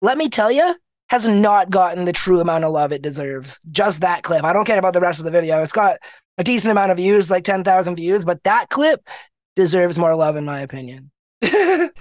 let 0.02 0.18
me 0.18 0.28
tell 0.28 0.52
you, 0.52 0.76
has 1.10 1.28
not 1.28 1.70
gotten 1.70 2.06
the 2.06 2.13
true 2.13 2.39
amount 2.39 2.63
of 2.63 2.72
love 2.72 2.92
it 2.92 3.02
deserves. 3.02 3.60
Just 3.72 4.02
that 4.02 4.24
clip. 4.24 4.44
I 4.44 4.54
don't 4.54 4.66
care 4.66 4.80
about 4.80 4.94
the 4.94 5.02
rest 5.02 5.20
of 5.20 5.26
the 5.26 5.32
video. 5.32 5.62
It's 5.62 5.72
got 5.72 5.98
a 6.38 6.44
decent 6.44 6.72
amount 6.72 6.92
of 6.92 6.98
views, 6.98 7.30
like 7.30 7.44
10,000 7.44 7.96
views, 7.96 8.26
but 8.26 8.44
that 8.44 8.70
clip 8.70 9.08
deserves 9.56 9.98
more 9.98 10.16
love, 10.16 10.36
in 10.36 10.46
my 10.46 10.60
opinion. 10.60 11.12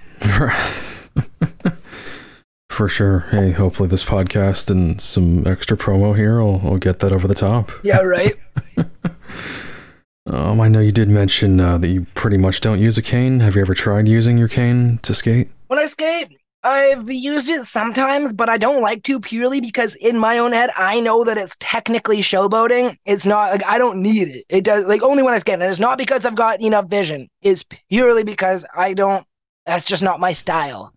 For 2.69 2.89
sure. 2.89 3.27
Hey, 3.29 3.51
hopefully 3.51 3.87
this 3.87 4.03
podcast 4.03 4.71
and 4.71 4.99
some 4.99 5.45
extra 5.45 5.77
promo 5.77 6.15
here 6.15 6.41
will, 6.41 6.59
will 6.59 6.79
get 6.79 6.99
that 6.99 7.11
over 7.11 7.27
the 7.27 7.35
top. 7.35 7.71
Yeah, 7.83 7.99
right. 7.99 8.33
um, 10.25 10.59
I 10.59 10.69
know 10.69 10.79
you 10.79 10.89
did 10.89 11.07
mention 11.07 11.59
uh, 11.59 11.77
that 11.77 11.89
you 11.89 12.07
pretty 12.15 12.37
much 12.37 12.61
don't 12.61 12.79
use 12.79 12.97
a 12.97 13.03
cane. 13.03 13.41
Have 13.41 13.55
you 13.55 13.61
ever 13.61 13.75
tried 13.75 14.07
using 14.07 14.39
your 14.39 14.47
cane 14.47 14.97
to 15.03 15.13
skate? 15.13 15.51
When 15.67 15.77
I 15.77 15.85
skate, 15.85 16.35
I've 16.63 17.11
used 17.11 17.49
it 17.49 17.63
sometimes, 17.63 18.31
but 18.31 18.47
I 18.47 18.57
don't 18.57 18.81
like 18.81 19.03
to 19.03 19.19
purely 19.19 19.59
because 19.59 19.95
in 19.95 20.17
my 20.17 20.37
own 20.37 20.53
head, 20.53 20.69
I 20.77 21.01
know 21.01 21.25
that 21.25 21.37
it's 21.37 21.57
technically 21.59 22.19
showboating. 22.19 22.97
It's 23.05 23.25
not 23.25 23.51
like 23.51 23.65
I 23.65 23.77
don't 23.77 24.01
need 24.01 24.29
it. 24.29 24.45
It 24.47 24.63
does 24.63 24.85
like 24.85 25.01
only 25.01 25.23
when 25.23 25.33
I 25.33 25.39
scan 25.39 25.61
And 25.61 25.69
it's 25.69 25.79
not 25.79 25.97
because 25.97 26.25
I've 26.25 26.35
got 26.35 26.61
enough 26.61 26.87
vision. 26.87 27.29
It's 27.41 27.63
purely 27.89 28.23
because 28.23 28.65
I 28.75 28.93
don't. 28.93 29.25
That's 29.65 29.83
just 29.83 30.03
not 30.03 30.21
my 30.21 30.31
style. 30.31 30.93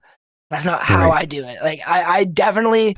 That's 0.51 0.65
not 0.65 0.83
how 0.83 1.09
right. 1.11 1.23
I 1.23 1.25
do 1.25 1.43
it. 1.43 1.59
Like 1.61 1.81
I, 1.85 2.19
I 2.19 2.25
definitely 2.25 2.97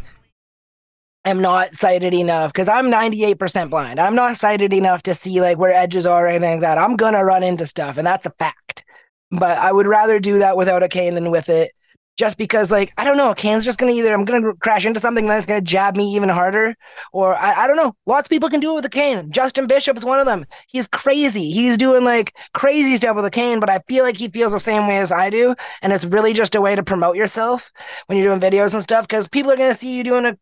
am 1.24 1.40
not 1.40 1.72
sighted 1.72 2.12
enough 2.12 2.52
because 2.52 2.68
I'm 2.68 2.90
98% 2.90 3.70
blind. 3.70 3.98
I'm 3.98 4.14
not 4.14 4.37
sighted 4.37 4.74
enough 4.74 5.02
to 5.04 5.14
see 5.14 5.40
like 5.40 5.57
where 5.57 5.72
edges 5.72 6.04
are 6.04 6.26
or 6.26 6.28
anything 6.28 6.52
like 6.52 6.61
that. 6.61 6.76
I'm 6.76 6.96
gonna 6.96 7.24
run 7.24 7.42
into 7.42 7.66
stuff, 7.66 7.96
and 7.96 8.07
that's 8.07 8.26
a 8.26 8.31
fact. 8.38 8.85
But 9.31 9.57
I 9.57 9.72
would 9.72 9.87
rather 9.87 10.20
do 10.20 10.40
that 10.40 10.59
without 10.59 10.83
a 10.83 10.88
cane 10.88 11.14
than 11.14 11.31
with 11.31 11.48
it 11.48 11.72
just 12.18 12.37
because 12.37 12.70
like 12.70 12.92
I 12.98 13.04
don't 13.04 13.16
know, 13.16 13.31
a 13.31 13.35
Cane's 13.35 13.64
just 13.64 13.78
gonna 13.78 13.92
either 13.92 14.12
I'm 14.12 14.24
gonna 14.24 14.52
crash 14.57 14.85
into 14.85 15.00
something 15.00 15.26
that's 15.26 15.46
gonna 15.46 15.61
jab 15.61 15.96
me 15.96 16.14
even 16.14 16.28
harder, 16.28 16.74
or 17.12 17.35
I, 17.35 17.64
I 17.64 17.66
don't 17.66 17.76
know. 17.76 17.94
Lots 18.07 18.26
of 18.26 18.31
people 18.31 18.50
can 18.50 18.61
do 18.61 18.72
it 18.72 18.74
with 18.74 18.85
a 18.85 18.90
cane. 18.90 19.31
Justin 19.31 19.68
Bishop 19.68 19.96
is 19.96 20.04
one 20.04 20.18
of 20.18 20.26
them. 20.26 20.44
He's 20.66 20.88
crazy. 20.88 21.50
He's 21.50 21.78
doing 21.78 22.04
like 22.04 22.37
crazy 22.52 22.96
stuff 22.96 23.16
with 23.16 23.24
a 23.24 23.31
cane, 23.31 23.61
but 23.61 23.70
I 23.70 23.78
feel 23.88 24.04
like 24.04 24.16
he 24.16 24.28
feels 24.28 24.52
the 24.52 24.61
same 24.61 24.88
way 24.88 24.98
as 24.98 25.12
I 25.12 25.31
do, 25.31 25.54
and 25.81 25.92
it's 25.92 26.04
really 26.04 26.33
just 26.33 26.57
a 26.57 26.61
way 26.61 26.74
to 26.74 26.83
promote 26.83 27.16
yourself 27.16 27.70
when 28.07 28.18
you're 28.18 28.37
doing 28.37 28.52
videos 28.52 28.74
and 28.74 28.83
stuff 28.83 29.07
because 29.07 29.28
people 29.28 29.52
are 29.52 29.57
gonna 29.57 29.74
see 29.74 29.96
you 29.96 30.02
doing 30.02 30.26
a 30.26 30.37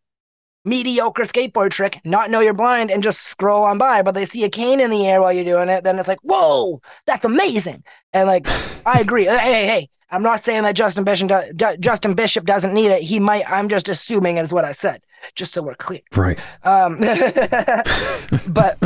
mediocre 0.65 1.23
skateboard 1.23 1.71
trick, 1.71 2.01
not 2.05 2.31
know 2.31 2.41
you're 2.41 2.55
blind, 2.55 2.91
and 2.91 3.03
just 3.03 3.23
scroll 3.23 3.65
on 3.65 3.77
by. 3.77 4.01
But 4.03 4.15
they 4.15 4.25
see 4.25 4.45
a 4.45 4.51
cane 4.51 4.81
in 4.81 4.91
the 4.91 5.07
air 5.07 5.21
while 5.21 5.33
you're 5.33 5.45
doing 5.45 5.69
it, 5.69 5.85
then 5.85 5.99
it's 5.99 6.09
like, 6.09 6.21
whoa, 6.23 6.81
that's 7.07 7.27
amazing. 7.27 7.85
And 8.15 8.27
like, 8.27 8.49
I 8.87 9.01
agree. 9.01 9.27
Hey, 9.27 9.39
hey, 9.39 9.67
hey, 9.67 9.89
I'm 10.17 10.23
not 10.23 10.43
saying 10.43 10.63
that 10.63 10.75
Justin 10.75 11.05
Bishop 11.05 11.29
do, 11.55 11.77
Justin 11.79 12.15
Bishop 12.15 12.47
doesn't 12.47 12.73
need 12.73 12.87
it. 12.87 13.03
He 13.03 13.21
might. 13.21 13.45
I'm 13.53 13.69
just 13.69 13.87
assuming 13.87 14.39
is 14.39 14.51
what 14.51 14.65
I 14.65 14.73
said, 14.73 15.03
just 15.35 15.53
so 15.53 15.61
we're 15.61 15.75
clear. 15.75 16.01
Right. 16.15 16.39
Um, 16.65 16.97
but 18.49 18.79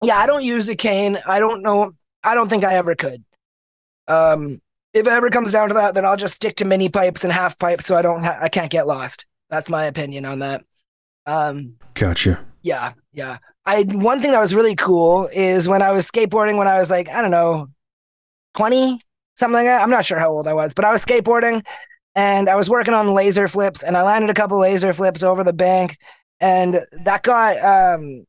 yeah, 0.00 0.16
I 0.16 0.26
don't 0.28 0.44
use 0.44 0.68
a 0.68 0.76
cane. 0.76 1.18
I 1.26 1.40
don't 1.40 1.62
know. 1.62 1.90
I 2.22 2.36
don't 2.36 2.48
think 2.48 2.62
I 2.62 2.74
ever 2.74 2.94
could. 2.94 3.24
Um, 4.06 4.62
if 4.94 5.08
it 5.08 5.12
ever 5.12 5.28
comes 5.28 5.50
down 5.50 5.68
to 5.68 5.74
that, 5.74 5.94
then 5.94 6.04
I'll 6.04 6.16
just 6.16 6.34
stick 6.34 6.54
to 6.58 6.64
mini 6.64 6.88
pipes 6.88 7.24
and 7.24 7.32
half 7.32 7.58
pipes, 7.58 7.86
so 7.86 7.96
I 7.96 8.02
don't. 8.02 8.22
Ha- 8.22 8.38
I 8.40 8.48
can't 8.48 8.70
get 8.70 8.86
lost. 8.86 9.26
That's 9.48 9.68
my 9.68 9.86
opinion 9.86 10.24
on 10.24 10.38
that. 10.38 10.64
Um, 11.26 11.78
gotcha. 11.94 12.46
Yeah, 12.62 12.92
yeah. 13.12 13.38
I 13.66 13.82
one 13.82 14.22
thing 14.22 14.30
that 14.30 14.40
was 14.40 14.54
really 14.54 14.76
cool 14.76 15.28
is 15.32 15.68
when 15.68 15.82
I 15.82 15.90
was 15.90 16.08
skateboarding 16.08 16.58
when 16.58 16.68
I 16.68 16.78
was 16.78 16.92
like 16.92 17.08
I 17.08 17.22
don't 17.22 17.32
know, 17.32 17.70
twenty, 18.54 19.00
something 19.40 19.66
like. 19.66 19.82
I'm 19.82 19.90
not 19.90 20.04
sure 20.04 20.18
how 20.18 20.30
old 20.30 20.46
I 20.46 20.54
was, 20.54 20.74
but 20.74 20.84
I 20.84 20.92
was 20.92 21.04
skateboarding 21.04 21.64
and 22.14 22.48
I 22.48 22.54
was 22.54 22.70
working 22.70 22.94
on 22.94 23.14
laser 23.14 23.48
flips 23.48 23.82
and 23.82 23.96
I 23.96 24.02
landed 24.02 24.30
a 24.30 24.34
couple 24.34 24.58
laser 24.58 24.92
flips 24.92 25.22
over 25.22 25.42
the 25.42 25.52
bank 25.52 25.98
and 26.40 26.80
that 27.04 27.22
got 27.22 27.56
um 27.58 28.24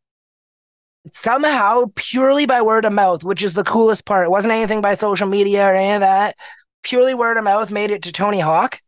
somehow 1.14 1.86
purely 1.96 2.46
by 2.46 2.62
word 2.62 2.86
of 2.86 2.94
mouth, 2.94 3.24
which 3.24 3.44
is 3.44 3.54
the 3.54 3.64
coolest 3.64 4.06
part. 4.06 4.28
It 4.28 4.32
wasn't 4.32 4.54
anything 4.54 4.82
by 4.82 4.96
social 4.96 5.28
media 5.28 5.66
or 5.66 5.76
any 5.76 5.94
of 5.94 6.02
that. 6.02 6.36
Purely 6.84 7.14
word 7.14 7.38
of 7.38 7.44
mouth 7.44 7.72
made 7.72 7.92
it 7.92 8.04
to 8.04 8.12
Tony 8.12 8.40
Hawk 8.40 8.80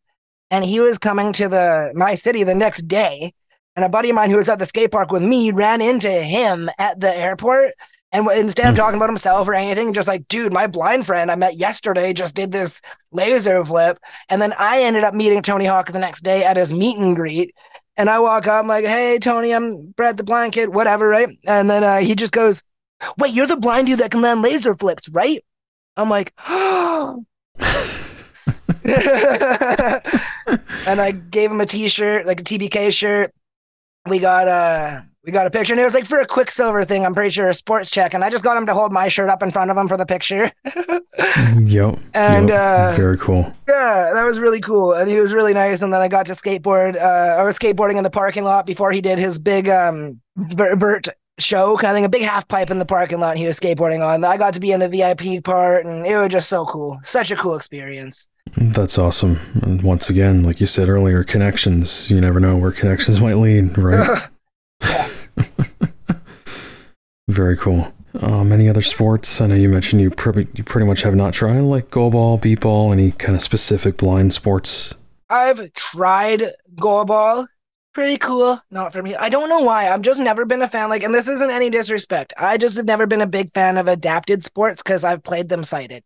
and 0.52 0.64
he 0.64 0.80
was 0.80 0.98
coming 1.00 1.34
to 1.34 1.48
the 1.48 1.92
my 1.96 2.16
city 2.16 2.44
the 2.44 2.56
next 2.56 2.88
day 2.88 3.34
and 3.76 3.84
a 3.84 3.90
buddy 3.90 4.10
of 4.10 4.16
mine 4.16 4.30
who 4.30 4.38
was 4.38 4.50
at 4.50 4.60
the 4.60 4.66
skate 4.66 4.92
park 4.92 5.12
with 5.12 5.24
me 5.24 5.52
ran 5.52 5.82
into 5.82 6.10
him 6.10 6.70
at 6.78 7.00
the 7.00 7.16
airport 7.16 7.74
and 8.14 8.30
instead 8.32 8.68
of 8.68 8.76
hmm. 8.76 8.78
talking 8.78 8.98
about 8.98 9.10
himself 9.10 9.48
or 9.48 9.56
anything, 9.56 9.92
just 9.92 10.08
like, 10.08 10.28
dude, 10.28 10.54
my 10.54 10.68
blind 10.68 11.06
friend 11.06 11.32
I 11.32 11.36
met 11.36 11.58
yesterday 11.58 12.14
just 12.14 12.36
did 12.36 12.52
this 12.52 12.80
laser 13.12 13.66
flip. 13.66 13.98
And 14.30 14.42
then 14.42 14.54
I 14.54 14.84
ended 14.84 15.04
up 15.04 15.16
meeting 15.16 15.42
Tony 15.42 15.66
Hawk 15.66 15.92
the 15.92 16.00
next 16.00 16.22
day 16.22 16.46
at 16.46 16.56
his 16.56 16.72
meet 16.72 16.98
and 16.98 17.16
greet. 17.16 17.56
And 17.98 18.10
I 18.10 18.20
walk 18.20 18.48
up, 18.48 18.62
I'm 18.62 18.68
like, 18.68 18.86
hey, 18.86 19.20
Tony, 19.20 19.52
I'm 19.52 19.88
Brett 19.98 20.18
the 20.18 20.24
blind 20.24 20.54
kid, 20.54 20.70
whatever, 20.70 21.10
right? 21.10 21.30
And 21.46 21.70
then 21.70 21.84
uh, 21.84 22.00
he 22.00 22.16
just 22.16 22.34
goes, 22.34 22.64
wait, 23.18 23.34
you're 23.34 23.48
the 23.48 23.58
blind 23.58 23.88
dude 23.88 24.00
that 24.00 24.12
can 24.12 24.22
land 24.22 24.44
laser 24.44 24.76
flips, 24.76 25.10
right? 25.10 25.44
I'm 25.98 26.10
like, 26.10 26.34
oh. 26.48 27.26
and 28.86 28.96
I 31.02 31.12
gave 31.12 31.52
him 31.52 31.62
a 31.62 31.66
t 31.66 31.88
shirt, 31.88 32.26
like 32.26 32.42
a 32.42 32.44
TBK 32.44 32.92
shirt. 32.92 33.34
We 34.08 34.20
got, 34.20 34.48
uh, 34.48 35.02
we 35.24 35.32
got 35.32 35.48
a 35.48 35.52
picture, 35.52 35.74
and 35.74 35.80
it 35.80 35.86
was 35.86 35.94
like 35.94 36.06
for 36.06 36.20
a 36.20 36.26
Quiksilver 36.26 36.84
thing. 36.84 37.06
I'm 37.06 37.14
pretty 37.14 37.30
sure 37.30 37.48
a 37.48 37.54
sports 37.54 37.90
check, 37.90 38.14
and 38.14 38.24
I 38.24 38.30
just 38.30 38.44
got 38.44 38.58
him 38.58 38.66
to 38.66 38.74
hold 38.74 38.92
my 38.92 39.08
shirt 39.08 39.30
up 39.30 39.42
in 39.42 39.52
front 39.52 39.72
of 39.72 39.78
him 39.78 39.88
for 39.88 39.96
the 39.96 40.06
picture. 40.06 40.52
yep. 41.64 41.98
And, 42.14 42.50
yep. 42.50 42.60
uh, 42.60 42.94
very 42.96 43.18
cool. 43.18 43.54
Yeah, 43.68 44.12
that 44.14 44.26
was 44.26 44.38
really 44.38 44.60
cool, 44.60 44.94
and 44.94 45.10
he 45.10 45.20
was 45.20 45.34
really 45.34 45.54
nice. 45.54 45.82
And 45.82 45.94
then 45.94 46.02
I 46.02 46.10
got 46.10 46.26
to 46.26 46.34
skateboard. 46.34 46.96
Uh, 46.96 47.38
I 47.40 47.44
was 47.44 47.58
skateboarding 47.58 47.98
in 47.98 48.04
the 48.04 48.10
parking 48.10 48.44
lot 48.44 48.66
before 48.66 48.92
he 48.92 49.00
did 49.00 49.18
his 49.18 49.40
big 49.40 49.70
um 49.70 50.20
vert, 50.36 50.78
vert 50.78 51.08
show 51.40 51.78
kind 51.78 51.92
of 51.92 51.96
thing, 51.96 52.06
a 52.06 52.10
big 52.10 52.24
half 52.24 52.48
pipe 52.48 52.70
in 52.70 52.80
the 52.80 52.86
parking 52.86 53.20
lot. 53.20 53.38
He 53.38 53.46
was 53.46 53.58
skateboarding 53.58 54.06
on. 54.06 54.26
I 54.26 54.36
got 54.36 54.54
to 54.56 54.60
be 54.60 54.74
in 54.74 54.82
the 54.82 54.90
VIP 54.90 55.44
part, 55.44 55.86
and 55.86 56.06
it 56.06 56.18
was 56.18 56.30
just 56.30 56.50
so 56.50 56.66
cool. 56.66 57.00
Such 57.04 57.32
a 57.32 57.38
cool 57.38 57.56
experience. 57.56 58.28
That's 58.58 58.98
awesome. 58.98 59.40
And 59.62 59.82
once 59.82 60.10
again, 60.10 60.44
like 60.44 60.60
you 60.60 60.66
said 60.66 60.90
earlier, 60.90 61.24
connections. 61.24 62.12
You 62.12 62.20
never 62.20 62.42
know 62.42 62.58
where 62.58 62.72
connections 62.72 63.22
might 63.22 63.38
lead, 63.38 63.78
right? 63.78 64.22
Very 67.28 67.58
cool. 67.58 67.92
Um, 68.20 68.52
any 68.52 68.70
other 68.70 68.82
sports? 68.82 69.42
I 69.42 69.48
know 69.48 69.56
you 69.56 69.70
mentioned 69.70 70.02
you, 70.02 70.12
pretty 70.12 70.48
you 70.54 70.64
pretty 70.64 70.86
much 70.86 71.02
have 71.02 71.16
not 71.16 71.34
tried 71.34 71.60
like 71.62 71.90
goalball, 71.90 72.40
beep 72.40 72.62
ball, 72.62 72.92
any 72.92 73.12
kind 73.12 73.36
of 73.36 73.42
specific 73.42 73.98
blind 73.98 74.34
sports. 74.34 74.94
I've 75.30 75.74
tried 75.74 76.52
goalball. 76.76 77.48
Pretty 77.94 78.18
cool. 78.18 78.60
Not 78.72 78.92
for 78.92 79.02
me. 79.02 79.16
I 79.16 79.30
don't 79.30 79.50
know 79.50 79.60
why. 79.62 79.90
I've 79.90 80.02
just 80.02 80.20
never 80.20 80.46
been 80.46 80.62
a 80.62 80.68
fan. 80.68 80.90
Like, 80.90 81.04
and 81.04 81.14
this 81.14 81.28
isn't 81.28 81.50
any 81.52 81.70
disrespect. 81.70 82.34
I 82.38 82.58
just 82.58 82.76
have 82.78 82.86
never 82.86 83.06
been 83.08 83.22
a 83.22 83.28
big 83.28 83.52
fan 83.54 83.78
of 83.78 83.88
adapted 83.88 84.44
sports 84.44 84.82
because 84.84 85.04
I've 85.04 85.24
played 85.24 85.50
them 85.50 85.64
sighted. 85.64 86.04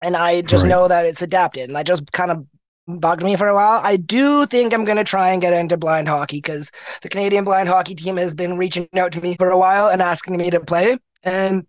And 0.00 0.16
I 0.16 0.40
just 0.40 0.64
Right. 0.64 0.70
know 0.70 0.88
that 0.88 1.06
it's 1.06 1.22
adapted. 1.22 1.68
And 1.68 1.76
I 1.78 1.82
just 1.82 2.10
kind 2.12 2.30
of 2.30 2.46
bugged 2.86 3.22
me 3.22 3.36
for 3.36 3.48
a 3.48 3.54
while. 3.54 3.80
I 3.82 3.96
do 3.96 4.46
think 4.46 4.74
I'm 4.74 4.84
going 4.84 4.96
to 4.96 5.04
try 5.04 5.30
and 5.30 5.40
get 5.40 5.52
into 5.52 5.76
blind 5.76 6.08
hockey 6.08 6.38
because 6.38 6.70
the 7.02 7.08
Canadian 7.08 7.44
blind 7.44 7.68
hockey 7.68 7.94
team 7.94 8.16
has 8.16 8.34
been 8.34 8.56
reaching 8.56 8.88
out 8.96 9.12
to 9.12 9.20
me 9.20 9.36
for 9.36 9.50
a 9.50 9.58
while 9.58 9.88
and 9.88 10.02
asking 10.02 10.36
me 10.36 10.50
to 10.50 10.60
play. 10.60 10.98
And 11.22 11.66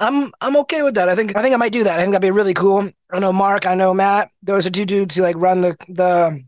I'm 0.00 0.32
I'm 0.40 0.56
okay 0.58 0.82
with 0.82 0.94
that. 0.94 1.08
I 1.08 1.16
think 1.16 1.36
I 1.36 1.42
think 1.42 1.54
I 1.54 1.58
might 1.58 1.72
do 1.72 1.84
that. 1.84 1.98
I 1.98 2.02
think 2.02 2.12
that'd 2.12 2.22
be 2.22 2.30
really 2.30 2.54
cool. 2.54 2.90
I 3.10 3.18
know 3.18 3.32
Mark, 3.32 3.66
I 3.66 3.74
know 3.74 3.94
Matt. 3.94 4.30
Those 4.42 4.66
are 4.66 4.70
two 4.70 4.86
dudes 4.86 5.16
who 5.16 5.22
like 5.22 5.36
run 5.36 5.60
the 5.62 5.76
the 5.88 6.42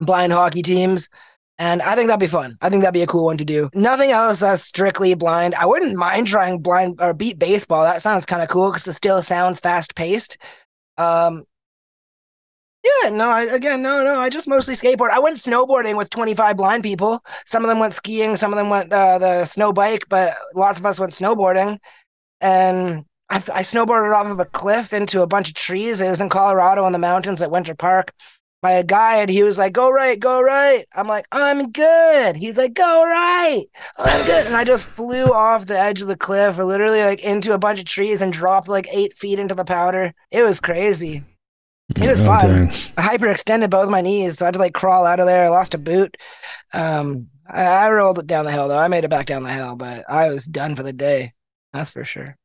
blind 0.00 0.32
hockey 0.32 0.62
teams. 0.62 1.08
And 1.58 1.80
I 1.82 1.94
think 1.94 2.08
that'd 2.08 2.18
be 2.18 2.26
fun. 2.26 2.56
I 2.60 2.70
think 2.70 2.82
that'd 2.82 2.94
be 2.94 3.02
a 3.02 3.06
cool 3.06 3.26
one 3.26 3.36
to 3.36 3.44
do. 3.44 3.70
Nothing 3.72 4.10
else 4.10 4.40
that's 4.40 4.62
strictly 4.62 5.14
blind. 5.14 5.54
I 5.54 5.66
wouldn't 5.66 5.96
mind 5.96 6.26
trying 6.26 6.58
blind 6.58 6.96
or 7.00 7.14
beep 7.14 7.38
baseball. 7.38 7.84
That 7.84 8.02
sounds 8.02 8.26
kind 8.26 8.42
of 8.42 8.48
cool 8.48 8.72
because 8.72 8.88
it 8.88 8.94
still 8.94 9.22
sounds 9.22 9.60
fast 9.60 9.94
paced. 9.94 10.38
Um, 10.98 11.44
yeah, 12.84 13.10
no, 13.10 13.28
I, 13.28 13.42
again, 13.42 13.82
no, 13.82 14.02
no. 14.02 14.18
I 14.18 14.28
just 14.28 14.48
mostly 14.48 14.74
skateboard. 14.74 15.10
I 15.10 15.20
went 15.20 15.36
snowboarding 15.36 15.96
with 15.96 16.10
25 16.10 16.56
blind 16.56 16.82
people. 16.82 17.24
Some 17.46 17.62
of 17.64 17.68
them 17.68 17.78
went 17.78 17.94
skiing, 17.94 18.36
some 18.36 18.52
of 18.52 18.58
them 18.58 18.70
went 18.70 18.92
uh, 18.92 19.18
the 19.18 19.44
snow 19.44 19.72
bike, 19.72 20.04
but 20.08 20.34
lots 20.54 20.80
of 20.80 20.86
us 20.86 20.98
went 20.98 21.12
snowboarding. 21.12 21.78
And 22.40 23.04
I, 23.30 23.36
I 23.36 23.62
snowboarded 23.62 24.14
off 24.14 24.26
of 24.26 24.40
a 24.40 24.44
cliff 24.46 24.92
into 24.92 25.22
a 25.22 25.28
bunch 25.28 25.48
of 25.48 25.54
trees. 25.54 26.00
It 26.00 26.10
was 26.10 26.20
in 26.20 26.28
Colorado 26.28 26.84
in 26.86 26.92
the 26.92 26.98
mountains 26.98 27.40
at 27.40 27.52
Winter 27.52 27.74
Park 27.74 28.12
by 28.62 28.72
a 28.72 28.84
guide. 28.84 29.28
He 29.28 29.42
was 29.42 29.58
like, 29.58 29.72
"Go 29.72 29.90
right, 29.90 30.18
go 30.18 30.40
right." 30.40 30.86
I'm 30.94 31.06
like, 31.08 31.26
"I'm 31.32 31.70
good." 31.70 32.36
He's 32.36 32.58
like, 32.58 32.74
"Go 32.74 33.04
right." 33.04 33.66
I'm 33.98 34.26
good. 34.26 34.46
And 34.46 34.56
I 34.56 34.64
just 34.64 34.86
flew 34.86 35.32
off 35.32 35.66
the 35.66 35.78
edge 35.78 36.02
of 36.02 36.08
the 36.08 36.16
cliff, 36.16 36.58
or 36.58 36.64
literally 36.64 37.02
like 37.02 37.20
into 37.20 37.54
a 37.54 37.58
bunch 37.58 37.78
of 37.78 37.84
trees, 37.86 38.22
and 38.22 38.32
dropped 38.32 38.68
like 38.68 38.88
eight 38.92 39.16
feet 39.16 39.38
into 39.38 39.54
the 39.54 39.64
powder. 39.64 40.14
It 40.30 40.42
was 40.42 40.60
crazy. 40.60 41.24
It 42.00 42.08
was 42.08 42.22
Oh, 42.22 42.26
fun. 42.26 42.40
dang. 42.40 42.68
I 42.96 43.16
hyperextended 43.16 43.70
both 43.70 43.88
my 43.90 44.00
knees, 44.00 44.38
so 44.38 44.44
I 44.44 44.48
had 44.48 44.54
to 44.54 44.60
like 44.60 44.74
crawl 44.74 45.04
out 45.06 45.20
of 45.20 45.26
there. 45.26 45.44
I 45.44 45.48
lost 45.48 45.74
a 45.74 45.78
boot. 45.78 46.16
Um, 46.72 47.28
I, 47.48 47.64
I 47.64 47.90
rolled 47.90 48.18
it 48.18 48.26
down 48.26 48.44
the 48.44 48.52
hill 48.52 48.68
though. 48.68 48.78
I 48.78 48.88
made 48.88 49.04
it 49.04 49.10
back 49.10 49.26
down 49.26 49.42
the 49.42 49.52
hill, 49.52 49.76
but 49.76 50.04
I 50.08 50.28
was 50.28 50.44
done 50.46 50.74
for 50.76 50.82
the 50.82 50.92
day. 50.92 51.32
That's 51.72 51.90
for 51.90 52.04
sure. 52.04 52.36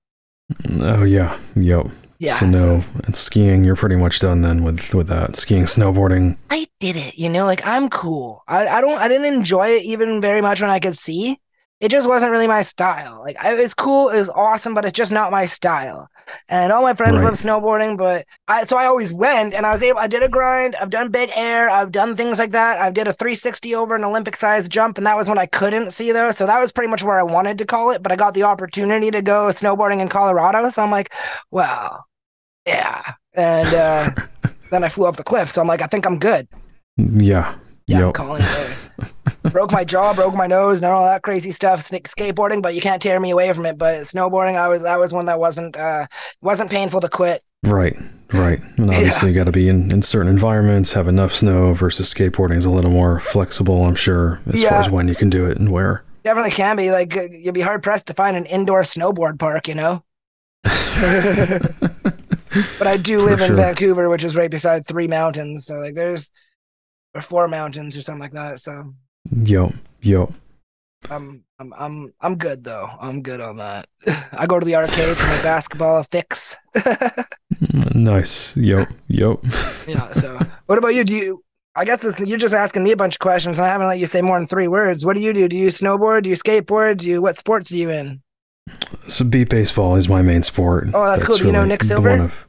Oh 0.82 1.04
yeah, 1.04 1.38
yep. 1.56 1.88
Yeah. 2.20 2.34
So 2.36 2.46
no, 2.48 2.84
and 3.04 3.16
skiing, 3.16 3.64
you're 3.64 3.76
pretty 3.76 3.96
much 3.96 4.20
done 4.20 4.42
then 4.42 4.64
with 4.64 4.94
with 4.94 5.08
that. 5.08 5.36
Skiing, 5.36 5.64
snowboarding. 5.66 6.38
I 6.50 6.66
did 6.80 6.96
it, 6.96 7.18
you 7.18 7.30
know, 7.30 7.46
like 7.46 7.66
I'm 7.66 7.90
cool. 7.90 8.44
I, 8.48 8.68
I 8.68 8.82
don't 8.82 8.98
I 8.98 9.08
didn't 9.08 9.34
enjoy 9.34 9.68
it 9.70 9.84
even 9.84 10.20
very 10.22 10.42
much 10.42 10.62
when 10.62 10.70
I 10.70 10.80
could 10.80 10.98
see. 10.98 11.40
It 11.80 11.90
just 11.92 12.08
wasn't 12.10 12.32
really 12.32 12.48
my 12.48 12.64
style. 12.64 13.20
Like 13.22 13.38
it 13.44 13.60
was 13.60 13.76
cool, 13.76 14.10
it 14.10 14.18
was 14.20 14.30
awesome, 14.30 14.74
but 14.74 14.84
it's 14.84 14.98
just 14.98 15.12
not 15.12 15.30
my 15.32 15.46
style. 15.46 16.10
And 16.50 16.72
all 16.74 16.82
my 16.82 16.96
friends 16.96 17.18
Right. 17.18 17.26
love 17.26 17.36
snowboarding, 17.36 17.98
but 18.00 18.26
I 18.48 18.64
so 18.64 18.78
I 18.78 18.86
always 18.86 19.14
went 19.14 19.54
and 19.54 19.64
I 19.64 19.72
was 19.72 19.84
able 19.84 20.00
I 20.00 20.08
did 20.08 20.24
a 20.24 20.28
grind, 20.28 20.76
I've 20.76 20.90
done 20.90 21.10
big 21.12 21.30
air, 21.36 21.70
I've 21.70 21.92
done 21.92 22.16
things 22.16 22.40
like 22.40 22.52
that. 22.52 22.80
I've 22.82 22.96
did 22.96 23.08
a 23.08 23.14
360 23.14 23.76
over 23.76 23.96
an 23.96 24.04
Olympic 24.04 24.36
size 24.38 24.68
jump, 24.68 24.98
and 24.98 25.06
that 25.06 25.16
was 25.18 25.30
when 25.30 25.38
I 25.38 25.46
couldn't 25.46 25.92
see 25.92 26.12
though. 26.12 26.32
So 26.32 26.48
that 26.48 26.60
was 26.60 26.72
pretty 26.72 26.90
much 26.90 27.04
where 27.04 27.20
I 27.20 27.24
wanted 27.24 27.60
to 27.60 27.66
call 27.66 27.92
it, 27.92 28.02
but 28.02 28.12
I 28.12 28.16
got 28.16 28.34
the 28.34 28.44
opportunity 28.44 29.12
to 29.12 29.22
go 29.22 29.50
snowboarding 29.50 30.02
in 30.02 30.10
Colorado. 30.10 30.72
So 30.72 30.82
I'm 30.82 30.90
like, 30.92 31.14
well, 31.52 32.08
yeah. 32.66 33.04
And 33.36 33.72
uh 33.76 34.10
then 34.72 34.84
I 34.84 34.90
flew 34.90 35.06
off 35.06 35.18
the 35.18 35.24
cliff. 35.24 35.52
So 35.52 35.62
I'm 35.62 35.68
like, 35.68 35.84
I 35.84 35.88
think 35.88 36.08
I'm 36.08 36.18
good. 36.18 36.48
Yeah. 36.98 37.54
Yeah, 37.86 37.98
I'm 38.00 38.06
Yep. 38.06 38.14
calling 38.16 38.42
it 38.42 38.50
there. 38.52 38.76
broke 39.44 39.72
my 39.72 39.84
jaw, 39.84 40.14
broke 40.14 40.36
my 40.36 40.48
nose, 40.48 40.78
and 40.78 40.86
all 40.86 41.06
that 41.06 41.24
crazy 41.24 41.52
stuff. 41.52 41.82
Skateboarding, 41.82 42.62
but 42.62 42.76
you 42.76 42.82
can't 42.82 43.02
tear 43.02 43.20
me 43.20 43.32
away 43.32 43.52
from 43.54 43.66
it. 43.66 43.78
But 43.78 44.02
snowboarding, 44.02 44.56
I 44.56 44.68
was 44.68 44.84
that 44.84 45.00
was 45.00 45.14
one 45.14 45.26
that 45.26 45.40
wasn't 45.40 45.78
uh 45.78 46.08
wasn't 46.42 46.70
painful 46.70 47.02
to 47.02 47.10
quit. 47.10 47.44
Right. 47.64 47.98
Right. 48.34 48.62
And 48.78 48.90
obviously, 48.90 49.30
you 49.30 49.36
got 49.36 49.46
to 49.46 49.54
be 49.54 49.70
in, 49.70 49.90
in 49.90 50.02
certain 50.02 50.30
environments, 50.30 50.92
have 50.94 51.08
enough 51.08 51.34
snow 51.34 51.74
versus 51.74 52.14
skateboarding 52.14 52.58
is 52.58 52.66
a 52.66 52.70
little 52.70 52.92
more 52.92 53.22
flexible, 53.22 53.86
I'm 53.86 53.96
sure, 53.96 54.42
as 54.48 54.62
far 54.64 54.82
as 54.82 54.90
when 54.90 55.08
you 55.08 55.16
can 55.16 55.30
do 55.30 55.46
it 55.46 55.58
and 55.58 55.72
where. 55.72 56.04
Definitely 56.24 56.52
can 56.52 56.76
be 56.76 56.92
like 56.92 57.16
uh, 57.16 57.22
you'd 57.32 57.54
be 57.54 57.62
hard 57.62 57.82
pressed 57.84 58.08
to 58.08 58.14
find 58.14 58.36
an 58.36 58.46
indoor 58.46 58.82
snowboard 58.82 59.40
park, 59.40 59.70
you 59.70 59.76
know. 59.76 60.04
but 62.80 62.88
I 62.88 62.98
do 62.98 63.20
For 63.20 63.26
live 63.26 63.42
in 63.42 63.48
sure. 63.48 63.56
Vancouver, 63.56 64.10
which 64.10 64.26
is 64.26 64.36
right 64.36 64.52
beside 64.52 64.86
three 64.86 65.08
mountains. 65.08 65.66
So 65.66 65.76
like 65.76 65.96
there's 65.96 66.30
or 67.18 67.22
four 67.22 67.48
mountains 67.48 67.98
or 67.98 68.02
something 68.02 68.22
like 68.22 68.32
that. 68.34 68.60
So 68.60 68.94
yo 69.44 69.74
yo, 70.02 70.32
I'm 71.10 71.44
I'm 71.60 71.74
I'm 71.74 72.14
I'm 72.22 72.36
good 72.38 72.64
though. 72.64 72.90
I'm 73.00 73.22
good 73.22 73.42
on 73.42 73.58
that. 73.58 73.88
I 74.32 74.46
go 74.46 74.60
to 74.60 74.66
the 74.66 74.76
arcade 74.76 75.18
for 75.18 75.28
my 75.28 75.42
basketball 75.42 76.04
fix. 76.04 76.56
Nice. 77.96 78.56
yo 78.56 78.86
yo. 79.08 79.42
Yeah. 79.88 80.14
So, 80.14 80.38
what 80.68 80.78
about 80.78 80.94
you? 80.94 81.04
Do 81.04 81.14
you? 81.16 81.44
I 81.76 81.86
guess 81.86 82.20
you're 82.20 82.38
just 82.38 82.54
asking 82.54 82.84
me 82.84 82.92
a 82.92 82.98
bunch 82.98 83.16
of 83.16 83.20
questions, 83.20 83.58
and 83.58 83.66
I 83.66 83.70
haven't 83.70 83.88
let 83.88 83.98
you 84.00 84.06
say 84.06 84.22
more 84.22 84.38
than 84.38 84.48
three 84.48 84.68
words. 84.68 85.06
What 85.06 85.16
do 85.16 85.22
you 85.22 85.34
do? 85.34 85.48
Do 85.48 85.56
you 85.58 85.68
snowboard? 85.70 86.24
Do 86.24 86.30
you 86.30 86.36
skateboard? 86.36 86.98
Do 86.98 87.08
you? 87.08 87.22
What 87.22 87.38
sports 87.38 87.72
are 87.72 87.76
you 87.76 87.90
in? 87.90 88.22
So 89.08 89.26
beep 89.26 89.50
baseball 89.50 89.96
is 89.96 90.08
my 90.10 90.22
main 90.22 90.44
sport. 90.44 90.90
Oh, 90.94 91.06
that's 91.06 91.24
cool. 91.24 91.38
Do 91.38 91.46
you 91.46 91.52
know 91.52 91.66
Nick 91.66 91.82
Silver? 91.84 92.22
of- 92.22 92.48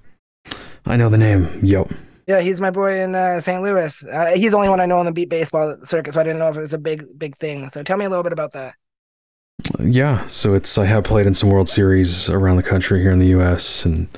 I 0.85 0.97
know 0.97 1.09
the 1.09 1.19
name. 1.19 1.61
Yep. 1.63 1.93
Yeah, 2.29 2.41
he's 2.41 2.61
my 2.61 2.71
boy 2.71 3.01
in 3.01 3.15
uh, 3.15 3.41
St. 3.41 3.63
Louis. 3.63 4.05
Uh, 4.05 4.33
he's 4.37 4.51
the 4.51 4.59
only 4.59 4.69
one 4.69 4.81
I 4.81 4.87
know 4.87 4.99
on 4.99 5.07
the 5.07 5.13
beep 5.13 5.31
baseball 5.31 5.79
circuit, 5.83 6.13
so 6.13 6.21
I 6.21 6.25
didn't 6.25 6.39
know 6.39 6.49
if 6.49 6.59
it 6.59 6.61
was 6.61 6.75
a 6.75 6.79
big, 6.79 7.03
big 7.19 7.35
thing. 7.39 7.71
So 7.71 7.83
tell 7.83 7.97
me 7.97 8.05
a 8.05 8.11
little 8.11 8.23
bit 8.23 8.35
about 8.35 8.53
that. 8.53 8.75
Yeah, 9.81 10.27
so 10.29 10.53
it's 10.53 10.77
I 10.77 10.85
have 10.85 11.05
played 11.05 11.27
in 11.27 11.33
some 11.33 11.49
World 11.49 11.71
Series 11.71 12.29
around 12.29 12.59
the 12.59 12.63
country 12.63 13.01
here 13.01 13.11
in 13.11 13.19
the 13.19 13.29
U.S. 13.29 13.87
and 13.87 14.09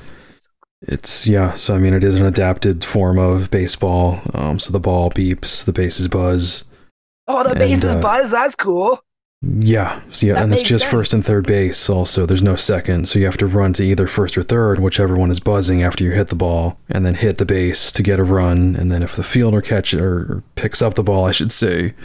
it's 0.81 1.25
yeah. 1.25 1.53
So 1.53 1.73
I 1.73 1.77
mean, 1.79 1.93
it 1.93 2.03
is 2.03 2.15
an 2.15 2.25
adapted 2.25 2.83
form 2.83 3.17
of 3.17 3.49
baseball. 3.49 4.19
Um, 4.33 4.59
so 4.59 4.73
the 4.73 4.79
ball 4.79 5.09
beeps, 5.09 5.63
the 5.63 5.73
bases 5.73 6.09
buzz. 6.09 6.65
Oh, 7.27 7.43
the 7.43 7.51
And, 7.51 7.59
bases 7.59 7.95
uh, 7.95 8.01
buzz. 8.01 8.31
That's 8.31 8.55
cool. 8.55 8.99
Yeah, 9.43 10.01
so 10.11 10.27
yeah, 10.27 10.33
That 10.33 10.43
and 10.43 10.53
it's 10.53 10.61
just 10.61 10.81
sense. 10.83 10.91
first 10.91 11.13
and 11.13 11.25
third 11.25 11.47
base. 11.47 11.89
Also, 11.89 12.27
there's 12.27 12.43
no 12.43 12.55
second, 12.55 13.09
so 13.09 13.17
you 13.17 13.25
have 13.25 13.37
to 13.37 13.47
run 13.47 13.73
to 13.73 13.83
either 13.83 14.05
first 14.05 14.37
or 14.37 14.43
third, 14.43 14.79
whichever 14.79 15.15
one 15.15 15.31
is 15.31 15.39
buzzing 15.39 15.81
after 15.81 16.03
you 16.03 16.11
hit 16.11 16.27
the 16.27 16.35
ball, 16.35 16.77
and 16.89 17.05
then 17.05 17.15
hit 17.15 17.39
the 17.39 17.45
base 17.45 17.91
to 17.93 18.03
get 18.03 18.19
a 18.19 18.23
run. 18.23 18.75
And 18.75 18.91
then 18.91 19.01
if 19.01 19.15
the 19.15 19.23
fielder 19.23 19.61
catch 19.61 19.95
it 19.95 19.99
or 19.99 20.43
picks 20.53 20.79
up 20.81 20.93
the 20.93 21.01
ball, 21.03 21.25
I 21.25 21.31
should 21.31 21.51
say, 21.51 21.95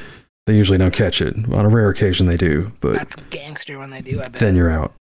they 0.47 0.57
usually 0.57 0.79
don't 0.79 0.95
catch 0.95 1.21
it. 1.21 1.35
On 1.53 1.67
a 1.67 1.69
rare 1.69 1.91
occasion, 1.91 2.25
they 2.27 2.39
do, 2.39 2.73
but 2.81 2.95
That's 2.95 3.17
gangster 3.31 3.79
when 3.79 3.91
they 3.91 4.01
do. 4.01 4.21
I 4.21 4.29
bet. 4.29 4.41
then 4.41 4.57
you're 4.57 4.71
out. 4.71 4.95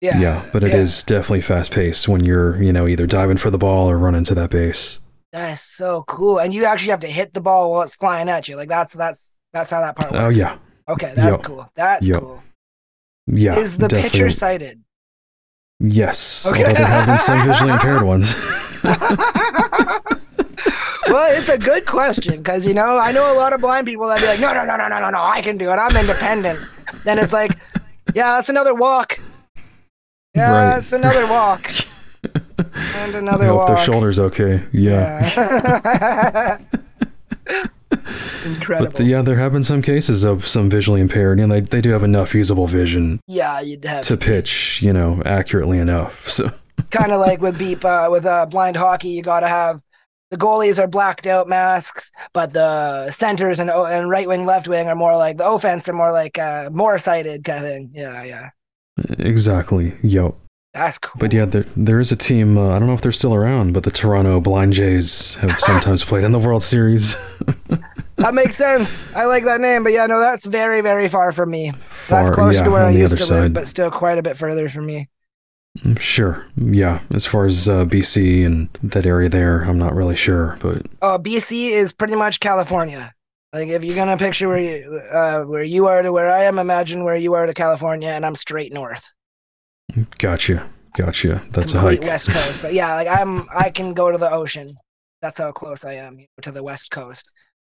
yeah. 0.00 0.18
Yeah, 0.18 0.48
but 0.52 0.64
it 0.64 0.74
is 0.74 1.04
yeah. 1.06 1.16
definitely 1.16 1.42
fast 1.42 1.70
paced 1.70 2.08
when 2.08 2.24
you're, 2.24 2.60
you 2.60 2.72
know, 2.72 2.88
either 2.88 3.06
diving 3.06 3.36
for 3.36 3.50
the 3.50 3.58
ball 3.58 3.88
or 3.88 3.98
running 3.98 4.24
to 4.24 4.34
that 4.34 4.50
base. 4.50 4.98
That's 5.30 5.62
so 5.62 6.02
cool. 6.08 6.40
And 6.40 6.52
you 6.52 6.64
actually 6.64 6.90
have 6.90 7.00
to 7.00 7.06
hit 7.06 7.34
the 7.34 7.40
ball 7.40 7.70
while 7.70 7.82
it's 7.82 7.94
flying 7.94 8.28
at 8.28 8.48
you. 8.48 8.56
Like 8.56 8.68
that's 8.70 8.94
that's 8.94 9.30
that's 9.52 9.70
how 9.70 9.80
that 9.80 9.94
part 9.94 10.10
oh, 10.12 10.16
works. 10.16 10.26
Oh 10.26 10.30
yeah, 10.30 10.56
Okay, 10.88 11.12
that's 11.14 11.36
cool. 11.38 11.70
That's 11.74 12.08
cool. 12.08 12.42
yeah. 13.26 13.58
Is 13.58 13.76
the 13.78 13.88
definitely. 13.88 14.10
pitcher 14.10 14.30
sighted? 14.30 14.82
Yes, 15.80 16.44
Okay. 16.46 16.60
although 16.62 16.74
there 16.74 16.86
have 16.86 17.06
been 17.06 17.18
some 17.18 17.46
visually 17.46 17.72
impaired 17.72 18.02
ones. 18.12 18.34
well, 21.08 21.32
it's 21.38 21.48
a 21.48 21.58
good 21.58 21.86
question 21.86 22.38
because 22.38 22.66
you 22.66 22.74
know 22.74 22.98
I 22.98 23.12
know 23.12 23.32
a 23.32 23.36
lot 23.36 23.52
of 23.52 23.60
blind 23.60 23.86
people 23.86 24.06
that 24.08 24.20
be 24.20 24.26
like, 24.26 24.40
no, 24.40 24.52
no, 24.52 24.64
no, 24.64 24.76
no, 24.76 24.88
no, 24.88 24.98
no, 25.00 25.10
no, 25.10 25.22
I 25.22 25.40
can 25.42 25.56
do 25.56 25.70
it. 25.70 25.74
I'm 25.76 25.96
independent. 25.96 26.58
then 27.04 27.18
it's 27.18 27.32
like, 27.32 27.52
yeah, 28.14 28.36
that's 28.36 28.48
another 28.48 28.74
walk. 28.74 29.20
Yeah, 30.34 30.50
Right. 30.52 30.74
that's 30.74 30.92
another 30.92 31.26
walk. 31.26 31.70
and 32.96 33.14
another 33.14 33.44
I 33.44 33.48
hope 33.48 33.56
walk. 33.58 33.68
their 33.68 33.78
shoulders 33.84 34.18
okay. 34.20 34.64
Yeah. 34.72 35.30
Yeah. 35.36 36.58
Incredible. 38.44 38.90
But 38.90 38.94
the, 38.96 39.04
yeah, 39.04 39.22
there 39.22 39.36
have 39.36 39.52
been 39.52 39.62
some 39.62 39.82
cases 39.82 40.24
of 40.24 40.46
some 40.46 40.70
visually 40.70 41.00
impaired, 41.00 41.40
and 41.40 41.50
they 41.50 41.60
they 41.60 41.80
do 41.80 41.90
have 41.90 42.02
enough 42.02 42.34
usable 42.34 42.66
vision 42.66 43.20
yeah, 43.26 43.60
you'd 43.60 43.84
have 43.84 44.04
to 44.04 44.16
pitch, 44.16 44.80
you 44.82 44.92
know, 44.92 45.22
accurately 45.24 45.78
enough. 45.78 46.28
So 46.38 46.52
kind 46.90 47.10
of 47.10 47.20
like 47.20 47.40
with 47.40 47.58
beep 47.58 47.84
uh, 47.84 48.08
with 48.10 48.24
uh, 48.24 48.46
blind 48.46 48.76
hockey, 48.76 49.08
you 49.08 49.22
got 49.22 49.40
to 49.40 49.48
have 49.48 49.82
the 50.30 50.36
goalies 50.36 50.78
are 50.78 50.86
blacked 50.86 51.26
out 51.26 51.48
masks, 51.48 52.12
but 52.32 52.52
the 52.52 53.10
centers 53.10 53.58
and 53.58 53.70
and 53.70 54.08
right 54.08 54.28
wing, 54.28 54.46
left 54.46 54.68
wing 54.68 54.86
are 54.86 54.94
more 54.94 55.16
like 55.16 55.38
the 55.38 55.48
offense 55.48 55.88
are 55.88 55.94
more 55.94 56.12
like 56.12 56.38
uh, 56.38 56.68
more 56.70 56.98
sighted 56.98 57.44
kind 57.44 57.64
of 57.64 57.70
thing. 57.70 57.90
Yeah, 57.92 58.22
yeah, 58.22 58.50
exactly, 59.18 59.94
yep. 60.02 60.34
That's 60.84 60.98
cool. 60.98 61.18
But 61.18 61.32
yeah, 61.32 61.44
there 61.44 61.66
there 61.76 62.00
is 62.00 62.10
a 62.12 62.16
team. 62.16 62.56
Uh, 62.58 62.70
I 62.74 62.78
don't 62.78 62.88
know 62.88 62.94
if 62.94 63.00
they're 63.00 63.12
still 63.12 63.34
around, 63.34 63.72
but 63.74 63.82
the 63.84 63.90
Toronto 63.90 64.40
Blind 64.40 64.72
Jays 64.72 65.36
have 65.36 65.50
sometimes 65.60 66.04
played 66.04 66.24
in 66.24 66.32
the 66.32 66.38
World 66.38 66.62
Series. 66.62 67.16
that 68.16 68.34
makes 68.34 68.56
sense. 68.56 69.04
I 69.14 69.24
like 69.26 69.44
that 69.44 69.60
name, 69.60 69.82
but 69.84 69.92
yeah, 69.92 70.06
no, 70.06 70.20
that's 70.20 70.46
very 70.46 70.80
very 70.80 71.08
far 71.08 71.32
from 71.32 71.50
me. 71.50 71.70
that's 72.08 72.28
Far- 72.28 72.32
close 72.32 72.54
yeah, 72.56 72.64
to 72.64 72.70
where 72.70 72.84
I 72.84 72.90
used 72.90 73.16
to 73.18 73.24
live, 73.26 73.42
side. 73.44 73.54
but 73.54 73.68
still 73.68 73.90
quite 73.90 74.18
a 74.18 74.22
bit 74.22 74.36
further 74.36 74.68
from 74.68 74.86
me. 74.86 75.08
Sure, 75.98 76.44
yeah. 76.56 77.00
As 77.10 77.24
far 77.24 77.46
as 77.46 77.68
uh, 77.68 77.84
BC 77.84 78.44
and 78.44 78.68
that 78.82 79.06
area 79.06 79.28
there, 79.28 79.62
I'm 79.62 79.78
not 79.78 79.94
really 79.94 80.16
sure, 80.16 80.56
but 80.60 80.86
Oh, 81.02 81.18
BC 81.22 81.70
is 81.70 81.92
pretty 81.92 82.16
much 82.16 82.40
California. 82.40 83.14
Like 83.52 83.68
if 83.68 83.84
you're 83.84 83.94
gonna 83.94 84.16
picture 84.16 84.48
where 84.48 84.58
you 84.58 85.00
uh, 85.12 85.44
where 85.44 85.62
you 85.62 85.86
are 85.86 86.02
to 86.02 86.10
where 86.12 86.30
I 86.32 86.44
am, 86.44 86.58
imagine 86.58 87.04
where 87.04 87.16
you 87.16 87.34
are 87.34 87.46
to 87.46 87.54
California, 87.54 88.08
and 88.08 88.26
I'm 88.26 88.34
straight 88.34 88.72
north. 88.72 89.12
Gotcha, 90.18 90.68
gotcha. 90.96 91.42
That's 91.52 91.74
a 91.74 91.80
hike. 91.80 92.02
west 92.02 92.30
coast. 92.30 92.60
So, 92.60 92.68
yeah, 92.70 92.94
like 92.94 93.08
I'm 93.08 93.46
I 93.54 93.70
can 93.70 93.94
go 93.94 94.10
to 94.10 94.18
the 94.18 94.30
ocean. 94.30 94.74
That's 95.22 95.38
how 95.38 95.52
close 95.52 95.84
I 95.84 95.94
am 95.94 96.26
to 96.42 96.52
the 96.52 96.62
west 96.62 96.90
coast. 96.90 97.32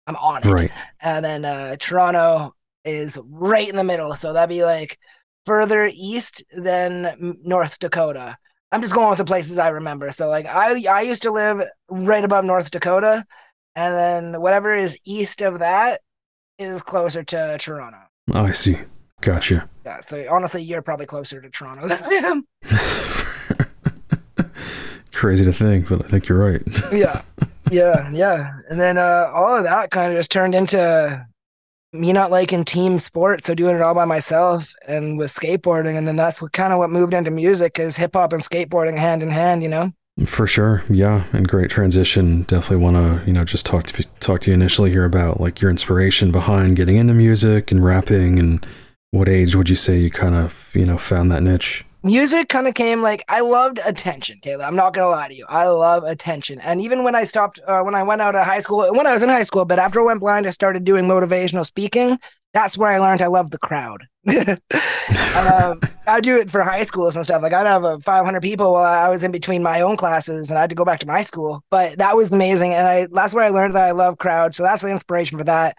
I'm 0.07 0.15
on 0.17 0.43
it. 0.43 0.45
Right. 0.45 0.71
And 1.01 1.23
then 1.23 1.45
uh 1.45 1.75
Toronto 1.77 2.53
is 2.85 3.17
right 3.25 3.67
in 3.67 3.75
the 3.75 3.83
middle. 3.83 4.13
So 4.15 4.33
that'd 4.33 4.49
be 4.49 4.63
like 4.63 4.97
further 5.45 5.89
east 5.93 6.43
than 6.51 7.39
North 7.43 7.79
Dakota. 7.79 8.37
I'm 8.71 8.81
just 8.81 8.93
going 8.93 9.09
with 9.09 9.17
the 9.17 9.25
places 9.25 9.57
I 9.57 9.69
remember. 9.69 10.11
So 10.11 10.29
like 10.29 10.45
I 10.45 10.83
I 10.85 11.01
used 11.01 11.23
to 11.23 11.31
live 11.31 11.61
right 11.89 12.23
above 12.23 12.45
North 12.45 12.71
Dakota 12.71 13.25
and 13.75 13.93
then 13.93 14.41
whatever 14.41 14.75
is 14.75 14.99
east 15.05 15.41
of 15.41 15.59
that 15.59 16.01
is 16.57 16.81
closer 16.81 17.23
to 17.23 17.57
Toronto. 17.59 17.99
I 18.33 18.51
see. 18.51 18.77
Gotcha. 19.21 19.67
Yeah, 19.85 20.01
so 20.01 20.25
honestly 20.29 20.61
you're 20.63 20.81
probably 20.81 21.05
closer 21.05 21.41
to 21.41 21.49
Toronto 21.49 21.87
than 21.87 21.97
I 22.03 22.13
am. 22.27 22.45
Crazy 25.11 25.45
to 25.45 25.53
think, 25.53 25.87
but 25.89 26.03
I 26.05 26.07
think 26.07 26.27
you're 26.27 26.39
right. 26.39 26.61
yeah 26.91 27.21
yeah 27.69 28.09
yeah 28.11 28.51
and 28.69 28.81
then 28.81 28.97
uh 28.97 29.27
all 29.33 29.55
of 29.55 29.63
that 29.63 29.91
kind 29.91 30.11
of 30.11 30.17
just 30.19 30.29
turned 30.29 30.53
into 30.53 31.25
me 31.93 32.11
not 32.11 32.29
liking 32.29 32.65
team 32.65 32.99
sports 32.99 33.47
so 33.47 33.55
doing 33.55 33.75
it 33.75 33.81
all 33.81 33.93
by 33.93 34.03
myself 34.03 34.73
and 34.87 35.17
with 35.17 35.33
skateboarding 35.33 35.97
and 35.97 36.05
then 36.05 36.17
that's 36.17 36.41
what 36.41 36.51
kind 36.51 36.73
of 36.73 36.79
what 36.79 36.89
moved 36.89 37.13
into 37.13 37.31
music 37.31 37.79
is 37.79 37.95
hip-hop 37.95 38.33
and 38.33 38.41
skateboarding 38.43 38.97
hand 38.97 39.23
in 39.23 39.29
hand 39.29 39.63
you 39.63 39.69
know 39.69 39.89
For 40.25 40.47
sure, 40.47 40.83
yeah, 40.89 41.23
and 41.31 41.47
great 41.47 41.69
transition. 41.71 42.43
Definitely 42.43 42.83
want 42.83 42.97
to, 42.97 43.25
you 43.25 43.31
know, 43.31 43.45
just 43.45 43.65
talk 43.65 43.85
to 43.85 44.03
talk 44.19 44.41
to 44.41 44.51
you 44.51 44.53
initially 44.53 44.91
here 44.91 45.05
about 45.05 45.39
like 45.39 45.61
your 45.61 45.71
inspiration 45.71 46.31
behind 46.31 46.75
getting 46.75 46.97
into 46.97 47.13
music 47.13 47.71
and 47.71 47.83
rapping, 47.83 48.37
and 48.37 48.67
what 49.11 49.29
age 49.29 49.55
would 49.55 49.69
you 49.69 49.75
say 49.75 49.99
you 49.99 50.09
kind 50.09 50.35
of, 50.35 50.71
you 50.73 50.85
know, 50.85 50.97
found 50.97 51.31
that 51.31 51.43
niche? 51.43 51.85
music 52.03 52.49
kind 52.49 52.67
of 52.67 52.73
came 52.73 53.01
like 53.01 53.23
I 53.29 53.41
loved 53.41 53.79
attention, 53.85 54.39
Kayla. 54.41 54.65
I'm 54.65 54.75
not 54.75 54.93
gonna 54.93 55.09
lie 55.09 55.27
to 55.27 55.35
you. 55.35 55.45
I 55.47 55.67
love 55.67 56.03
attention. 56.03 56.59
And 56.59 56.81
even 56.81 57.03
when 57.03 57.15
I 57.15 57.25
stopped, 57.25 57.59
uh, 57.67 57.81
when 57.81 57.95
I 57.95 58.03
went 58.03 58.21
out 58.21 58.35
of 58.35 58.45
high 58.45 58.59
school, 58.59 58.89
when 58.91 59.07
I 59.07 59.13
was 59.13 59.23
in 59.23 59.29
high 59.29 59.43
school, 59.43 59.65
but 59.65 59.79
after 59.79 60.01
I 60.01 60.03
went 60.03 60.19
blind, 60.19 60.47
I 60.47 60.51
started 60.51 60.83
doing 60.83 61.05
motivational 61.05 61.65
speaking. 61.65 62.17
That's 62.53 62.77
where 62.77 62.89
I 62.89 62.99
learned 62.99 63.21
I 63.21 63.27
love 63.27 63.51
the 63.51 63.57
crowd. 63.59 64.07
um, 64.27 65.79
I 66.05 66.19
do 66.21 66.35
it 66.37 66.51
for 66.51 66.63
high 66.63 66.83
schools 66.83 67.15
and 67.15 67.23
stuff. 67.23 67.41
Like 67.41 67.53
I'd 67.53 67.65
have 67.65 67.85
uh, 67.85 67.99
500 67.99 68.41
people 68.41 68.73
while 68.73 68.83
I 68.83 69.07
was 69.07 69.23
in 69.23 69.31
between 69.31 69.63
my 69.63 69.81
own 69.81 69.95
classes, 69.95 70.49
and 70.49 70.57
I 70.57 70.61
had 70.61 70.69
to 70.69 70.75
go 70.75 70.85
back 70.85 70.99
to 71.01 71.07
my 71.07 71.21
school. 71.21 71.63
But 71.69 71.97
that 71.99 72.17
was 72.17 72.33
amazing, 72.33 72.73
and 72.73 72.87
I 72.87 73.07
that's 73.11 73.33
where 73.33 73.45
I 73.45 73.49
learned 73.49 73.75
that 73.75 73.87
I 73.87 73.91
love 73.91 74.17
crowds. 74.17 74.57
So 74.57 74.63
that's 74.63 74.81
the 74.81 74.89
inspiration 74.89 75.37
for 75.37 75.43
that. 75.45 75.77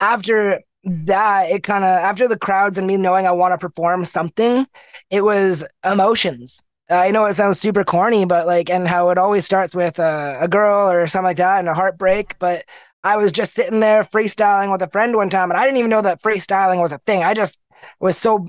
After 0.00 0.60
that, 0.84 1.50
it 1.50 1.62
kind 1.62 1.84
of 1.84 1.90
after 1.90 2.28
the 2.28 2.38
crowds 2.38 2.78
and 2.78 2.86
me 2.86 2.96
knowing 2.96 3.26
I 3.26 3.32
want 3.32 3.52
to 3.52 3.58
perform 3.58 4.04
something, 4.04 4.66
it 5.10 5.22
was 5.22 5.64
emotions. 5.84 6.62
I 6.90 7.10
know 7.10 7.24
it 7.24 7.34
sounds 7.34 7.60
super 7.60 7.84
corny, 7.84 8.26
but 8.26 8.46
like, 8.46 8.68
and 8.68 8.86
how 8.86 9.08
it 9.10 9.18
always 9.18 9.46
starts 9.46 9.74
with 9.74 9.98
a, 9.98 10.38
a 10.40 10.48
girl 10.48 10.90
or 10.90 11.06
something 11.06 11.24
like 11.24 11.38
that 11.38 11.60
and 11.60 11.68
a 11.68 11.74
heartbreak. 11.74 12.38
But 12.38 12.64
I 13.02 13.16
was 13.16 13.32
just 13.32 13.54
sitting 13.54 13.80
there 13.80 14.04
freestyling 14.04 14.70
with 14.70 14.82
a 14.82 14.90
friend 14.90 15.16
one 15.16 15.30
time, 15.30 15.50
and 15.50 15.58
I 15.58 15.64
didn't 15.64 15.78
even 15.78 15.90
know 15.90 16.02
that 16.02 16.22
freestyling 16.22 16.80
was 16.80 16.92
a 16.92 16.98
thing. 16.98 17.24
I 17.24 17.34
just 17.34 17.58
was 18.00 18.18
so 18.18 18.48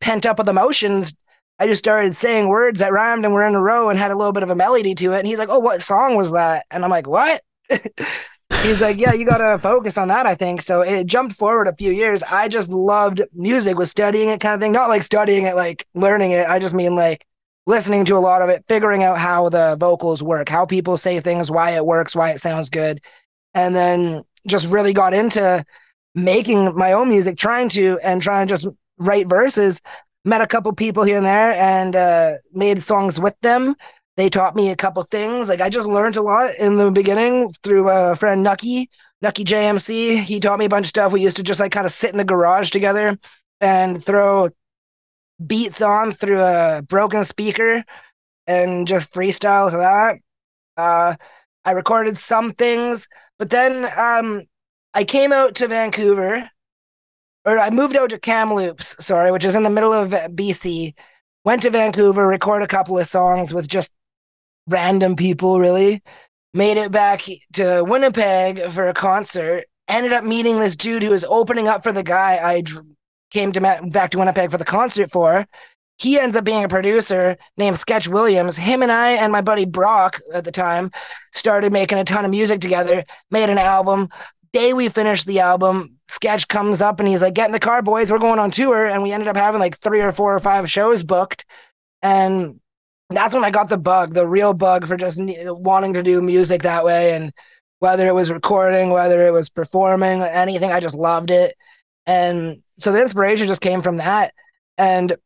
pent 0.00 0.26
up 0.26 0.38
with 0.38 0.48
emotions. 0.48 1.14
I 1.58 1.66
just 1.66 1.78
started 1.78 2.14
saying 2.14 2.48
words 2.48 2.80
that 2.80 2.92
rhymed 2.92 3.24
and 3.24 3.32
were 3.32 3.46
in 3.46 3.54
a 3.54 3.60
row 3.60 3.88
and 3.88 3.98
had 3.98 4.10
a 4.10 4.16
little 4.16 4.32
bit 4.32 4.42
of 4.42 4.50
a 4.50 4.54
melody 4.54 4.94
to 4.94 5.12
it. 5.12 5.18
And 5.18 5.26
he's 5.26 5.38
like, 5.38 5.48
Oh, 5.48 5.58
what 5.58 5.82
song 5.82 6.16
was 6.16 6.32
that? 6.32 6.66
And 6.70 6.84
I'm 6.84 6.90
like, 6.90 7.06
What? 7.06 7.42
He's 8.62 8.82
like, 8.82 8.98
yeah, 8.98 9.12
you 9.12 9.24
got 9.24 9.38
to 9.38 9.58
focus 9.58 9.96
on 9.96 10.08
that, 10.08 10.26
I 10.26 10.34
think. 10.34 10.60
So 10.60 10.80
it 10.80 11.06
jumped 11.06 11.36
forward 11.36 11.68
a 11.68 11.74
few 11.74 11.92
years. 11.92 12.22
I 12.24 12.48
just 12.48 12.68
loved 12.68 13.22
music, 13.32 13.78
was 13.78 13.90
studying 13.90 14.28
it 14.28 14.40
kind 14.40 14.54
of 14.54 14.60
thing. 14.60 14.72
Not 14.72 14.88
like 14.88 15.02
studying 15.02 15.44
it, 15.44 15.54
like 15.54 15.86
learning 15.94 16.32
it. 16.32 16.48
I 16.48 16.58
just 16.58 16.74
mean 16.74 16.96
like 16.96 17.24
listening 17.66 18.04
to 18.06 18.16
a 18.16 18.18
lot 18.18 18.42
of 18.42 18.48
it, 18.48 18.64
figuring 18.66 19.02
out 19.02 19.18
how 19.18 19.48
the 19.48 19.76
vocals 19.78 20.22
work, 20.22 20.48
how 20.48 20.66
people 20.66 20.96
say 20.96 21.20
things, 21.20 21.50
why 21.50 21.70
it 21.72 21.86
works, 21.86 22.16
why 22.16 22.30
it 22.30 22.40
sounds 22.40 22.70
good. 22.70 23.00
And 23.54 23.74
then 23.74 24.22
just 24.48 24.66
really 24.70 24.92
got 24.92 25.14
into 25.14 25.64
making 26.14 26.76
my 26.76 26.92
own 26.92 27.08
music, 27.08 27.36
trying 27.36 27.68
to, 27.70 27.98
and 28.02 28.20
trying 28.20 28.46
to 28.46 28.52
just 28.52 28.66
write 28.98 29.28
verses. 29.28 29.80
Met 30.24 30.40
a 30.40 30.46
couple 30.46 30.72
people 30.72 31.04
here 31.04 31.18
and 31.18 31.26
there 31.26 31.52
and 31.52 31.94
uh, 31.94 32.32
made 32.52 32.82
songs 32.82 33.20
with 33.20 33.38
them 33.42 33.76
they 34.16 34.30
taught 34.30 34.56
me 34.56 34.70
a 34.70 34.76
couple 34.76 35.02
things. 35.02 35.48
Like 35.48 35.60
I 35.60 35.68
just 35.68 35.88
learned 35.88 36.16
a 36.16 36.22
lot 36.22 36.54
in 36.56 36.76
the 36.76 36.90
beginning 36.90 37.50
through 37.62 37.88
a 37.88 38.16
friend 38.16 38.42
Nucky, 38.42 38.90
Nucky 39.20 39.44
JMC. 39.44 40.22
He 40.22 40.40
taught 40.40 40.58
me 40.58 40.64
a 40.64 40.70
bunch 40.70 40.86
of 40.86 40.90
stuff. 40.90 41.12
We 41.12 41.22
used 41.22 41.36
to 41.36 41.42
just 41.42 41.60
like 41.60 41.72
kind 41.72 41.86
of 41.86 41.92
sit 41.92 42.10
in 42.10 42.16
the 42.16 42.24
garage 42.24 42.70
together 42.70 43.18
and 43.60 44.02
throw 44.02 44.50
beats 45.44 45.82
on 45.82 46.12
through 46.12 46.40
a 46.40 46.82
broken 46.82 47.24
speaker 47.24 47.84
and 48.46 48.88
just 48.88 49.12
freestyle 49.12 49.70
to 49.70 49.76
that. 49.76 50.18
Uh, 50.76 51.16
I 51.64 51.72
recorded 51.72 52.16
some 52.16 52.52
things, 52.52 53.08
but 53.38 53.50
then 53.50 53.90
um, 53.98 54.44
I 54.94 55.04
came 55.04 55.32
out 55.32 55.56
to 55.56 55.68
Vancouver, 55.68 56.48
or 57.44 57.58
I 57.58 57.70
moved 57.70 57.96
out 57.96 58.10
to 58.10 58.18
Kamloops, 58.18 58.96
sorry, 59.04 59.30
which 59.32 59.44
is 59.44 59.54
in 59.54 59.62
the 59.62 59.70
middle 59.70 59.92
of 59.92 60.10
BC. 60.10 60.94
Went 61.44 61.62
to 61.62 61.70
Vancouver, 61.70 62.26
record 62.26 62.62
a 62.62 62.68
couple 62.68 62.98
of 62.98 63.06
songs 63.06 63.52
with 63.52 63.68
just 63.68 63.92
random 64.68 65.16
people, 65.16 65.60
really. 65.60 66.02
Made 66.54 66.78
it 66.78 66.90
back 66.90 67.24
to 67.54 67.82
Winnipeg 67.82 68.70
for 68.70 68.88
a 68.88 68.94
concert. 68.94 69.64
Ended 69.88 70.12
up 70.12 70.24
meeting 70.24 70.58
this 70.58 70.76
dude 70.76 71.02
who 71.02 71.10
was 71.10 71.24
opening 71.24 71.68
up 71.68 71.82
for 71.82 71.92
the 71.92 72.02
guy 72.02 72.40
I 72.42 72.62
dr- 72.62 72.86
came 73.30 73.52
to 73.52 73.60
ma- 73.60 73.82
back 73.82 74.10
to 74.10 74.18
Winnipeg 74.18 74.50
for 74.50 74.58
the 74.58 74.64
concert 74.64 75.10
for. 75.10 75.46
He 75.98 76.18
ends 76.18 76.36
up 76.36 76.44
being 76.44 76.64
a 76.64 76.68
producer 76.68 77.36
named 77.56 77.78
Sketch 77.78 78.08
Williams. 78.08 78.56
Him 78.56 78.82
and 78.82 78.92
I 78.92 79.12
and 79.12 79.32
my 79.32 79.40
buddy 79.40 79.64
Brock 79.64 80.20
at 80.32 80.44
the 80.44 80.52
time 80.52 80.90
started 81.32 81.72
making 81.72 81.98
a 81.98 82.04
ton 82.04 82.24
of 82.24 82.30
music 82.30 82.60
together, 82.60 83.04
made 83.30 83.48
an 83.48 83.58
album. 83.58 84.08
Day 84.52 84.72
we 84.72 84.88
finished 84.88 85.26
the 85.26 85.40
album, 85.40 85.96
Sketch 86.08 86.48
comes 86.48 86.80
up 86.80 87.00
and 87.00 87.08
he's 87.08 87.22
like, 87.22 87.34
Get 87.34 87.46
in 87.46 87.52
the 87.52 87.58
car, 87.58 87.82
boys, 87.82 88.10
we're 88.10 88.18
going 88.18 88.38
on 88.38 88.50
tour. 88.50 88.86
And 88.86 89.02
we 89.02 89.12
ended 89.12 89.28
up 89.28 89.36
having 89.36 89.60
like 89.60 89.78
three 89.78 90.00
or 90.00 90.12
four 90.12 90.34
or 90.34 90.40
five 90.40 90.70
shows 90.70 91.02
booked. 91.02 91.44
And 92.02 92.60
that's 93.10 93.34
when 93.34 93.44
I 93.44 93.50
got 93.50 93.68
the 93.68 93.78
bug, 93.78 94.14
the 94.14 94.26
real 94.26 94.52
bug 94.52 94.86
for 94.86 94.96
just 94.96 95.20
wanting 95.20 95.92
to 95.94 96.02
do 96.02 96.20
music 96.20 96.62
that 96.62 96.84
way. 96.84 97.14
And 97.14 97.32
whether 97.78 98.06
it 98.06 98.14
was 98.14 98.30
recording, 98.30 98.90
whether 98.90 99.26
it 99.26 99.32
was 99.32 99.48
performing, 99.48 100.22
anything, 100.22 100.72
I 100.72 100.80
just 100.80 100.96
loved 100.96 101.30
it. 101.30 101.54
And 102.06 102.62
so 102.78 102.92
the 102.92 103.02
inspiration 103.02 103.46
just 103.46 103.60
came 103.60 103.82
from 103.82 103.98
that. 103.98 104.32
And 104.78 105.16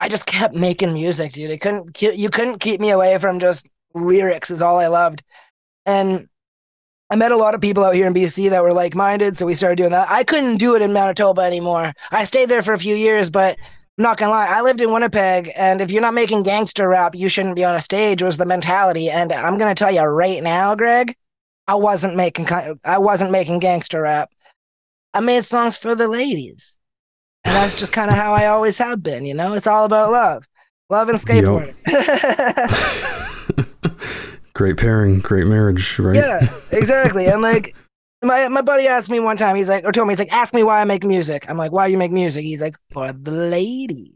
I 0.00 0.08
just 0.08 0.26
kept 0.26 0.54
making 0.54 0.94
music, 0.94 1.32
dude. 1.32 1.50
It 1.50 1.60
couldn't, 1.60 2.00
you 2.00 2.30
couldn't 2.30 2.58
keep 2.58 2.80
me 2.80 2.90
away 2.90 3.16
from 3.18 3.38
just 3.38 3.68
lyrics, 3.94 4.50
is 4.50 4.62
all 4.62 4.78
I 4.78 4.86
loved. 4.86 5.22
And 5.86 6.26
I 7.10 7.16
met 7.16 7.32
a 7.32 7.36
lot 7.36 7.54
of 7.54 7.60
people 7.60 7.84
out 7.84 7.94
here 7.94 8.06
in 8.06 8.14
BC 8.14 8.50
that 8.50 8.62
were 8.62 8.72
like 8.72 8.94
minded. 8.94 9.36
So 9.36 9.44
we 9.44 9.54
started 9.54 9.76
doing 9.76 9.90
that. 9.90 10.10
I 10.10 10.24
couldn't 10.24 10.56
do 10.56 10.74
it 10.74 10.82
in 10.82 10.92
Manitoba 10.92 11.42
anymore. 11.42 11.92
I 12.10 12.24
stayed 12.24 12.48
there 12.48 12.62
for 12.62 12.72
a 12.72 12.78
few 12.78 12.94
years, 12.94 13.30
but 13.30 13.56
I'm 13.98 14.04
not 14.04 14.16
gonna 14.16 14.32
lie, 14.32 14.46
I 14.46 14.62
lived 14.62 14.80
in 14.80 14.92
Winnipeg, 14.92 15.52
and 15.54 15.80
if 15.80 15.90
you're 15.90 16.00
not 16.00 16.14
making 16.14 16.42
gangster 16.42 16.88
rap, 16.88 17.14
you 17.14 17.28
shouldn't 17.28 17.56
be 17.56 17.64
on 17.64 17.74
a 17.74 17.82
stage. 17.82 18.22
Was 18.22 18.36
the 18.36 18.46
mentality, 18.46 19.10
and 19.10 19.32
I'm 19.32 19.58
gonna 19.58 19.74
tell 19.74 19.90
you 19.90 20.02
right 20.02 20.42
now, 20.42 20.74
Greg, 20.74 21.14
I 21.66 21.74
wasn't 21.74 22.16
making 22.16 22.48
I 22.84 22.98
wasn't 22.98 23.30
making 23.30 23.58
gangster 23.58 24.02
rap. 24.02 24.30
I 25.12 25.20
made 25.20 25.44
songs 25.44 25.76
for 25.76 25.94
the 25.94 26.08
ladies, 26.08 26.78
and 27.44 27.54
that's 27.54 27.74
just 27.74 27.92
kind 27.92 28.10
of 28.10 28.16
how 28.16 28.32
I 28.32 28.46
always 28.46 28.78
have 28.78 29.02
been. 29.02 29.26
You 29.26 29.34
know, 29.34 29.54
it's 29.54 29.66
all 29.66 29.84
about 29.84 30.10
love, 30.10 30.48
love 30.88 31.08
and 31.08 31.18
skateboarding. 31.18 31.74
great 34.54 34.78
pairing, 34.78 35.20
great 35.20 35.46
marriage, 35.46 35.98
right? 35.98 36.16
yeah, 36.16 36.52
exactly, 36.70 37.26
and 37.26 37.42
like 37.42 37.74
my 38.22 38.48
my 38.48 38.62
buddy 38.62 38.86
asked 38.86 39.10
me 39.10 39.20
one 39.20 39.36
time. 39.36 39.56
He's 39.56 39.68
like, 39.68 39.84
or 39.84 39.92
told 39.92 40.08
me, 40.08 40.12
he's 40.12 40.18
like, 40.18 40.32
ask 40.32 40.54
me 40.54 40.62
why 40.62 40.80
I 40.80 40.84
make 40.84 41.04
music. 41.04 41.48
I'm 41.48 41.56
like, 41.56 41.72
why 41.72 41.86
you 41.86 41.98
make 41.98 42.12
music? 42.12 42.44
He's 42.44 42.60
like, 42.60 42.76
for 42.92 43.12
the 43.12 43.30
ladies. 43.30 44.12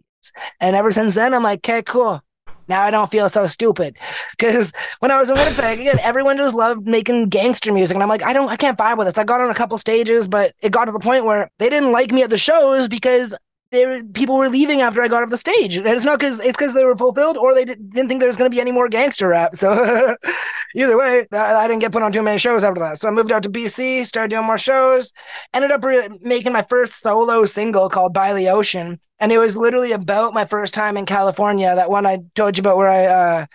And 0.61 0.75
ever 0.77 0.91
since 0.91 1.15
then, 1.15 1.35
I'm 1.35 1.43
like, 1.43 1.61
okay, 1.61 1.83
cool. 1.83 2.23
Now 2.67 2.83
I 2.83 2.91
don't 2.91 3.11
feel 3.11 3.29
so 3.29 3.47
stupid. 3.47 3.97
Because 4.39 4.73
when 5.01 5.11
I 5.11 5.19
was 5.19 5.29
in 5.29 5.37
Winnipeg, 5.37 5.81
again, 5.81 5.99
everyone 6.01 6.37
just 6.37 6.55
loved 6.55 6.87
making 6.87 7.29
gangster 7.29 7.73
music. 7.73 7.95
And 7.95 8.03
I'm 8.03 8.09
like, 8.09 8.25
I 8.25 8.33
don't, 8.33 8.49
I 8.49 8.57
can't 8.57 8.79
vibe 8.79 8.97
with 8.97 9.07
this. 9.07 9.19
I 9.19 9.25
got 9.25 9.41
on 9.41 9.51
a 9.51 9.55
couple 9.55 9.77
stages, 9.79 10.29
but 10.29 10.53
it 10.63 10.73
got 10.73 10.87
to 10.87 10.93
the 10.93 11.01
point 11.01 11.25
where 11.25 11.51
they 11.59 11.69
didn't 11.69 11.93
like 11.93 12.11
me 12.11 12.23
at 12.23 12.31
the 12.31 12.39
shows 12.39 12.89
because 12.89 13.35
there 13.75 14.05
people 14.05 14.37
were 14.37 14.49
leaving 14.49 14.81
after 14.81 15.03
I 15.03 15.09
got 15.09 15.23
off 15.23 15.31
the 15.31 15.39
stage, 15.39 15.77
and 15.77 15.87
it's 15.87 16.05
not 16.05 16.19
because 16.19 16.39
it's 16.41 16.53
because 16.53 16.75
they 16.75 16.85
were 16.85 16.97
fulfilled 16.97 17.37
or 17.37 17.55
they 17.55 17.65
didn't 17.65 18.09
think 18.09 18.21
there 18.21 18.29
was 18.29 18.37
going 18.37 18.51
to 18.51 18.55
be 18.55 18.61
any 18.61 18.73
more 18.73 18.89
gangster 18.89 19.29
rap. 19.29 19.55
So 19.57 20.17
either 20.75 20.99
way, 20.99 21.27
I, 21.33 21.67
didn't 21.67 21.81
get 21.81 21.93
put 21.93 22.03
on 22.03 22.13
too 22.13 22.23
many 22.23 22.39
shows 22.39 22.65
after 22.65 22.81
that. 22.81 22.99
So 22.99 23.09
I 23.09 23.11
moved 23.11 23.33
out 23.33 23.43
to 23.43 23.51
BC, 23.51 24.07
started 24.07 24.31
doing 24.31 24.47
more 24.47 24.59
shows, 24.59 25.13
ended 25.53 25.71
up 25.71 25.85
re- 25.85 26.09
making 26.23 26.53
my 26.53 26.63
first 26.63 27.01
solo 27.01 27.45
single 27.45 27.89
called 27.89 28.15
"By 28.15 28.33
the 28.33 28.49
Ocean," 28.49 28.99
and 29.19 29.33
it 29.33 29.39
was 29.39 29.57
literally 29.57 29.93
about 29.93 30.33
my 30.35 30.45
first 30.45 30.73
time 30.73 30.97
in 30.97 31.07
California. 31.07 31.75
That 31.75 31.91
one 31.91 32.07
I 32.07 32.21
told 32.35 32.57
you 32.57 32.63
about 32.63 32.77
where 32.77 32.89
I 32.89 33.05
uh, 33.07 33.47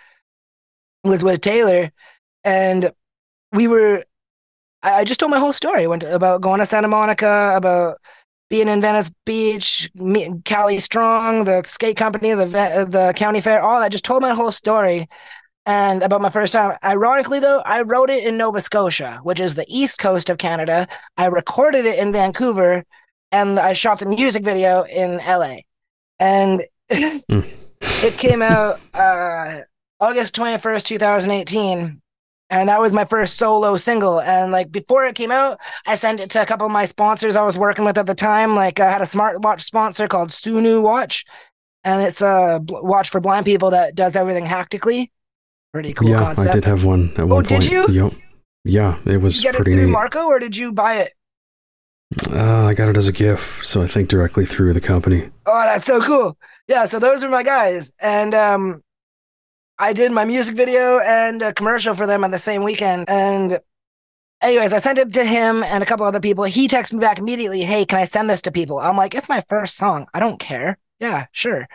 was 1.04 1.24
with 1.24 1.40
Taylor, 1.40 1.90
and 2.44 2.90
we 3.52 3.66
were. 3.66 4.04
I 4.82 5.04
just 5.04 5.20
told 5.20 5.30
my 5.30 5.38
whole 5.38 5.52
story. 5.52 5.86
Went 5.86 6.02
to, 6.02 6.14
about 6.14 6.40
going 6.40 6.60
to 6.60 6.66
Santa 6.66 6.88
Monica, 6.88 7.52
about 7.54 7.98
being 8.50 8.68
in 8.68 8.80
Venice 8.80 9.10
Beach, 9.24 9.90
me, 9.94 10.42
Cali 10.44 10.80
Strong, 10.80 11.44
the 11.44 11.62
skate 11.64 11.96
company, 11.96 12.34
the 12.34 12.44
the 12.44 13.12
county 13.16 13.40
fair, 13.40 13.62
all 13.62 13.80
that. 13.80 13.92
Just 13.92 14.04
told 14.04 14.22
my 14.22 14.34
whole 14.34 14.52
story 14.52 15.08
and 15.64 16.02
about 16.02 16.20
my 16.20 16.30
first 16.30 16.52
time. 16.52 16.76
Ironically, 16.84 17.38
though, 17.38 17.60
I 17.60 17.82
wrote 17.82 18.10
it 18.10 18.24
in 18.24 18.36
Nova 18.36 18.60
Scotia, 18.60 19.20
which 19.22 19.38
is 19.38 19.54
the 19.54 19.64
east 19.68 19.98
coast 19.98 20.28
of 20.28 20.38
Canada. 20.38 20.88
I 21.16 21.26
recorded 21.26 21.86
it 21.86 21.98
in 21.98 22.12
Vancouver, 22.12 22.84
and 23.30 23.58
I 23.58 23.72
shot 23.72 24.00
the 24.00 24.06
music 24.06 24.42
video 24.42 24.82
in 24.82 25.18
LA. 25.18 25.58
And 26.18 26.64
mm. 26.90 27.46
it 27.80 28.18
came 28.18 28.42
out 28.42 28.80
uh, 28.92 29.60
August 30.00 30.34
twenty 30.34 30.58
first, 30.58 30.86
two 30.86 30.98
thousand 30.98 31.30
eighteen 31.30 32.02
and 32.50 32.68
that 32.68 32.80
was 32.80 32.92
my 32.92 33.04
first 33.04 33.36
solo 33.36 33.76
single. 33.76 34.20
And 34.20 34.52
like 34.52 34.70
before 34.70 35.06
it 35.06 35.14
came 35.14 35.30
out 35.30 35.58
i 35.86 35.94
sent 35.94 36.20
it 36.20 36.30
to 36.30 36.42
a 36.42 36.46
couple 36.46 36.66
of 36.66 36.72
my 36.72 36.84
sponsors 36.86 37.36
i 37.36 37.44
was 37.44 37.56
working 37.56 37.84
with 37.84 37.96
at 37.96 38.06
the 38.06 38.14
time. 38.14 38.54
Like 38.54 38.80
i 38.80 38.90
had 38.90 39.00
a 39.00 39.04
smartwatch 39.04 39.60
sponsor 39.62 40.08
called 40.08 40.30
sunu 40.30 40.82
watch. 40.82 41.24
And 41.84 42.06
it's 42.06 42.20
a 42.20 42.60
watch 42.68 43.08
for 43.08 43.20
blind 43.20 43.46
people 43.46 43.70
that 43.70 43.94
does 43.94 44.14
everything 44.14 44.44
haptically. 44.44 45.10
Pretty 45.72 45.94
cool 45.94 46.10
yeah 46.10 46.18
concept. 46.18 46.48
i 46.50 46.52
did 46.52 46.64
have 46.64 46.84
one 46.84 47.12
at 47.12 47.20
oh, 47.20 47.26
one 47.26 47.44
did 47.44 47.60
point. 47.60 47.70
you? 47.70 47.86
Yep. 47.88 48.12
yeah 48.64 48.98
it 49.06 49.18
was 49.18 49.42
you 49.42 49.50
pretty 49.52 49.70
it 49.70 49.74
through 49.76 49.86
neat. 49.86 49.92
Marco 49.92 50.24
or 50.26 50.38
did 50.40 50.56
you 50.56 50.72
buy 50.72 50.96
it? 50.96 51.12
Uh, 52.32 52.66
i 52.66 52.74
got 52.74 52.88
it 52.88 52.96
as 52.96 53.06
a 53.06 53.12
gift 53.12 53.64
so 53.64 53.80
i 53.82 53.86
think 53.86 54.08
directly 54.08 54.44
through 54.44 54.72
the 54.72 54.80
company. 54.80 55.30
Oh 55.46 55.62
that's 55.62 55.86
so 55.86 56.02
cool. 56.02 56.36
Yeah 56.66 56.86
so 56.86 56.98
those 56.98 57.22
are 57.22 57.28
my 57.30 57.44
guys. 57.44 57.92
And 58.00 58.34
um 58.34 58.82
I 59.80 59.94
did 59.94 60.12
my 60.12 60.26
music 60.26 60.56
video 60.56 60.98
and 61.00 61.40
a 61.40 61.54
commercial 61.54 61.94
for 61.94 62.06
them 62.06 62.22
on 62.22 62.30
the 62.30 62.38
same 62.38 62.62
weekend. 62.62 63.08
And 63.08 63.60
anyways, 64.42 64.74
I 64.74 64.78
sent 64.78 64.98
it 64.98 65.14
to 65.14 65.24
him 65.24 65.62
and 65.62 65.82
a 65.82 65.86
couple 65.86 66.04
other 66.04 66.20
people. 66.20 66.44
He 66.44 66.68
texted 66.68 66.92
me 66.94 67.00
back 67.00 67.18
immediately, 67.18 67.62
Hey, 67.62 67.86
can 67.86 67.98
I 67.98 68.04
send 68.04 68.28
this 68.28 68.42
to 68.42 68.52
people? 68.52 68.78
I'm 68.78 68.98
like, 68.98 69.14
It's 69.14 69.28
my 69.28 69.40
first 69.48 69.76
song. 69.76 70.06
I 70.12 70.20
don't 70.20 70.38
care. 70.38 70.78
Yeah, 71.00 71.26
sure. 71.32 71.66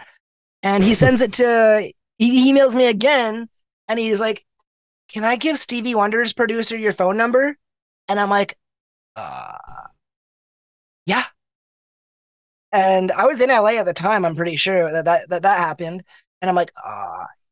And 0.62 0.84
he 0.84 0.94
sends 0.94 1.22
it 1.22 1.34
to, 1.34 1.92
he 2.20 2.54
emails 2.54 2.76
me 2.76 2.86
again 2.86 3.50
and 3.88 4.00
he's 4.00 4.20
like, 4.20 4.46
Can 5.10 5.24
I 5.24 5.36
give 5.36 5.58
Stevie 5.58 5.96
Wonder's 5.96 6.32
producer 6.32 6.78
your 6.78 6.94
phone 6.94 7.18
number? 7.18 7.58
And 8.08 8.20
I'm 8.20 8.30
like, 8.30 8.56
uh, 9.16 9.58
Yeah. 11.08 11.26
And 12.72 13.12
I 13.12 13.26
was 13.26 13.42
in 13.42 13.50
LA 13.50 13.78
at 13.80 13.86
the 13.86 13.94
time, 13.94 14.26
I'm 14.26 14.36
pretty 14.36 14.58
sure 14.58 14.92
that 14.92 15.06
that, 15.06 15.30
that, 15.30 15.42
that 15.44 15.58
happened. 15.58 16.04
And 16.42 16.50
I'm 16.50 16.56
like, 16.56 16.72
uh, 16.86 17.26
yeah. 17.26 17.45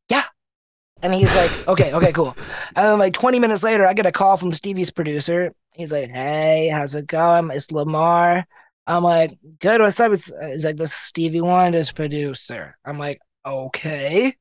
And 1.04 1.12
he's 1.12 1.34
like, 1.36 1.68
okay, 1.68 1.92
okay, 1.92 2.12
cool. 2.12 2.34
And 2.74 2.86
then 2.86 2.98
like 2.98 3.12
20 3.12 3.38
minutes 3.38 3.62
later, 3.62 3.86
I 3.86 3.92
get 3.92 4.06
a 4.06 4.10
call 4.10 4.38
from 4.38 4.54
Stevie's 4.54 4.90
producer. 4.90 5.52
He's 5.74 5.92
like, 5.92 6.08
hey, 6.08 6.70
how's 6.72 6.94
it 6.94 7.06
going? 7.06 7.50
It's 7.50 7.70
Lamar. 7.70 8.46
I'm 8.86 9.04
like, 9.04 9.38
good, 9.60 9.82
what's 9.82 10.00
up? 10.00 10.12
It's, 10.12 10.32
he's 10.46 10.64
like, 10.64 10.78
this 10.78 10.92
is 10.92 10.96
Stevie 10.96 11.42
Wonder's 11.42 11.92
producer. 11.92 12.78
I'm 12.86 12.98
like, 12.98 13.18
okay. 13.44 14.34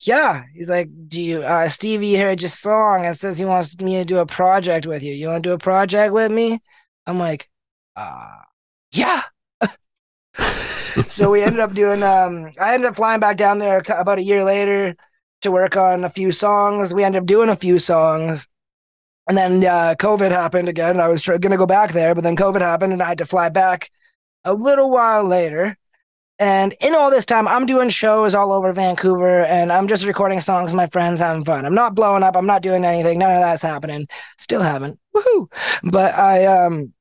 Yeah. 0.00 0.42
He's 0.52 0.68
like, 0.68 0.88
do 1.06 1.22
you, 1.22 1.42
uh, 1.44 1.68
Stevie 1.68 2.16
heard 2.16 2.42
your 2.42 2.48
song 2.48 3.06
and 3.06 3.16
says 3.16 3.38
he 3.38 3.44
wants 3.44 3.78
me 3.78 3.94
to 3.98 4.04
do 4.04 4.18
a 4.18 4.26
project 4.26 4.86
with 4.86 5.04
you. 5.04 5.14
You 5.14 5.28
want 5.28 5.44
to 5.44 5.50
do 5.50 5.54
a 5.54 5.58
project 5.58 6.12
with 6.12 6.32
me? 6.32 6.58
I'm 7.06 7.20
like, 7.20 7.48
uh, 7.94 8.34
yeah. 8.90 9.22
so 11.06 11.30
we 11.30 11.44
ended 11.44 11.60
up 11.60 11.72
doing, 11.72 12.02
um, 12.02 12.50
I 12.58 12.74
ended 12.74 12.88
up 12.88 12.96
flying 12.96 13.20
back 13.20 13.36
down 13.36 13.60
there 13.60 13.80
about 13.96 14.18
a 14.18 14.24
year 14.24 14.42
later 14.42 14.96
to 15.42 15.50
work 15.50 15.76
on 15.76 16.04
a 16.04 16.10
few 16.10 16.32
songs. 16.32 16.92
We 16.92 17.04
ended 17.04 17.22
up 17.22 17.26
doing 17.26 17.48
a 17.48 17.56
few 17.56 17.78
songs. 17.78 18.46
And 19.28 19.36
then 19.36 19.64
uh, 19.64 19.94
COVID 19.98 20.30
happened 20.30 20.68
again. 20.68 21.00
I 21.00 21.08
was 21.08 21.22
going 21.22 21.40
to 21.40 21.56
go 21.56 21.66
back 21.66 21.92
there, 21.92 22.14
but 22.14 22.24
then 22.24 22.36
COVID 22.36 22.60
happened 22.60 22.92
and 22.92 23.02
I 23.02 23.08
had 23.08 23.18
to 23.18 23.26
fly 23.26 23.48
back 23.48 23.90
a 24.44 24.54
little 24.54 24.90
while 24.90 25.24
later. 25.24 25.76
And 26.38 26.74
in 26.80 26.94
all 26.94 27.10
this 27.10 27.26
time, 27.26 27.46
I'm 27.46 27.66
doing 27.66 27.90
shows 27.90 28.34
all 28.34 28.50
over 28.50 28.72
Vancouver 28.72 29.44
and 29.44 29.70
I'm 29.70 29.88
just 29.88 30.06
recording 30.06 30.40
songs 30.40 30.72
my 30.72 30.86
friends, 30.86 31.20
having 31.20 31.44
fun. 31.44 31.66
I'm 31.66 31.74
not 31.74 31.94
blowing 31.94 32.22
up. 32.22 32.34
I'm 32.34 32.46
not 32.46 32.62
doing 32.62 32.84
anything. 32.84 33.18
None 33.18 33.34
of 33.34 33.42
that's 33.42 33.62
happening. 33.62 34.08
Still 34.38 34.62
haven't. 34.62 34.98
Woohoo. 35.14 35.52
But 35.84 36.14
I, 36.14 36.46
um, 36.46 36.94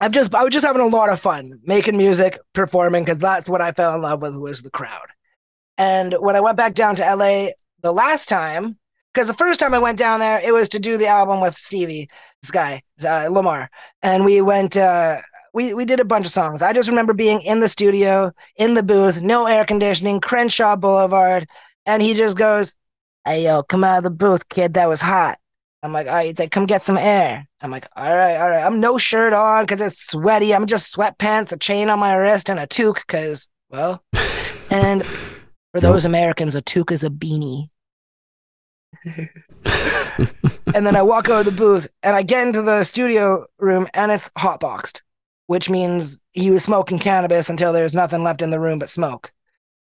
I've 0.00 0.12
just, 0.12 0.32
I 0.32 0.44
was 0.44 0.52
just 0.52 0.64
having 0.64 0.80
a 0.80 0.86
lot 0.86 1.10
of 1.10 1.18
fun 1.18 1.58
making 1.64 1.98
music, 1.98 2.38
performing, 2.52 3.04
because 3.04 3.18
that's 3.18 3.48
what 3.48 3.60
I 3.60 3.72
fell 3.72 3.96
in 3.96 4.00
love 4.00 4.22
with 4.22 4.36
was 4.36 4.62
the 4.62 4.70
crowd. 4.70 5.08
And 5.76 6.14
when 6.14 6.36
I 6.36 6.40
went 6.40 6.56
back 6.56 6.74
down 6.74 6.94
to 6.96 7.14
LA, 7.14 7.48
the 7.82 7.92
last 7.92 8.28
time, 8.28 8.78
because 9.12 9.28
the 9.28 9.34
first 9.34 9.60
time 9.60 9.74
I 9.74 9.78
went 9.78 9.98
down 9.98 10.20
there, 10.20 10.40
it 10.40 10.52
was 10.52 10.68
to 10.70 10.78
do 10.78 10.96
the 10.96 11.06
album 11.06 11.40
with 11.40 11.56
Stevie, 11.56 12.08
this 12.42 12.50
guy, 12.50 12.82
uh, 13.04 13.28
Lamar, 13.30 13.70
and 14.02 14.24
we 14.24 14.40
went. 14.40 14.76
Uh, 14.76 15.18
we 15.54 15.74
we 15.74 15.84
did 15.84 16.00
a 16.00 16.04
bunch 16.04 16.26
of 16.26 16.32
songs. 16.32 16.62
I 16.62 16.72
just 16.72 16.88
remember 16.88 17.14
being 17.14 17.40
in 17.40 17.60
the 17.60 17.68
studio, 17.68 18.32
in 18.56 18.74
the 18.74 18.82
booth, 18.82 19.20
no 19.20 19.46
air 19.46 19.64
conditioning, 19.64 20.20
Crenshaw 20.20 20.76
Boulevard, 20.76 21.48
and 21.86 22.02
he 22.02 22.14
just 22.14 22.36
goes, 22.36 22.76
"Hey 23.24 23.44
yo, 23.44 23.62
come 23.62 23.82
out 23.82 23.98
of 23.98 24.04
the 24.04 24.10
booth, 24.10 24.48
kid. 24.48 24.74
That 24.74 24.88
was 24.88 25.00
hot." 25.00 25.38
I'm 25.82 25.92
like, 25.92 26.08
all 26.08 26.14
right. 26.14 26.26
He's 26.26 26.38
like, 26.38 26.50
come 26.50 26.66
get 26.66 26.82
some 26.82 26.98
air. 26.98 27.48
I'm 27.60 27.70
like, 27.70 27.86
all 27.94 28.12
right, 28.12 28.36
all 28.36 28.50
right. 28.50 28.64
I'm 28.64 28.80
no 28.80 28.98
shirt 28.98 29.32
on 29.32 29.64
because 29.64 29.80
it's 29.80 30.10
sweaty. 30.10 30.52
I'm 30.54 30.66
just 30.66 30.94
sweatpants, 30.94 31.52
a 31.52 31.56
chain 31.56 31.88
on 31.88 32.00
my 32.00 32.14
wrist, 32.14 32.50
and 32.50 32.58
a 32.58 32.66
toque 32.66 33.06
because, 33.06 33.48
well, 33.70 34.02
and 34.70 35.04
for 35.78 35.86
those 35.86 36.04
nope. 36.04 36.10
Americans, 36.10 36.54
a 36.54 36.62
toque 36.62 36.90
is 36.90 37.04
a 37.04 37.10
beanie. 37.10 37.68
and 40.74 40.86
then 40.86 40.96
I 40.96 41.02
walk 41.02 41.28
out 41.28 41.40
of 41.40 41.44
the 41.44 41.52
booth 41.52 41.86
and 42.02 42.16
I 42.16 42.22
get 42.22 42.46
into 42.46 42.62
the 42.62 42.82
studio 42.82 43.46
room 43.58 43.86
and 43.94 44.10
it's 44.10 44.28
hotboxed, 44.30 45.02
which 45.46 45.70
means 45.70 46.18
he 46.32 46.50
was 46.50 46.64
smoking 46.64 46.98
cannabis 46.98 47.48
until 47.48 47.72
there's 47.72 47.94
nothing 47.94 48.24
left 48.24 48.42
in 48.42 48.50
the 48.50 48.58
room 48.58 48.80
but 48.80 48.90
smoke. 48.90 49.32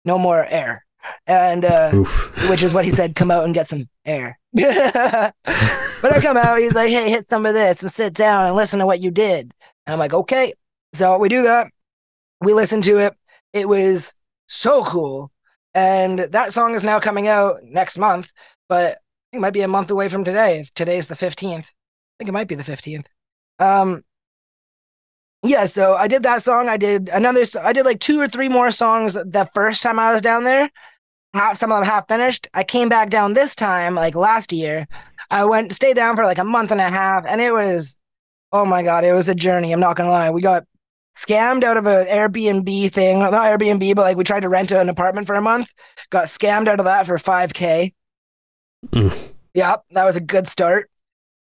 No 0.04 0.18
more 0.18 0.44
air. 0.44 0.84
And 1.26 1.64
uh, 1.64 1.92
which 2.50 2.62
is 2.62 2.74
what 2.74 2.84
he 2.84 2.90
said, 2.90 3.14
come 3.14 3.30
out 3.30 3.44
and 3.44 3.54
get 3.54 3.68
some 3.68 3.88
air. 4.04 4.38
but 4.52 5.32
I 6.12 6.20
come 6.20 6.36
out, 6.36 6.58
he's 6.58 6.74
like, 6.74 6.90
hey, 6.90 7.10
hit 7.10 7.30
some 7.30 7.46
of 7.46 7.54
this 7.54 7.80
and 7.82 7.90
sit 7.90 8.12
down 8.12 8.46
and 8.46 8.56
listen 8.56 8.80
to 8.80 8.86
what 8.86 9.00
you 9.00 9.10
did. 9.10 9.52
And 9.86 9.94
I'm 9.94 9.98
like, 9.98 10.12
okay. 10.12 10.52
So 10.92 11.16
we 11.16 11.28
do 11.28 11.42
that. 11.44 11.68
We 12.40 12.52
listen 12.52 12.82
to 12.82 12.98
it. 12.98 13.14
It 13.52 13.68
was 13.68 14.12
so 14.46 14.84
cool. 14.84 15.30
And 15.76 16.20
that 16.20 16.54
song 16.54 16.74
is 16.74 16.84
now 16.84 16.98
coming 16.98 17.28
out 17.28 17.62
next 17.62 17.98
month, 17.98 18.32
but 18.66 18.96
it 19.30 19.40
might 19.40 19.52
be 19.52 19.60
a 19.60 19.68
month 19.68 19.90
away 19.90 20.08
from 20.08 20.24
today. 20.24 20.60
If 20.60 20.72
today's 20.72 21.06
the 21.06 21.14
15th, 21.14 21.58
I 21.58 22.14
think 22.18 22.30
it 22.30 22.32
might 22.32 22.48
be 22.48 22.54
the 22.54 22.62
15th. 22.62 23.04
Um, 23.58 24.02
yeah, 25.42 25.66
so 25.66 25.94
I 25.94 26.08
did 26.08 26.22
that 26.22 26.42
song. 26.42 26.70
I 26.70 26.78
did 26.78 27.10
another, 27.10 27.44
I 27.62 27.74
did 27.74 27.84
like 27.84 28.00
two 28.00 28.18
or 28.18 28.26
three 28.26 28.48
more 28.48 28.70
songs 28.70 29.14
the 29.14 29.50
first 29.52 29.82
time 29.82 29.98
I 29.98 30.14
was 30.14 30.22
down 30.22 30.44
there. 30.44 30.70
Some 31.52 31.70
of 31.70 31.80
them 31.80 31.84
half 31.84 32.08
finished. 32.08 32.48
I 32.54 32.64
came 32.64 32.88
back 32.88 33.10
down 33.10 33.34
this 33.34 33.54
time, 33.54 33.94
like 33.94 34.14
last 34.14 34.54
year. 34.54 34.86
I 35.30 35.44
went, 35.44 35.74
stayed 35.74 35.96
down 35.96 36.16
for 36.16 36.24
like 36.24 36.38
a 36.38 36.44
month 36.44 36.70
and 36.70 36.80
a 36.80 36.88
half, 36.88 37.26
and 37.28 37.38
it 37.38 37.52
was, 37.52 37.98
oh 38.50 38.64
my 38.64 38.82
God, 38.82 39.04
it 39.04 39.12
was 39.12 39.28
a 39.28 39.34
journey. 39.34 39.72
I'm 39.72 39.80
not 39.80 39.96
gonna 39.96 40.08
lie. 40.08 40.30
We 40.30 40.40
got 40.40 40.64
scammed 41.16 41.64
out 41.64 41.76
of 41.76 41.86
an 41.86 42.06
Airbnb 42.06 42.92
thing. 42.92 43.20
Not 43.20 43.32
Airbnb, 43.32 43.94
but 43.94 44.02
like 44.02 44.16
we 44.16 44.24
tried 44.24 44.40
to 44.40 44.48
rent 44.48 44.70
an 44.70 44.88
apartment 44.88 45.26
for 45.26 45.34
a 45.34 45.40
month. 45.40 45.72
Got 46.10 46.26
scammed 46.26 46.68
out 46.68 46.78
of 46.78 46.84
that 46.84 47.06
for 47.06 47.16
5K. 47.16 47.92
Mm. 48.88 49.16
Yep, 49.54 49.84
that 49.90 50.04
was 50.04 50.16
a 50.16 50.20
good 50.20 50.48
start. 50.48 50.90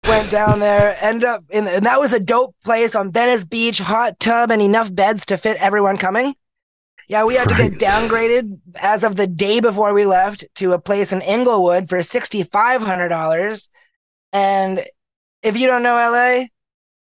Went 0.07 0.29
down 0.29 0.59
there, 0.59 0.95
ended 1.01 1.27
up 1.27 1.43
in, 1.49 1.67
and 1.67 1.85
that 1.87 1.99
was 1.99 2.13
a 2.13 2.19
dope 2.19 2.55
place 2.63 2.93
on 2.93 3.11
Venice 3.11 3.43
Beach, 3.43 3.79
hot 3.79 4.19
tub, 4.19 4.51
and 4.51 4.61
enough 4.61 4.93
beds 4.93 5.25
to 5.25 5.37
fit 5.37 5.57
everyone 5.57 5.97
coming. 5.97 6.35
Yeah, 7.07 7.23
we 7.23 7.35
had 7.35 7.49
right. 7.51 7.57
to 7.57 7.69
get 7.69 7.79
downgraded 7.79 8.59
as 8.75 9.03
of 9.03 9.15
the 9.15 9.27
day 9.27 9.59
before 9.59 9.93
we 9.93 10.05
left 10.05 10.45
to 10.55 10.73
a 10.73 10.79
place 10.79 11.11
in 11.11 11.21
Inglewood 11.21 11.89
for 11.89 11.97
$6,500. 11.99 13.69
And 14.33 14.85
if 15.41 15.57
you 15.57 15.67
don't 15.67 15.83
know 15.83 15.95
LA, 15.95 16.45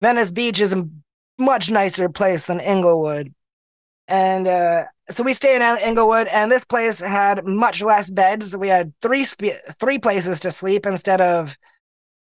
Venice 0.02 0.32
Beach 0.32 0.60
is 0.60 0.76
much 1.38 1.70
nicer 1.70 2.10
place 2.10 2.48
than 2.48 2.60
Inglewood. 2.60 3.34
And 4.08 4.48
uh, 4.48 4.84
so 5.10 5.24
we 5.24 5.34
stay 5.34 5.56
in 5.56 5.62
Inglewood, 5.62 6.28
and 6.28 6.52
this 6.52 6.66
place 6.66 7.00
had 7.00 7.46
much 7.46 7.82
less 7.82 8.10
beds. 8.10 8.56
We 8.56 8.68
had 8.68 8.94
three 9.02 9.26
three 9.26 10.00
places 10.00 10.40
to 10.42 10.52
sleep 10.52 10.86
instead 10.86 11.22
of 11.22 11.58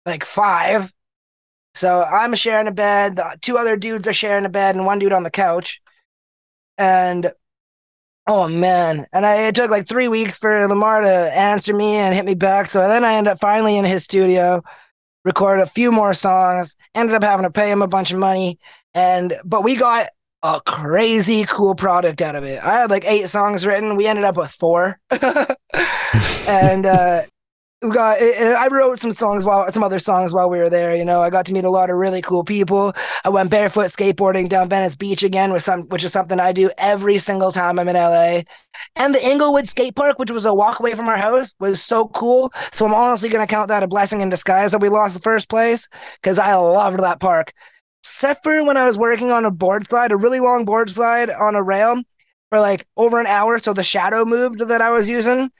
like 0.06 0.24
five. 0.24 0.94
So 1.76 2.04
I'm 2.04 2.36
sharing 2.36 2.68
a 2.68 2.72
bed. 2.72 3.16
The 3.16 3.38
two 3.42 3.58
other 3.58 3.78
dudes 3.78 4.08
are 4.08 4.14
sharing 4.14 4.46
a 4.46 4.50
bed, 4.50 4.76
and 4.76 4.86
one 4.86 5.00
dude 5.00 5.14
on 5.14 5.24
the 5.24 5.32
couch. 5.32 5.82
And 6.78 7.32
oh 8.28 8.48
man, 8.48 9.06
and 9.12 9.26
I, 9.26 9.48
it 9.48 9.56
took 9.56 9.72
like 9.72 9.88
three 9.88 10.08
weeks 10.08 10.38
for 10.38 10.68
Lamar 10.68 11.02
to 11.02 11.10
answer 11.10 11.74
me 11.74 11.96
and 11.96 12.14
hit 12.14 12.26
me 12.26 12.36
back. 12.36 12.68
So 12.68 12.88
then 12.88 13.04
I 13.04 13.16
end 13.16 13.28
up 13.28 13.40
finally 13.40 13.78
in 13.78 13.86
his 13.86 14.04
studio, 14.04 14.62
recorded 15.24 15.64
a 15.64 15.68
few 15.68 15.92
more 15.92 16.14
songs. 16.14 16.76
Ended 16.96 17.16
up 17.16 17.24
having 17.24 17.44
to 17.44 17.52
pay 17.52 17.72
him 17.72 17.82
a 17.82 17.88
bunch 17.88 18.12
of 18.12 18.20
money, 18.20 18.60
and 18.94 19.38
but 19.44 19.64
we 19.64 19.76
got 19.76 20.10
a 20.44 20.62
crazy 20.66 21.46
cool 21.46 21.76
product 21.76 22.22
out 22.22 22.36
of 22.36 22.44
it. 22.44 22.64
I 22.64 22.74
had 22.74 22.90
like 22.90 23.06
eight 23.06 23.30
songs 23.30 23.66
written. 23.66 23.96
We 23.96 24.08
ended 24.08 24.26
up 24.26 24.38
with 24.38 24.52
four, 24.52 25.00
and 26.48 26.86
uh, 26.86 27.24
we 27.84 27.92
got 27.92 28.22
eh, 28.22 28.34
eh, 28.36 28.54
I 28.54 28.68
wrote 28.70 29.00
some 29.00 29.12
songs 29.12 29.44
while 29.44 29.70
some 29.70 29.84
other 29.84 30.00
songs 30.00 30.34
while 30.34 30.50
we 30.50 30.58
were 30.58 30.70
there. 30.70 30.96
You 30.96 31.04
know, 31.04 31.22
I 31.22 31.30
got 31.30 31.46
to 31.48 31.54
meet 31.54 31.66
a 31.66 31.70
lot 31.70 31.90
of 31.90 31.98
really 31.98 32.22
cool 32.22 32.44
people. 32.44 32.94
I 33.26 33.30
went 33.30 33.50
barefoot 33.50 33.88
skateboarding 33.88 34.48
down 34.48 34.70
Venice 34.70 34.96
Beach 34.96 35.22
again, 35.22 35.52
with 35.52 35.64
some 35.64 35.84
which 35.90 36.04
is 36.04 36.14
something 36.14 36.40
I 36.40 36.54
do 36.54 36.72
every 36.78 37.20
single 37.20 37.52
time 37.52 37.78
I'm 37.78 37.90
in 37.90 37.96
LA. 37.96 38.44
And 38.96 39.14
the 39.14 39.24
Inglewood 39.24 39.68
Skate 39.68 39.96
Park, 39.96 40.18
which 40.18 40.32
was 40.32 40.46
a 40.46 40.54
walk 40.54 40.80
away 40.80 40.94
from 40.94 41.10
our 41.10 41.18
house, 41.18 41.54
was 41.60 41.84
so 41.84 42.08
cool. 42.08 42.54
So 42.72 42.86
I'm 42.86 42.94
honestly 42.94 43.30
gonna 43.30 43.48
count 43.48 43.68
that 43.68 43.84
a 43.84 43.88
blessing 43.88 44.22
in 44.22 44.30
disguise 44.30 44.72
that 44.72 44.82
we 44.82 44.88
lost 44.90 45.14
the 45.14 45.20
first 45.20 45.50
place 45.50 45.90
because 46.22 46.40
I 46.40 46.56
loved 46.56 47.00
that 47.00 47.20
park. 47.20 47.52
Except 48.02 48.44
for 48.44 48.64
when 48.64 48.78
I 48.78 48.88
was 48.88 48.98
working 48.98 49.30
on 49.30 49.44
a 49.46 49.52
board 49.52 49.88
slide, 49.88 50.12
a 50.12 50.18
really 50.18 50.40
long 50.40 50.64
board 50.64 50.90
slide 50.90 51.30
on 51.30 51.56
a 51.56 51.64
rail 51.64 52.02
for 52.50 52.62
like 52.62 52.88
over 52.96 53.20
an 53.20 53.28
hour, 53.28 53.60
so 53.60 53.74
the 53.74 53.84
shadow 53.84 54.24
moved 54.24 54.60
that 54.60 54.82
I 54.82 54.92
was 54.92 55.10
using 55.10 55.52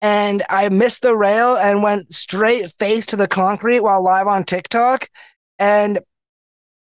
and 0.00 0.42
I 0.48 0.68
missed 0.68 1.02
the 1.02 1.16
rail 1.16 1.56
and 1.56 1.82
went 1.82 2.14
straight 2.14 2.70
face 2.72 3.06
to 3.06 3.16
the 3.16 3.28
concrete 3.28 3.80
while 3.80 4.02
live 4.02 4.26
on 4.26 4.44
TikTok. 4.44 5.08
And 5.58 5.98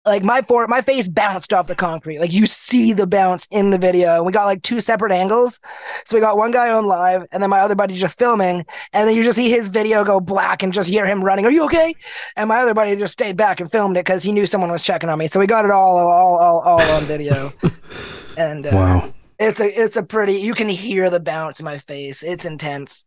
like 0.06 0.24
my 0.24 0.42
for 0.42 0.68
my 0.68 0.82
face 0.82 1.08
bounced 1.08 1.54
off 1.54 1.68
the 1.68 1.76
concrete. 1.76 2.20
Like 2.20 2.34
you 2.34 2.48
see 2.48 2.94
the 2.94 3.08
bounce 3.08 3.48
in 3.52 3.70
the 3.70 3.78
video. 3.78 4.16
And 4.16 4.26
we 4.26 4.32
got 4.32 4.46
like 4.46 4.64
two 4.64 4.82
separate 4.82 5.12
angles. 5.12 5.60
So 6.06 6.18
we 6.18 6.22
got 6.22 6.38
one 6.38 6.52
guy 6.52 6.72
on 6.72 6.86
live 6.86 7.26
and 7.32 7.42
then 7.42 7.50
my 7.50 7.60
other 7.60 7.76
buddy 7.76 7.96
just 7.96 8.18
filming. 8.18 8.66
And 8.92 9.08
then 9.08 9.16
you 9.16 9.24
just 9.24 9.38
see 9.38 9.50
his 9.50 9.70
video 9.70 10.04
go 10.04 10.20
black 10.20 10.64
and 10.64 10.74
just 10.74 10.90
hear 10.90 11.06
him 11.06 11.24
running. 11.24 11.46
Are 11.46 11.52
you 11.52 11.64
okay? 11.66 11.96
And 12.36 12.50
my 12.50 12.58
other 12.60 12.74
buddy 12.74 12.96
just 12.96 13.14
stayed 13.14 13.38
back 13.38 13.60
and 13.60 13.72
filmed 13.72 13.98
it 13.98 14.06
because 14.06 14.24
he 14.24 14.32
knew 14.32 14.46
someone 14.46 14.72
was 14.72 14.84
checking 14.84 15.10
on 15.10 15.20
me. 15.20 15.28
So 15.28 15.40
we 15.40 15.48
got 15.48 15.64
it 15.64 15.72
all 15.72 15.98
all 15.98 16.38
all, 16.38 16.60
all 16.60 16.82
on 16.82 17.04
video. 17.04 17.54
and 18.38 18.66
uh, 18.66 18.72
wow. 18.74 19.14
It's 19.40 19.62
a 19.62 19.82
it's 19.82 19.96
a 19.96 20.04
pretty 20.04 20.34
you 20.34 20.54
can 20.54 20.68
hear 20.68 21.10
the 21.10 21.20
bounce 21.20 21.60
in 21.60 21.66
my 21.66 21.78
face. 21.78 22.24
It's 22.24 22.46
intense. 22.46 23.06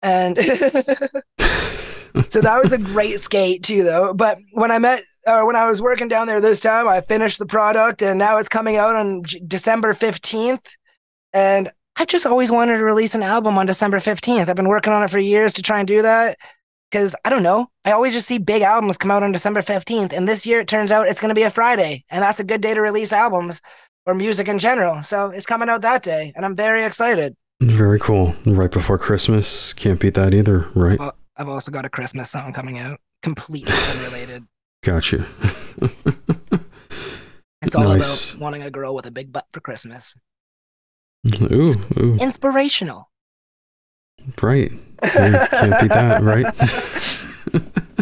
And 0.00 0.36
so 2.28 2.40
that 2.40 2.60
was 2.62 2.72
a 2.72 2.78
great 2.78 3.20
skate 3.20 3.64
too 3.64 3.82
though. 3.82 4.14
But 4.14 4.38
when 4.52 4.70
I 4.70 4.78
met 4.78 5.02
or 5.26 5.44
when 5.46 5.56
I 5.56 5.66
was 5.66 5.82
working 5.82 6.08
down 6.08 6.28
there 6.28 6.40
this 6.40 6.60
time, 6.60 6.86
I 6.88 7.00
finished 7.00 7.38
the 7.38 7.46
product 7.46 8.02
and 8.02 8.18
now 8.18 8.38
it's 8.38 8.48
coming 8.48 8.76
out 8.76 8.94
on 8.94 9.24
J- 9.24 9.40
December 9.46 9.94
15th. 9.94 10.66
And 11.32 11.70
I've 11.96 12.06
just 12.06 12.26
always 12.26 12.50
wanted 12.50 12.78
to 12.78 12.84
release 12.84 13.14
an 13.14 13.22
album 13.22 13.58
on 13.58 13.66
December 13.66 13.98
15th. 13.98 14.48
I've 14.48 14.56
been 14.56 14.68
working 14.68 14.92
on 14.92 15.02
it 15.02 15.10
for 15.10 15.18
years 15.18 15.52
to 15.54 15.62
try 15.62 15.78
and 15.78 15.88
do 15.88 16.02
that 16.02 16.38
because 16.90 17.16
I 17.24 17.30
don't 17.30 17.42
know. 17.42 17.68
I 17.84 17.92
always 17.92 18.12
just 18.14 18.28
see 18.28 18.38
big 18.38 18.62
albums 18.62 18.98
come 18.98 19.10
out 19.10 19.22
on 19.22 19.32
December 19.32 19.62
15th. 19.62 20.12
And 20.12 20.28
this 20.28 20.46
year 20.46 20.60
it 20.60 20.68
turns 20.68 20.92
out 20.92 21.08
it's 21.08 21.20
going 21.20 21.30
to 21.30 21.34
be 21.34 21.42
a 21.42 21.50
Friday. 21.50 22.04
And 22.10 22.22
that's 22.22 22.40
a 22.40 22.44
good 22.44 22.60
day 22.60 22.74
to 22.74 22.80
release 22.80 23.12
albums 23.12 23.60
or 24.06 24.14
music 24.14 24.48
in 24.48 24.58
general. 24.58 25.02
So 25.02 25.30
it's 25.30 25.46
coming 25.46 25.68
out 25.68 25.82
that 25.82 26.02
day, 26.02 26.32
and 26.34 26.44
I'm 26.44 26.56
very 26.56 26.84
excited. 26.84 27.36
Very 27.60 27.98
cool. 28.00 28.34
Right 28.44 28.70
before 28.70 28.98
Christmas. 28.98 29.72
Can't 29.72 30.00
beat 30.00 30.14
that 30.14 30.34
either, 30.34 30.68
right? 30.74 30.98
Well, 30.98 31.14
I've 31.36 31.48
also 31.48 31.70
got 31.70 31.84
a 31.84 31.88
Christmas 31.88 32.30
song 32.30 32.52
coming 32.52 32.78
out, 32.78 33.00
completely 33.22 33.72
unrelated. 33.92 34.44
Gotcha. 34.82 35.26
it's 37.62 37.76
all 37.76 37.84
nice. 37.84 38.32
about 38.32 38.40
wanting 38.40 38.62
a 38.62 38.70
girl 38.70 38.94
with 38.96 39.06
a 39.06 39.12
big 39.12 39.32
butt 39.32 39.46
for 39.52 39.60
Christmas. 39.60 40.16
Ooh, 41.34 41.74
ooh. 41.96 42.16
Inspirational. 42.16 43.08
Right. 44.40 44.72
Can't 45.02 45.80
beat 45.80 45.90
that, 45.90 46.22
right? 46.22 46.46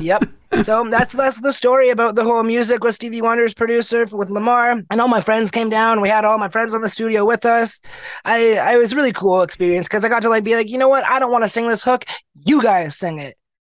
yep 0.00 0.24
so 0.62 0.88
that's 0.90 1.12
that's 1.12 1.40
the 1.40 1.52
story 1.52 1.90
about 1.90 2.16
the 2.16 2.24
whole 2.24 2.42
music 2.42 2.82
with 2.82 2.96
Stevie 2.96 3.22
Wonder's 3.22 3.54
producer 3.54 4.04
with 4.06 4.30
Lamar. 4.30 4.82
And 4.90 5.00
all 5.00 5.08
my 5.08 5.20
friends 5.20 5.50
came 5.50 5.70
down. 5.70 6.00
We 6.00 6.08
had 6.08 6.24
all 6.24 6.38
my 6.38 6.48
friends 6.48 6.74
on 6.74 6.82
the 6.82 6.88
studio 6.88 7.24
with 7.24 7.46
us. 7.46 7.80
I 8.24 8.56
I 8.58 8.76
was 8.76 8.94
really 8.94 9.12
cool 9.12 9.42
experience 9.42 9.86
because 9.86 10.04
I 10.04 10.08
got 10.08 10.22
to 10.22 10.28
like 10.28 10.44
be 10.44 10.56
like, 10.56 10.68
you 10.68 10.76
know 10.76 10.88
what? 10.88 11.04
I 11.06 11.18
don't 11.18 11.30
want 11.30 11.44
to 11.44 11.48
sing 11.48 11.68
this 11.68 11.84
hook. 11.84 12.04
You 12.34 12.62
guys 12.62 12.96
sing 12.96 13.20
it. 13.20 13.36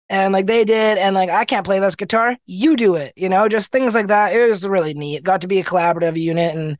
And 0.08 0.32
like 0.32 0.46
they 0.46 0.64
did, 0.64 0.98
and 0.98 1.14
like 1.14 1.30
I 1.30 1.44
can't 1.44 1.64
play 1.64 1.78
this 1.78 1.94
guitar, 1.94 2.36
you 2.46 2.76
do 2.76 2.96
it, 2.96 3.12
you 3.16 3.28
know, 3.28 3.48
just 3.48 3.70
things 3.70 3.94
like 3.94 4.08
that. 4.08 4.34
It 4.34 4.48
was 4.48 4.66
really 4.66 4.94
neat. 4.94 5.22
Got 5.22 5.42
to 5.42 5.48
be 5.48 5.58
a 5.58 5.64
collaborative 5.64 6.18
unit 6.18 6.54
and 6.54 6.78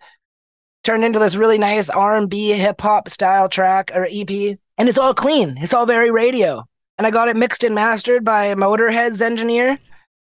turned 0.84 1.04
into 1.04 1.18
this 1.18 1.36
really 1.36 1.58
nice 1.58 1.88
R&B 1.88 2.52
hip 2.52 2.80
hop 2.80 3.08
style 3.08 3.48
track 3.48 3.90
or 3.94 4.06
EP. 4.10 4.58
And 4.78 4.88
it's 4.88 4.98
all 4.98 5.14
clean. 5.14 5.56
It's 5.58 5.72
all 5.72 5.86
very 5.86 6.10
radio 6.10 6.66
and 7.02 7.06
I 7.08 7.10
got 7.10 7.26
it 7.26 7.36
mixed 7.36 7.64
and 7.64 7.74
mastered 7.74 8.24
by 8.24 8.54
Motorhead's 8.54 9.20
engineer. 9.20 9.76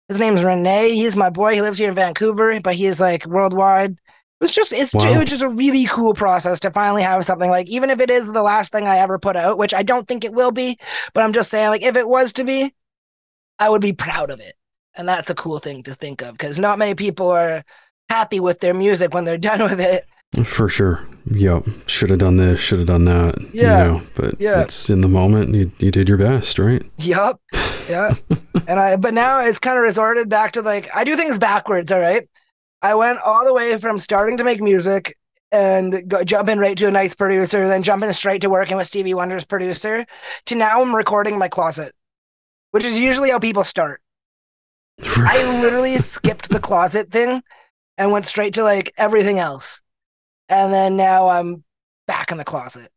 His 0.10 0.20
name's 0.20 0.44
Renee. 0.44 0.94
He's 0.94 1.16
my 1.16 1.30
boy. 1.30 1.54
He 1.54 1.62
lives 1.62 1.78
here 1.78 1.88
in 1.88 1.96
Vancouver, 1.96 2.60
but 2.60 2.76
he 2.76 2.86
is 2.86 3.00
like 3.00 3.26
worldwide. 3.26 3.98
It's 4.42 4.54
just 4.54 4.74
it's 4.74 4.94
wow. 4.94 5.10
it 5.10 5.18
was 5.18 5.30
just 5.30 5.42
a 5.42 5.48
really 5.48 5.86
cool 5.86 6.14
process 6.14 6.60
to 6.60 6.72
finally 6.72 7.02
have 7.02 7.24
something 7.24 7.50
like 7.50 7.70
even 7.70 7.90
if 7.90 8.02
it 8.02 8.10
is 8.10 8.34
the 8.34 8.42
last 8.42 8.74
thing 8.74 8.88
I 8.88 8.98
ever 8.98 9.18
put 9.18 9.38
out, 9.38 9.58
which 9.58 9.74
I 9.74 9.84
don't 9.84 10.06
think 10.06 10.26
it 10.26 10.34
will 10.34 10.52
be, 10.52 10.78
but 11.14 11.24
I'm 11.24 11.32
just 11.32 11.50
saying 11.50 11.70
like 11.70 11.82
if 11.82 11.96
it 11.96 12.10
was 12.10 12.34
to 12.34 12.44
be, 12.44 12.74
I 13.58 13.70
would 13.70 13.82
be 13.82 13.94
proud 13.94 14.30
of 14.30 14.42
it. 14.42 14.56
And 14.96 15.08
that's 15.08 15.30
a 15.30 15.36
cool 15.36 15.60
thing 15.60 15.82
to 15.84 15.96
think 15.96 16.22
of 16.22 16.34
because 16.34 16.60
not 16.60 16.78
many 16.78 16.94
people 16.94 17.30
are 17.30 17.64
happy 18.10 18.42
with 18.42 18.60
their 18.60 18.74
music 18.74 19.14
when 19.14 19.24
they're 19.24 19.38
done 19.38 19.64
with 19.64 19.80
it. 19.80 20.06
For 20.44 20.70
sure. 20.70 21.08
Yep. 21.26 21.66
Should 21.88 22.12
have 22.12 22.20
done 22.20 22.38
this, 22.38 22.60
should 22.60 22.80
have 22.80 22.88
done 22.88 23.06
that. 23.06 23.36
Yeah. 23.54 23.86
You 23.86 23.92
know, 23.92 24.02
but 24.16 24.40
yeah. 24.40 24.62
it's 24.62 24.90
in 24.90 25.02
the 25.02 25.08
moment 25.08 25.56
you 25.56 25.72
you 25.80 25.92
did 25.92 26.08
your 26.08 26.18
best, 26.18 26.60
right? 26.60 26.84
Yep. 26.98 27.40
Yeah. 27.90 28.16
and 28.68 28.80
I 28.80 28.96
but 28.98 29.14
now 29.14 29.40
it's 29.40 29.60
kind 29.60 29.78
of 29.78 29.84
resorted 29.84 30.30
back 30.30 30.54
to 30.54 30.62
like 30.62 30.90
I 30.96 31.04
do 31.04 31.16
things 31.16 31.40
backwards, 31.40 31.92
all 31.92 32.00
right? 32.00 32.28
I 32.82 32.94
went 32.96 33.20
all 33.20 33.44
the 33.46 33.54
way 33.54 33.78
from 33.80 33.98
starting 33.98 34.38
to 34.38 34.44
make 34.44 34.62
music 34.62 35.18
and 35.52 36.08
go, 36.08 36.24
jumping 36.24 36.60
right 36.60 36.78
to 36.78 36.88
a 36.88 36.92
nice 36.92 37.16
producer, 37.16 37.68
then 37.68 37.82
jumping 37.82 38.12
straight 38.14 38.42
to 38.42 38.50
working 38.50 38.78
with 38.78 38.88
Stevie 38.88 39.14
Wonder's 39.14 39.46
producer, 39.46 40.06
to 40.46 40.56
now 40.56 40.82
I'm 40.82 40.96
recording 40.96 41.38
my 41.38 41.48
closet, 41.48 41.94
which 42.72 42.84
is 42.84 42.98
usually 42.98 43.32
how 43.32 43.40
people 43.40 43.64
start. 43.64 44.02
I 45.02 45.44
literally 45.62 45.98
skipped 45.98 46.50
the 46.50 46.60
closet 46.60 47.12
thing 47.12 47.42
and 47.98 48.12
went 48.12 48.28
straight 48.28 48.54
to 48.56 48.64
like 48.64 48.94
everything 48.98 49.40
else 49.40 49.82
and 50.50 50.74
then 50.74 50.98
now 50.98 51.30
I'm 51.30 51.64
back 52.08 52.32
in 52.32 52.38
the 52.38 52.44
closet. 52.44 52.90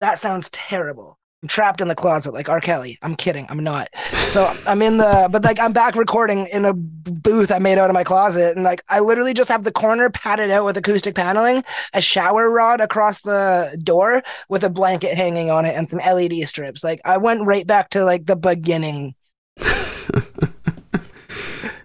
That 0.00 0.18
sounds 0.18 0.50
terrible. 0.50 1.18
I'm 1.42 1.48
trapped 1.48 1.80
in 1.80 1.88
the 1.88 1.96
closet 1.96 2.32
like 2.32 2.48
R. 2.48 2.60
Kelly. 2.60 2.98
I'm 3.02 3.16
kidding. 3.16 3.46
I'm 3.48 3.64
not. 3.64 3.88
So 4.28 4.56
I'm 4.64 4.80
in 4.80 4.98
the, 4.98 5.28
but 5.30 5.42
like 5.42 5.58
I'm 5.58 5.72
back 5.72 5.96
recording 5.96 6.46
in 6.46 6.64
a 6.64 6.72
booth 6.72 7.50
I 7.50 7.58
made 7.58 7.78
out 7.78 7.90
of 7.90 7.94
my 7.94 8.04
closet. 8.04 8.54
And 8.54 8.64
like 8.64 8.82
I 8.88 9.00
literally 9.00 9.34
just 9.34 9.50
have 9.50 9.64
the 9.64 9.72
corner 9.72 10.08
padded 10.08 10.52
out 10.52 10.64
with 10.64 10.76
acoustic 10.76 11.16
paneling, 11.16 11.64
a 11.94 12.00
shower 12.00 12.48
rod 12.48 12.80
across 12.80 13.22
the 13.22 13.76
door 13.82 14.22
with 14.48 14.62
a 14.62 14.70
blanket 14.70 15.16
hanging 15.16 15.50
on 15.50 15.64
it 15.64 15.74
and 15.74 15.88
some 15.88 15.98
LED 15.98 16.46
strips. 16.46 16.84
Like 16.84 17.00
I 17.04 17.16
went 17.16 17.44
right 17.44 17.66
back 17.66 17.90
to 17.90 18.04
like 18.04 18.26
the 18.26 18.36
beginning. 18.36 19.16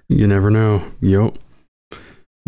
you 0.08 0.28
never 0.28 0.52
know. 0.52 0.92
Yep. 1.02 1.40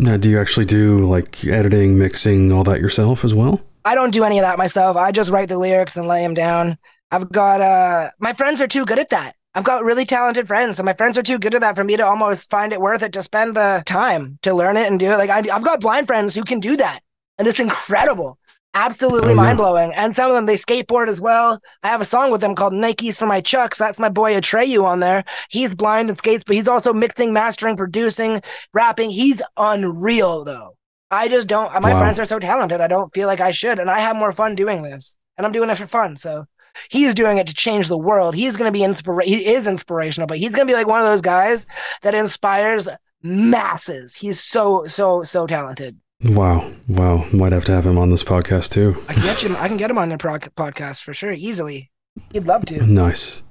Now, 0.00 0.16
do 0.16 0.30
you 0.30 0.40
actually 0.40 0.64
do 0.64 0.98
like 1.00 1.44
editing, 1.44 1.98
mixing, 1.98 2.52
all 2.52 2.64
that 2.64 2.80
yourself 2.80 3.22
as 3.22 3.34
well? 3.34 3.60
I 3.84 3.94
don't 3.94 4.12
do 4.12 4.24
any 4.24 4.38
of 4.38 4.42
that 4.44 4.56
myself. 4.56 4.96
I 4.96 5.12
just 5.12 5.30
write 5.30 5.50
the 5.50 5.58
lyrics 5.58 5.94
and 5.94 6.08
lay 6.08 6.22
them 6.22 6.32
down. 6.32 6.78
I've 7.10 7.30
got 7.30 7.60
uh 7.60 8.08
my 8.18 8.32
friends 8.32 8.62
are 8.62 8.66
too 8.66 8.86
good 8.86 8.98
at 8.98 9.10
that. 9.10 9.34
I've 9.54 9.64
got 9.64 9.84
really 9.84 10.06
talented 10.06 10.46
friends, 10.48 10.78
so 10.78 10.82
my 10.82 10.94
friends 10.94 11.18
are 11.18 11.22
too 11.22 11.38
good 11.38 11.54
at 11.54 11.60
that 11.60 11.76
for 11.76 11.84
me 11.84 11.96
to 11.98 12.06
almost 12.06 12.50
find 12.50 12.72
it 12.72 12.80
worth 12.80 13.02
it 13.02 13.12
to 13.12 13.22
spend 13.22 13.56
the 13.56 13.82
time 13.84 14.38
to 14.42 14.54
learn 14.54 14.78
it 14.78 14.86
and 14.86 14.98
do 14.98 15.12
it. 15.12 15.18
Like 15.18 15.28
I, 15.28 15.54
I've 15.54 15.64
got 15.64 15.80
blind 15.80 16.06
friends 16.06 16.34
who 16.34 16.44
can 16.44 16.60
do 16.60 16.78
that, 16.78 17.00
and 17.36 17.46
it's 17.46 17.60
incredible 17.60 18.38
absolutely 18.74 19.32
oh, 19.32 19.36
mind 19.36 19.58
blowing. 19.58 19.92
And 19.94 20.14
some 20.14 20.30
of 20.30 20.34
them 20.34 20.46
they 20.46 20.56
skateboard 20.56 21.08
as 21.08 21.20
well. 21.20 21.60
I 21.82 21.88
have 21.88 22.00
a 22.00 22.04
song 22.04 22.30
with 22.30 22.40
them 22.40 22.54
called 22.54 22.72
Nikes 22.72 23.18
for 23.18 23.26
My 23.26 23.40
Chucks. 23.40 23.78
That's 23.78 23.98
my 23.98 24.08
boy 24.08 24.34
Atreyu 24.34 24.84
on 24.84 25.00
there. 25.00 25.24
He's 25.48 25.74
blind 25.74 26.08
and 26.08 26.18
skates, 26.18 26.44
but 26.44 26.56
he's 26.56 26.68
also 26.68 26.92
mixing, 26.92 27.32
mastering, 27.32 27.76
producing, 27.76 28.42
rapping. 28.72 29.10
He's 29.10 29.42
unreal 29.56 30.44
though. 30.44 30.76
I 31.10 31.28
just 31.28 31.48
don't. 31.48 31.72
My 31.82 31.92
wow. 31.92 31.98
friends 31.98 32.20
are 32.20 32.26
so 32.26 32.38
talented. 32.38 32.80
I 32.80 32.86
don't 32.86 33.12
feel 33.12 33.26
like 33.26 33.40
I 33.40 33.50
should, 33.50 33.78
and 33.78 33.90
I 33.90 33.98
have 33.98 34.16
more 34.16 34.32
fun 34.32 34.54
doing 34.54 34.82
this, 34.82 35.16
and 35.36 35.44
I'm 35.44 35.52
doing 35.52 35.68
it 35.68 35.76
for 35.76 35.86
fun. 35.86 36.16
So 36.16 36.46
he's 36.88 37.14
doing 37.14 37.38
it 37.38 37.48
to 37.48 37.54
change 37.54 37.88
the 37.88 37.98
world. 37.98 38.34
He's 38.34 38.56
going 38.56 38.72
to 38.72 38.78
be 38.78 38.84
inspira- 38.84 39.24
He 39.24 39.44
is 39.44 39.66
inspirational, 39.66 40.28
but 40.28 40.38
he's 40.38 40.54
going 40.54 40.66
to 40.66 40.70
be 40.70 40.76
like 40.76 40.86
one 40.86 41.00
of 41.00 41.06
those 41.06 41.20
guys 41.20 41.66
that 42.02 42.14
inspires 42.14 42.88
masses. 43.22 44.14
He's 44.14 44.40
so 44.40 44.86
so 44.86 45.24
so 45.24 45.48
talented. 45.48 45.98
Wow, 46.24 46.70
wow. 46.86 47.26
Might 47.32 47.52
have 47.52 47.64
to 47.66 47.72
have 47.72 47.86
him 47.86 47.98
on 47.98 48.10
this 48.10 48.22
podcast 48.22 48.72
too. 48.72 49.02
I 49.08 49.14
can 49.14 49.22
get 49.22 49.42
him. 49.42 49.56
I 49.56 49.68
can 49.68 49.76
get 49.78 49.90
him 49.90 49.98
on 49.98 50.10
the 50.10 50.18
pro- 50.18 50.38
podcast 50.38 51.02
for 51.02 51.14
sure, 51.14 51.32
easily. 51.32 51.90
He'd 52.32 52.44
love 52.44 52.66
to. 52.66 52.84
Nice. 52.86 53.42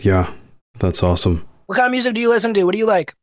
Yeah, 0.00 0.32
that's 0.78 1.02
awesome. 1.02 1.46
What 1.66 1.76
kind 1.76 1.86
of 1.86 1.92
music 1.92 2.14
do 2.14 2.20
you 2.20 2.28
listen 2.28 2.52
to? 2.54 2.64
What 2.64 2.72
do 2.72 2.78
you 2.78 2.86
like? 2.86 3.14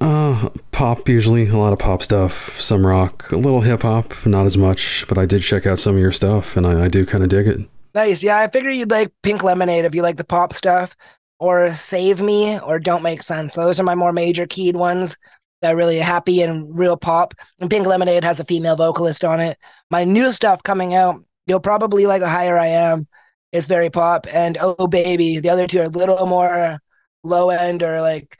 Uh, 0.00 0.50
pop 0.70 1.08
usually, 1.08 1.48
a 1.48 1.56
lot 1.56 1.72
of 1.72 1.78
pop 1.78 2.02
stuff, 2.02 2.60
some 2.60 2.86
rock, 2.86 3.30
a 3.32 3.36
little 3.36 3.62
hip 3.62 3.82
hop, 3.82 4.26
not 4.26 4.44
as 4.44 4.58
much, 4.58 5.06
but 5.08 5.16
I 5.16 5.24
did 5.24 5.42
check 5.42 5.66
out 5.66 5.78
some 5.78 5.94
of 5.94 6.00
your 6.00 6.12
stuff 6.12 6.56
and 6.56 6.66
I, 6.66 6.84
I 6.84 6.88
do 6.88 7.06
kind 7.06 7.22
of 7.22 7.30
dig 7.30 7.46
it. 7.46 7.60
Nice. 7.94 8.22
Yeah, 8.22 8.38
I 8.38 8.48
figured 8.48 8.74
you'd 8.74 8.90
like 8.90 9.12
Pink 9.22 9.44
Lemonade 9.44 9.84
if 9.84 9.94
you 9.94 10.02
like 10.02 10.16
the 10.16 10.24
pop 10.24 10.52
stuff, 10.52 10.96
or 11.38 11.72
Save 11.72 12.20
Me, 12.20 12.58
or 12.58 12.80
Don't 12.80 13.02
Make 13.02 13.22
Sense. 13.22 13.54
Those 13.54 13.78
are 13.78 13.84
my 13.84 13.94
more 13.94 14.12
major 14.12 14.46
keyed 14.46 14.76
ones 14.76 15.16
that 15.64 15.76
really 15.76 15.98
happy 15.98 16.42
and 16.42 16.78
real 16.78 16.96
pop. 16.96 17.34
And 17.58 17.68
Pink 17.70 17.86
Lemonade 17.86 18.22
has 18.24 18.38
a 18.40 18.44
female 18.44 18.76
vocalist 18.76 19.24
on 19.24 19.40
it. 19.40 19.58
My 19.90 20.04
new 20.04 20.32
stuff 20.32 20.62
coming 20.62 20.94
out, 20.94 21.24
you'll 21.46 21.60
probably 21.60 22.06
like 22.06 22.22
a 22.22 22.28
Higher 22.28 22.56
I 22.58 22.66
Am. 22.66 23.08
It's 23.52 23.66
very 23.66 23.90
pop. 23.90 24.26
And 24.32 24.56
Oh 24.60 24.86
Baby, 24.86 25.38
the 25.40 25.50
other 25.50 25.66
two 25.66 25.80
are 25.80 25.84
a 25.84 25.88
little 25.88 26.26
more 26.26 26.78
low 27.22 27.50
end 27.50 27.82
or 27.82 28.00
like 28.00 28.38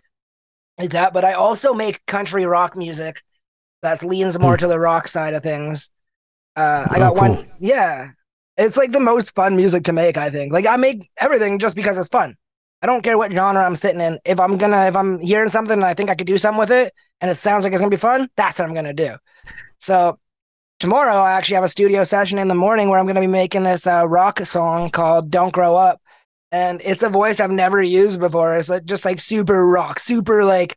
like 0.79 0.91
that. 0.91 1.12
But 1.12 1.25
I 1.25 1.33
also 1.35 1.72
make 1.75 2.05
country 2.07 2.45
rock 2.47 2.77
music 2.77 3.22
that 3.83 4.03
leans 4.05 4.39
more 4.39 4.55
Hmm. 4.55 4.61
to 4.61 4.68
the 4.68 4.79
rock 4.79 5.09
side 5.09 5.35
of 5.35 5.43
things. 5.43 5.91
Uh, 6.57 6.87
I 6.91 6.97
Oh, 6.97 6.99
got 6.99 7.16
one, 7.16 7.45
yeah. 7.61 8.11
It's 8.57 8.77
like 8.77 8.93
the 8.93 9.01
most 9.01 9.35
fun 9.35 9.57
music 9.57 9.85
to 9.85 9.93
make. 9.93 10.16
I 10.16 10.31
think. 10.31 10.53
Like 10.53 10.66
I 10.66 10.77
make 10.77 11.11
everything 11.18 11.59
just 11.59 11.75
because 11.75 11.99
it's 11.99 12.09
fun. 12.09 12.37
I 12.83 12.87
don't 12.87 13.03
care 13.03 13.16
what 13.16 13.33
genre 13.33 13.64
I'm 13.64 13.77
sitting 13.77 14.01
in. 14.01 14.18
If 14.25 14.39
I'm 14.39 14.59
gonna, 14.59 14.87
if 14.87 14.97
I'm 14.97 15.18
hearing 15.20 15.51
something 15.51 15.75
and 15.75 15.85
I 15.85 15.95
think 15.95 16.11
I 16.11 16.14
could 16.14 16.27
do 16.27 16.39
something 16.39 16.59
with 16.59 16.70
it, 16.70 16.93
and 17.20 17.31
it 17.31 17.37
sounds 17.37 17.64
like 17.64 17.72
it's 17.72 17.81
gonna 17.81 17.91
be 17.91 17.97
fun, 17.97 18.29
that's 18.37 18.59
what 18.59 18.68
I'm 18.68 18.75
gonna 18.75 18.93
do. 18.93 19.16
So 19.79 20.18
tomorrow 20.81 21.14
I 21.14 21.33
actually 21.33 21.55
have 21.55 21.64
a 21.64 21.68
studio 21.68 22.05
session 22.05 22.39
in 22.39 22.49
the 22.49 22.55
morning 22.55 22.89
where 22.91 22.99
I'm 22.99 23.07
gonna 23.07 23.20
be 23.20 23.27
making 23.27 23.62
this 23.62 23.87
uh, 23.87 24.07
rock 24.07 24.41
song 24.41 24.91
called 24.91 25.31
"Don't 25.31 25.53
Grow 25.53 25.77
Up," 25.77 26.01
and 26.53 26.81
it's 26.85 27.03
a 27.03 27.09
voice 27.09 27.41
I've 27.41 27.51
never 27.51 27.83
used 27.83 28.20
before. 28.20 28.57
It's 28.57 28.68
like 28.68 28.85
just 28.85 29.05
like 29.05 29.20
super 29.20 29.66
rock, 29.66 29.99
super 29.99 30.45
like 30.45 30.77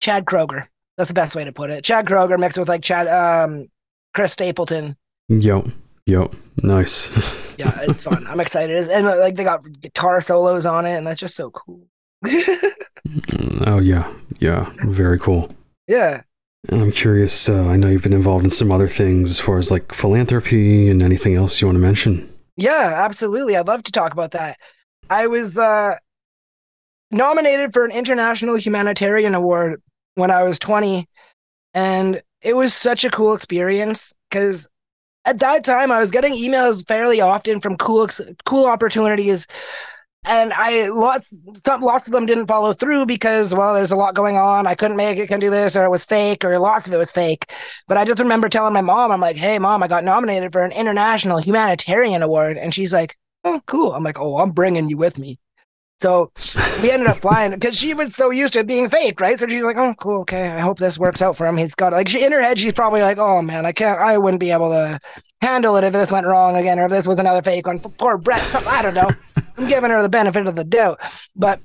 Chad 0.00 0.24
Kroeger. 0.24 0.68
That's 0.96 1.08
the 1.08 1.14
best 1.14 1.36
way 1.36 1.44
to 1.44 1.52
put 1.52 1.70
it. 1.70 1.84
Chad 1.84 2.06
Kroeger 2.06 2.38
mixed 2.38 2.58
with 2.58 2.68
like 2.68 2.82
Chad, 2.82 3.06
um, 3.06 3.68
Chris 4.14 4.32
Stapleton. 4.32 4.96
Yep, 5.28 5.66
yep. 6.06 6.34
Nice. 6.62 7.10
Yeah, 7.58 7.74
it's 7.84 8.02
fun. 8.02 8.26
I'm 8.26 8.38
excited, 8.38 8.86
and 8.90 9.06
like 9.06 9.34
they 9.34 9.42
got 9.42 9.64
guitar 9.80 10.20
solos 10.20 10.66
on 10.66 10.84
it, 10.84 10.92
and 10.92 11.06
that's 11.06 11.18
just 11.18 11.34
so 11.34 11.50
cool. 11.50 11.88
oh, 13.66 13.78
yeah, 13.78 14.12
yeah. 14.40 14.70
Very 14.84 15.18
cool. 15.18 15.48
yeah. 15.88 16.20
And 16.68 16.82
I'm 16.82 16.92
curious, 16.92 17.48
uh, 17.48 17.64
I 17.68 17.76
know 17.76 17.88
you've 17.88 18.02
been 18.02 18.12
involved 18.12 18.44
in 18.44 18.50
some 18.50 18.70
other 18.70 18.88
things 18.88 19.30
as 19.30 19.40
far 19.40 19.56
as 19.56 19.70
like 19.70 19.94
philanthropy 19.94 20.90
and 20.90 21.02
anything 21.02 21.34
else 21.34 21.58
you 21.62 21.66
want 21.66 21.76
to 21.76 21.80
mention. 21.80 22.28
Yeah, 22.58 22.92
absolutely. 22.94 23.56
I'd 23.56 23.68
love 23.68 23.84
to 23.84 23.92
talk 23.92 24.12
about 24.12 24.32
that. 24.32 24.58
I 25.08 25.26
was 25.28 25.56
uh, 25.56 25.94
nominated 27.10 27.72
for 27.72 27.86
an 27.86 27.90
International 27.92 28.56
Humanitarian 28.56 29.34
Award 29.34 29.80
when 30.16 30.30
I 30.30 30.42
was 30.42 30.58
20, 30.58 31.08
and 31.72 32.20
it 32.42 32.54
was 32.54 32.74
such 32.74 33.02
a 33.04 33.10
cool 33.10 33.32
experience 33.32 34.12
because 34.28 34.68
at 35.26 35.40
that 35.40 35.64
time 35.64 35.92
I 35.92 36.00
was 36.00 36.10
getting 36.10 36.32
emails 36.32 36.86
fairly 36.86 37.20
often 37.20 37.60
from 37.60 37.76
cool 37.76 38.08
cool 38.44 38.66
opportunities. 38.66 39.46
And 40.28 40.52
I 40.54 40.88
lots 40.88 41.38
lots 41.80 42.08
of 42.08 42.12
them 42.12 42.26
didn't 42.26 42.46
follow 42.48 42.72
through 42.72 43.06
because 43.06 43.54
well, 43.54 43.74
there's 43.74 43.92
a 43.92 43.96
lot 43.96 44.14
going 44.14 44.36
on. 44.36 44.66
I 44.66 44.74
couldn't 44.74 44.96
make 44.96 45.18
it, 45.18 45.28
couldn't 45.28 45.40
do 45.40 45.50
this, 45.50 45.76
or 45.76 45.84
it 45.84 45.90
was 45.90 46.04
fake, 46.04 46.44
or 46.44 46.58
lots 46.58 46.86
of 46.88 46.92
it 46.92 46.96
was 46.96 47.12
fake. 47.12 47.52
But 47.86 47.96
I 47.96 48.04
just 48.04 48.18
remember 48.20 48.48
telling 48.48 48.72
my 48.72 48.80
mom, 48.80 49.12
I'm 49.12 49.20
like, 49.20 49.36
hey, 49.36 49.58
mom, 49.60 49.82
I 49.84 49.88
got 49.88 50.02
nominated 50.02 50.52
for 50.52 50.64
an 50.64 50.72
international 50.72 51.38
humanitarian 51.38 52.22
award. 52.22 52.58
And 52.58 52.74
she's 52.74 52.92
like, 52.92 53.16
oh, 53.44 53.60
cool. 53.66 53.92
I'm 53.92 54.02
like, 54.02 54.18
oh, 54.18 54.38
I'm 54.38 54.50
bringing 54.50 54.88
you 54.88 54.96
with 54.96 55.18
me. 55.18 55.38
So 55.98 56.30
we 56.82 56.90
ended 56.90 57.08
up 57.08 57.22
flying 57.22 57.52
because 57.52 57.76
she 57.76 57.94
was 57.94 58.14
so 58.14 58.30
used 58.30 58.52
to 58.52 58.58
it 58.60 58.66
being 58.66 58.90
fake, 58.90 59.18
right? 59.18 59.38
So 59.38 59.46
she's 59.46 59.64
like, 59.64 59.78
oh, 59.78 59.94
cool. 59.98 60.20
Okay. 60.20 60.48
I 60.48 60.60
hope 60.60 60.78
this 60.78 60.98
works 60.98 61.22
out 61.22 61.36
for 61.36 61.46
him. 61.46 61.56
He's 61.56 61.74
got 61.74 61.92
like, 61.92 62.08
she, 62.08 62.24
in 62.24 62.32
her 62.32 62.42
head, 62.42 62.58
she's 62.58 62.72
probably 62.72 63.00
like, 63.00 63.18
oh, 63.18 63.40
man, 63.40 63.64
I 63.64 63.72
can't, 63.72 63.98
I 63.98 64.18
wouldn't 64.18 64.40
be 64.40 64.50
able 64.50 64.70
to 64.70 65.00
handle 65.40 65.76
it 65.76 65.84
if 65.84 65.92
this 65.92 66.12
went 66.12 66.26
wrong 66.26 66.56
again 66.56 66.78
or 66.78 66.84
if 66.84 66.90
this 66.90 67.08
was 67.08 67.18
another 67.18 67.40
fake 67.40 67.66
one. 67.66 67.78
Poor 67.78 68.18
Brett. 68.18 68.42
Something, 68.52 68.72
I 68.72 68.82
don't 68.82 68.94
know. 68.94 69.10
I'm 69.56 69.68
giving 69.68 69.90
her 69.90 70.02
the 70.02 70.08
benefit 70.10 70.46
of 70.46 70.54
the 70.54 70.64
doubt. 70.64 71.00
But 71.34 71.60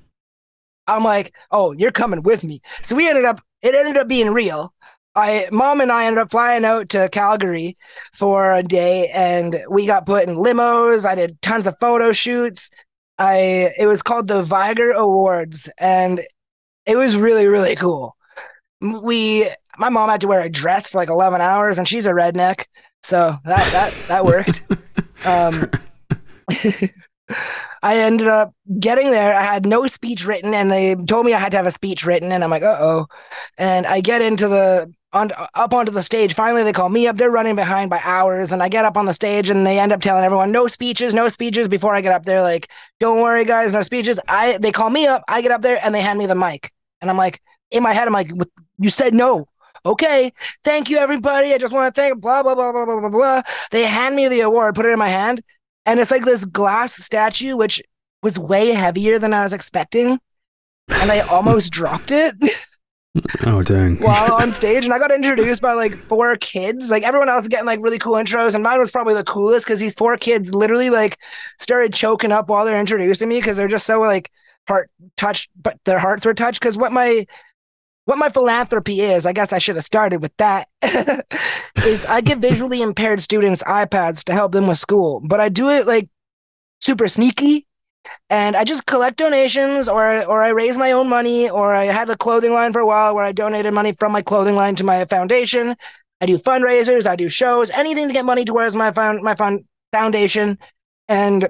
I'm 0.87 1.03
like, 1.03 1.35
oh, 1.51 1.73
you're 1.73 1.91
coming 1.91 2.23
with 2.23 2.43
me. 2.43 2.61
So 2.83 2.95
we 2.95 3.09
ended 3.09 3.25
up, 3.25 3.41
it 3.61 3.75
ended 3.75 3.97
up 3.97 4.07
being 4.07 4.29
real. 4.29 4.73
I 5.13 5.49
mom 5.51 5.81
and 5.81 5.91
I 5.91 6.05
ended 6.05 6.21
up 6.21 6.31
flying 6.31 6.63
out 6.63 6.87
to 6.89 7.09
Calgary 7.11 7.77
for 8.13 8.53
a 8.53 8.63
day 8.63 9.09
and 9.09 9.61
we 9.69 9.85
got 9.85 10.05
put 10.05 10.25
in 10.27 10.35
limos. 10.35 11.05
I 11.05 11.15
did 11.15 11.41
tons 11.41 11.67
of 11.67 11.77
photo 11.79 12.13
shoots. 12.13 12.69
I 13.17 13.73
it 13.77 13.87
was 13.87 14.01
called 14.01 14.27
the 14.27 14.43
Viger 14.43 14.91
Awards 14.91 15.69
and 15.77 16.21
it 16.85 16.95
was 16.95 17.15
really, 17.15 17.47
really 17.47 17.75
cool. 17.75 18.15
We 18.81 19.49
my 19.77 19.89
mom 19.89 20.09
had 20.09 20.21
to 20.21 20.27
wear 20.27 20.41
a 20.41 20.49
dress 20.49 20.89
for 20.89 20.97
like 20.97 21.09
11 21.09 21.41
hours 21.41 21.77
and 21.77 21.87
she's 21.87 22.05
a 22.05 22.11
redneck. 22.11 22.65
So 23.03 23.37
that 23.45 23.71
that 23.71 23.93
that 24.07 24.25
worked. 24.25 24.63
Um 25.25 25.69
I 27.83 27.97
ended 27.97 28.27
up 28.27 28.53
getting 28.79 29.11
there. 29.11 29.33
I 29.33 29.41
had 29.41 29.65
no 29.65 29.87
speech 29.87 30.25
written, 30.25 30.53
and 30.53 30.69
they 30.69 30.95
told 30.95 31.25
me 31.25 31.33
I 31.33 31.39
had 31.39 31.51
to 31.51 31.57
have 31.57 31.65
a 31.65 31.71
speech 31.71 32.05
written, 32.05 32.31
and 32.31 32.43
I'm 32.43 32.49
like, 32.49 32.63
uh 32.63 32.77
oh. 32.79 33.07
And 33.57 33.85
I 33.87 34.01
get 34.01 34.21
into 34.21 34.47
the 34.47 34.93
on 35.13 35.31
up 35.55 35.73
onto 35.73 35.91
the 35.91 36.03
stage. 36.03 36.33
Finally, 36.33 36.63
they 36.63 36.73
call 36.73 36.89
me 36.89 37.07
up. 37.07 37.17
They're 37.17 37.31
running 37.31 37.55
behind 37.55 37.89
by 37.89 37.99
hours, 38.03 38.51
and 38.51 38.63
I 38.63 38.69
get 38.69 38.85
up 38.85 38.97
on 38.97 39.05
the 39.05 39.13
stage, 39.13 39.49
and 39.49 39.65
they 39.65 39.79
end 39.79 39.91
up 39.91 40.01
telling 40.01 40.23
everyone 40.23 40.51
no 40.51 40.67
speeches, 40.67 41.13
no 41.13 41.29
speeches. 41.29 41.67
Before 41.67 41.95
I 41.95 42.01
get 42.01 42.13
up 42.13 42.23
there, 42.23 42.41
like, 42.41 42.71
don't 42.99 43.21
worry, 43.21 43.45
guys, 43.45 43.73
no 43.73 43.83
speeches. 43.83 44.19
I 44.27 44.57
they 44.57 44.71
call 44.71 44.89
me 44.89 45.07
up. 45.07 45.23
I 45.27 45.41
get 45.41 45.51
up 45.51 45.61
there, 45.61 45.79
and 45.83 45.93
they 45.93 46.01
hand 46.01 46.19
me 46.19 46.25
the 46.25 46.35
mic, 46.35 46.71
and 47.01 47.09
I'm 47.09 47.17
like, 47.17 47.41
in 47.71 47.83
my 47.83 47.93
head, 47.93 48.07
I'm 48.07 48.13
like, 48.13 48.31
you 48.79 48.89
said 48.89 49.13
no. 49.13 49.47
Okay, 49.85 50.31
thank 50.63 50.89
you, 50.89 50.97
everybody. 50.97 51.53
I 51.53 51.57
just 51.57 51.73
want 51.73 51.93
to 51.93 52.01
thank 52.01 52.21
blah 52.21 52.43
blah 52.43 52.55
blah 52.55 52.71
blah 52.71 52.85
blah 52.85 52.99
blah 52.99 53.09
blah. 53.09 53.41
They 53.71 53.85
hand 53.85 54.15
me 54.15 54.27
the 54.27 54.41
award, 54.41 54.75
put 54.75 54.85
it 54.85 54.91
in 54.91 54.99
my 54.99 55.09
hand, 55.09 55.41
and 55.85 55.99
it's 55.99 56.11
like 56.11 56.23
this 56.23 56.45
glass 56.45 56.93
statue, 56.95 57.55
which 57.55 57.81
was 58.21 58.37
way 58.37 58.69
heavier 58.69 59.19
than 59.19 59.33
I 59.33 59.43
was 59.43 59.53
expecting. 59.53 60.19
And 60.87 61.11
I 61.11 61.21
almost 61.21 61.71
dropped 61.71 62.11
it 62.11 62.35
Oh, 63.45 63.61
dang. 63.61 63.97
while 63.99 64.35
on 64.35 64.53
stage. 64.53 64.85
And 64.85 64.93
I 64.93 64.99
got 64.99 65.11
introduced 65.11 65.61
by 65.61 65.73
like 65.73 65.95
four 65.95 66.37
kids. 66.37 66.89
Like 66.89 67.03
everyone 67.03 67.27
else 67.27 67.43
is 67.43 67.49
getting 67.49 67.65
like 67.65 67.81
really 67.81 67.99
cool 67.99 68.13
intros. 68.13 68.55
And 68.55 68.63
mine 68.63 68.79
was 68.79 68.91
probably 68.91 69.13
the 69.13 69.23
coolest 69.23 69.65
because 69.65 69.79
these 69.79 69.95
four 69.95 70.15
kids 70.17 70.53
literally 70.53 70.89
like 70.89 71.17
started 71.59 71.93
choking 71.93 72.31
up 72.31 72.49
while 72.49 72.63
they're 72.63 72.79
introducing 72.79 73.27
me 73.27 73.39
because 73.39 73.57
they're 73.57 73.67
just 73.67 73.85
so 73.85 73.99
like 73.99 74.31
heart 74.67 74.89
touched, 75.17 75.49
but 75.61 75.77
their 75.83 75.99
hearts 75.99 76.25
were 76.25 76.33
touched. 76.33 76.61
Because 76.61 76.77
what 76.77 76.93
my 76.93 77.25
what 78.05 78.17
my 78.17 78.29
philanthropy 78.29 79.01
is, 79.01 79.25
I 79.25 79.33
guess 79.33 79.53
I 79.53 79.59
should 79.59 79.75
have 79.75 79.85
started 79.85 80.21
with 80.21 80.35
that, 80.37 80.67
is 81.85 82.05
I 82.05 82.21
give 82.21 82.39
visually 82.39 82.81
impaired 82.81 83.21
students 83.21 83.61
iPads 83.63 84.23
to 84.25 84.33
help 84.33 84.53
them 84.53 84.67
with 84.67 84.79
school, 84.79 85.21
but 85.23 85.39
I 85.39 85.49
do 85.49 85.69
it 85.69 85.85
like 85.85 86.09
super 86.79 87.07
sneaky. 87.07 87.67
And 88.29 88.55
I 88.55 88.63
just 88.63 88.85
collect 88.85 89.17
donations 89.17 89.87
or 89.87 90.23
or 90.25 90.43
I 90.43 90.49
raise 90.49 90.77
my 90.77 90.91
own 90.91 91.09
money 91.09 91.49
or 91.49 91.75
I 91.75 91.85
had 91.85 92.09
a 92.09 92.17
clothing 92.17 92.53
line 92.53 92.73
for 92.73 92.79
a 92.79 92.85
while 92.85 93.13
where 93.13 93.25
I 93.25 93.31
donated 93.31 93.73
money 93.73 93.93
from 93.99 94.11
my 94.11 94.21
clothing 94.21 94.55
line 94.55 94.75
to 94.75 94.83
my 94.83 95.05
foundation. 95.05 95.75
I 96.19 96.25
do 96.25 96.37
fundraisers, 96.37 97.07
I 97.07 97.15
do 97.15 97.29
shows, 97.29 97.71
anything 97.71 98.07
to 98.07 98.13
get 98.13 98.25
money 98.25 98.45
towards 98.45 98.75
my 98.75 98.91
found 98.91 99.21
my 99.21 99.35
fund 99.35 99.65
foundation. 99.91 100.57
And 101.07 101.49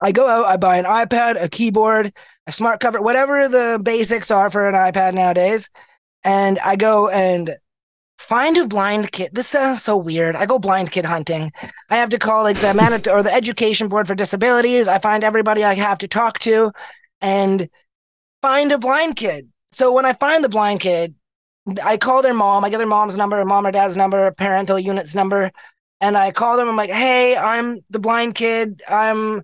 I 0.00 0.12
go 0.12 0.28
out, 0.28 0.46
I 0.46 0.56
buy 0.56 0.78
an 0.78 0.86
iPad, 0.86 1.42
a 1.42 1.48
keyboard, 1.48 2.12
a 2.46 2.52
smart 2.52 2.80
cover, 2.80 3.02
whatever 3.02 3.48
the 3.48 3.80
basics 3.82 4.30
are 4.30 4.50
for 4.50 4.68
an 4.68 4.74
iPad 4.74 5.14
nowadays. 5.14 5.68
And 6.24 6.58
I 6.60 6.76
go 6.76 7.08
and 7.08 7.56
find 8.20 8.58
a 8.58 8.66
blind 8.66 9.10
kid. 9.12 9.30
This 9.32 9.48
sounds 9.48 9.82
so 9.82 9.96
weird. 9.96 10.36
I 10.36 10.44
go 10.44 10.58
blind 10.58 10.92
kid 10.92 11.06
hunting. 11.06 11.52
I 11.88 11.96
have 11.96 12.10
to 12.10 12.18
call 12.18 12.42
like 12.42 12.60
the 12.60 12.74
man 12.74 12.92
or 13.08 13.22
the 13.22 13.32
education 13.32 13.88
board 13.88 14.06
for 14.06 14.14
disabilities. 14.14 14.88
I 14.88 14.98
find 14.98 15.24
everybody 15.24 15.64
I 15.64 15.74
have 15.74 15.98
to 15.98 16.08
talk 16.08 16.38
to 16.40 16.70
and 17.22 17.68
find 18.42 18.72
a 18.72 18.78
blind 18.78 19.16
kid. 19.16 19.48
So 19.72 19.90
when 19.92 20.04
I 20.04 20.12
find 20.12 20.44
the 20.44 20.50
blind 20.50 20.80
kid, 20.80 21.14
I 21.82 21.96
call 21.96 22.20
their 22.22 22.34
mom. 22.34 22.64
I 22.64 22.68
get 22.70 22.78
their 22.78 22.86
mom's 22.86 23.16
number, 23.16 23.42
mom 23.44 23.66
or 23.66 23.72
dad's 23.72 23.96
number, 23.96 24.30
parental 24.32 24.78
unit's 24.78 25.14
number, 25.14 25.50
and 26.00 26.16
I 26.16 26.30
call 26.30 26.56
them. 26.56 26.68
I'm 26.68 26.76
like, 26.76 26.90
"Hey, 26.90 27.36
I'm 27.36 27.78
the 27.90 27.98
blind 27.98 28.34
kid. 28.34 28.82
I'm." 28.88 29.42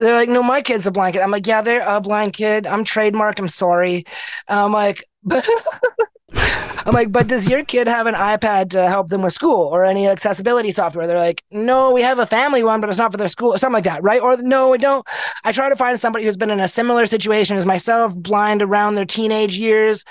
They're 0.00 0.14
like, 0.14 0.28
"No, 0.28 0.42
my 0.42 0.62
kid's 0.62 0.86
a 0.86 0.90
blind 0.90 1.14
kid." 1.14 1.22
I'm 1.22 1.30
like, 1.30 1.46
"Yeah, 1.46 1.62
they're 1.62 1.86
a 1.86 2.00
blind 2.00 2.32
kid. 2.32 2.66
I'm 2.66 2.84
trademarked. 2.84 3.38
I'm 3.40 3.48
sorry." 3.48 4.04
I'm 4.48 4.72
like, 4.72 5.04
I'm 6.86 6.94
like, 6.94 7.12
but 7.12 7.26
does 7.26 7.48
your 7.48 7.64
kid 7.64 7.86
have 7.86 8.06
an 8.06 8.14
iPad 8.14 8.70
to 8.70 8.88
help 8.88 9.08
them 9.08 9.22
with 9.22 9.32
school 9.32 9.66
or 9.66 9.84
any 9.84 10.06
accessibility 10.08 10.72
software? 10.72 11.06
They're 11.06 11.18
like, 11.18 11.44
no, 11.50 11.92
we 11.92 12.02
have 12.02 12.18
a 12.18 12.26
family 12.26 12.62
one, 12.62 12.80
but 12.80 12.88
it's 12.88 12.98
not 12.98 13.10
for 13.10 13.18
their 13.18 13.28
school 13.28 13.54
or 13.54 13.58
something 13.58 13.74
like 13.74 13.84
that, 13.84 14.02
right? 14.02 14.22
Or 14.22 14.36
no, 14.38 14.70
we 14.70 14.78
don't. 14.78 15.06
I 15.44 15.52
try 15.52 15.68
to 15.68 15.76
find 15.76 15.98
somebody 16.00 16.24
who's 16.24 16.36
been 16.36 16.50
in 16.50 16.60
a 16.60 16.68
similar 16.68 17.06
situation 17.06 17.56
as 17.56 17.66
myself, 17.66 18.14
blind 18.16 18.62
around 18.62 18.94
their 18.94 19.04
teenage 19.04 19.56
years, 19.56 20.04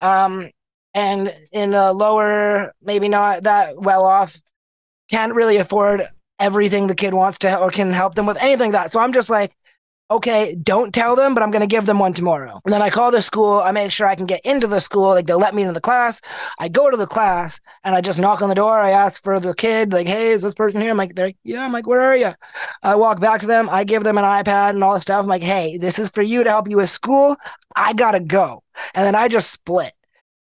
um, 0.00 0.50
and 0.94 1.34
in 1.52 1.74
a 1.74 1.92
lower, 1.92 2.72
maybe 2.82 3.08
not 3.08 3.44
that 3.44 3.76
well 3.76 4.04
off, 4.04 4.40
can't 5.10 5.34
really 5.34 5.56
afford 5.56 6.02
everything 6.38 6.86
the 6.86 6.94
kid 6.94 7.14
wants 7.14 7.38
to 7.38 7.58
or 7.58 7.70
can 7.70 7.92
help 7.92 8.14
them 8.14 8.26
with 8.26 8.36
anything 8.38 8.72
like 8.72 8.84
that. 8.84 8.90
So 8.90 9.00
I'm 9.00 9.12
just 9.12 9.30
like, 9.30 9.52
okay, 10.16 10.54
don't 10.54 10.92
tell 10.92 11.16
them, 11.16 11.34
but 11.34 11.42
I'm 11.42 11.50
going 11.50 11.60
to 11.60 11.66
give 11.66 11.86
them 11.86 11.98
one 11.98 12.12
tomorrow. 12.12 12.60
And 12.64 12.72
then 12.72 12.82
I 12.82 12.90
call 12.90 13.10
the 13.10 13.22
school. 13.22 13.60
I 13.60 13.72
make 13.72 13.92
sure 13.92 14.06
I 14.06 14.14
can 14.14 14.26
get 14.26 14.40
into 14.44 14.66
the 14.66 14.80
school. 14.80 15.08
Like 15.08 15.26
they'll 15.26 15.38
let 15.38 15.54
me 15.54 15.62
into 15.62 15.74
the 15.74 15.80
class. 15.80 16.20
I 16.58 16.68
go 16.68 16.90
to 16.90 16.96
the 16.96 17.06
class 17.06 17.60
and 17.84 17.94
I 17.94 18.00
just 18.00 18.20
knock 18.20 18.42
on 18.42 18.48
the 18.48 18.54
door. 18.54 18.78
I 18.78 18.90
ask 18.90 19.22
for 19.22 19.40
the 19.40 19.54
kid, 19.54 19.92
like, 19.92 20.06
hey, 20.06 20.30
is 20.32 20.42
this 20.42 20.54
person 20.54 20.80
here? 20.80 20.90
I'm 20.90 20.96
like, 20.96 21.14
they're 21.14 21.26
like, 21.26 21.38
yeah. 21.44 21.64
I'm 21.64 21.72
like, 21.72 21.86
where 21.86 22.00
are 22.00 22.16
you? 22.16 22.32
I 22.82 22.94
walk 22.94 23.20
back 23.20 23.40
to 23.40 23.46
them. 23.46 23.68
I 23.70 23.84
give 23.84 24.04
them 24.04 24.18
an 24.18 24.24
iPad 24.24 24.70
and 24.70 24.84
all 24.84 24.94
this 24.94 25.02
stuff. 25.02 25.22
I'm 25.22 25.28
like, 25.28 25.42
hey, 25.42 25.76
this 25.76 25.98
is 25.98 26.10
for 26.10 26.22
you 26.22 26.44
to 26.44 26.50
help 26.50 26.68
you 26.68 26.76
with 26.76 26.90
school. 26.90 27.36
I 27.74 27.92
got 27.92 28.12
to 28.12 28.20
go. 28.20 28.62
And 28.94 29.04
then 29.06 29.14
I 29.14 29.28
just 29.28 29.50
split. 29.50 29.92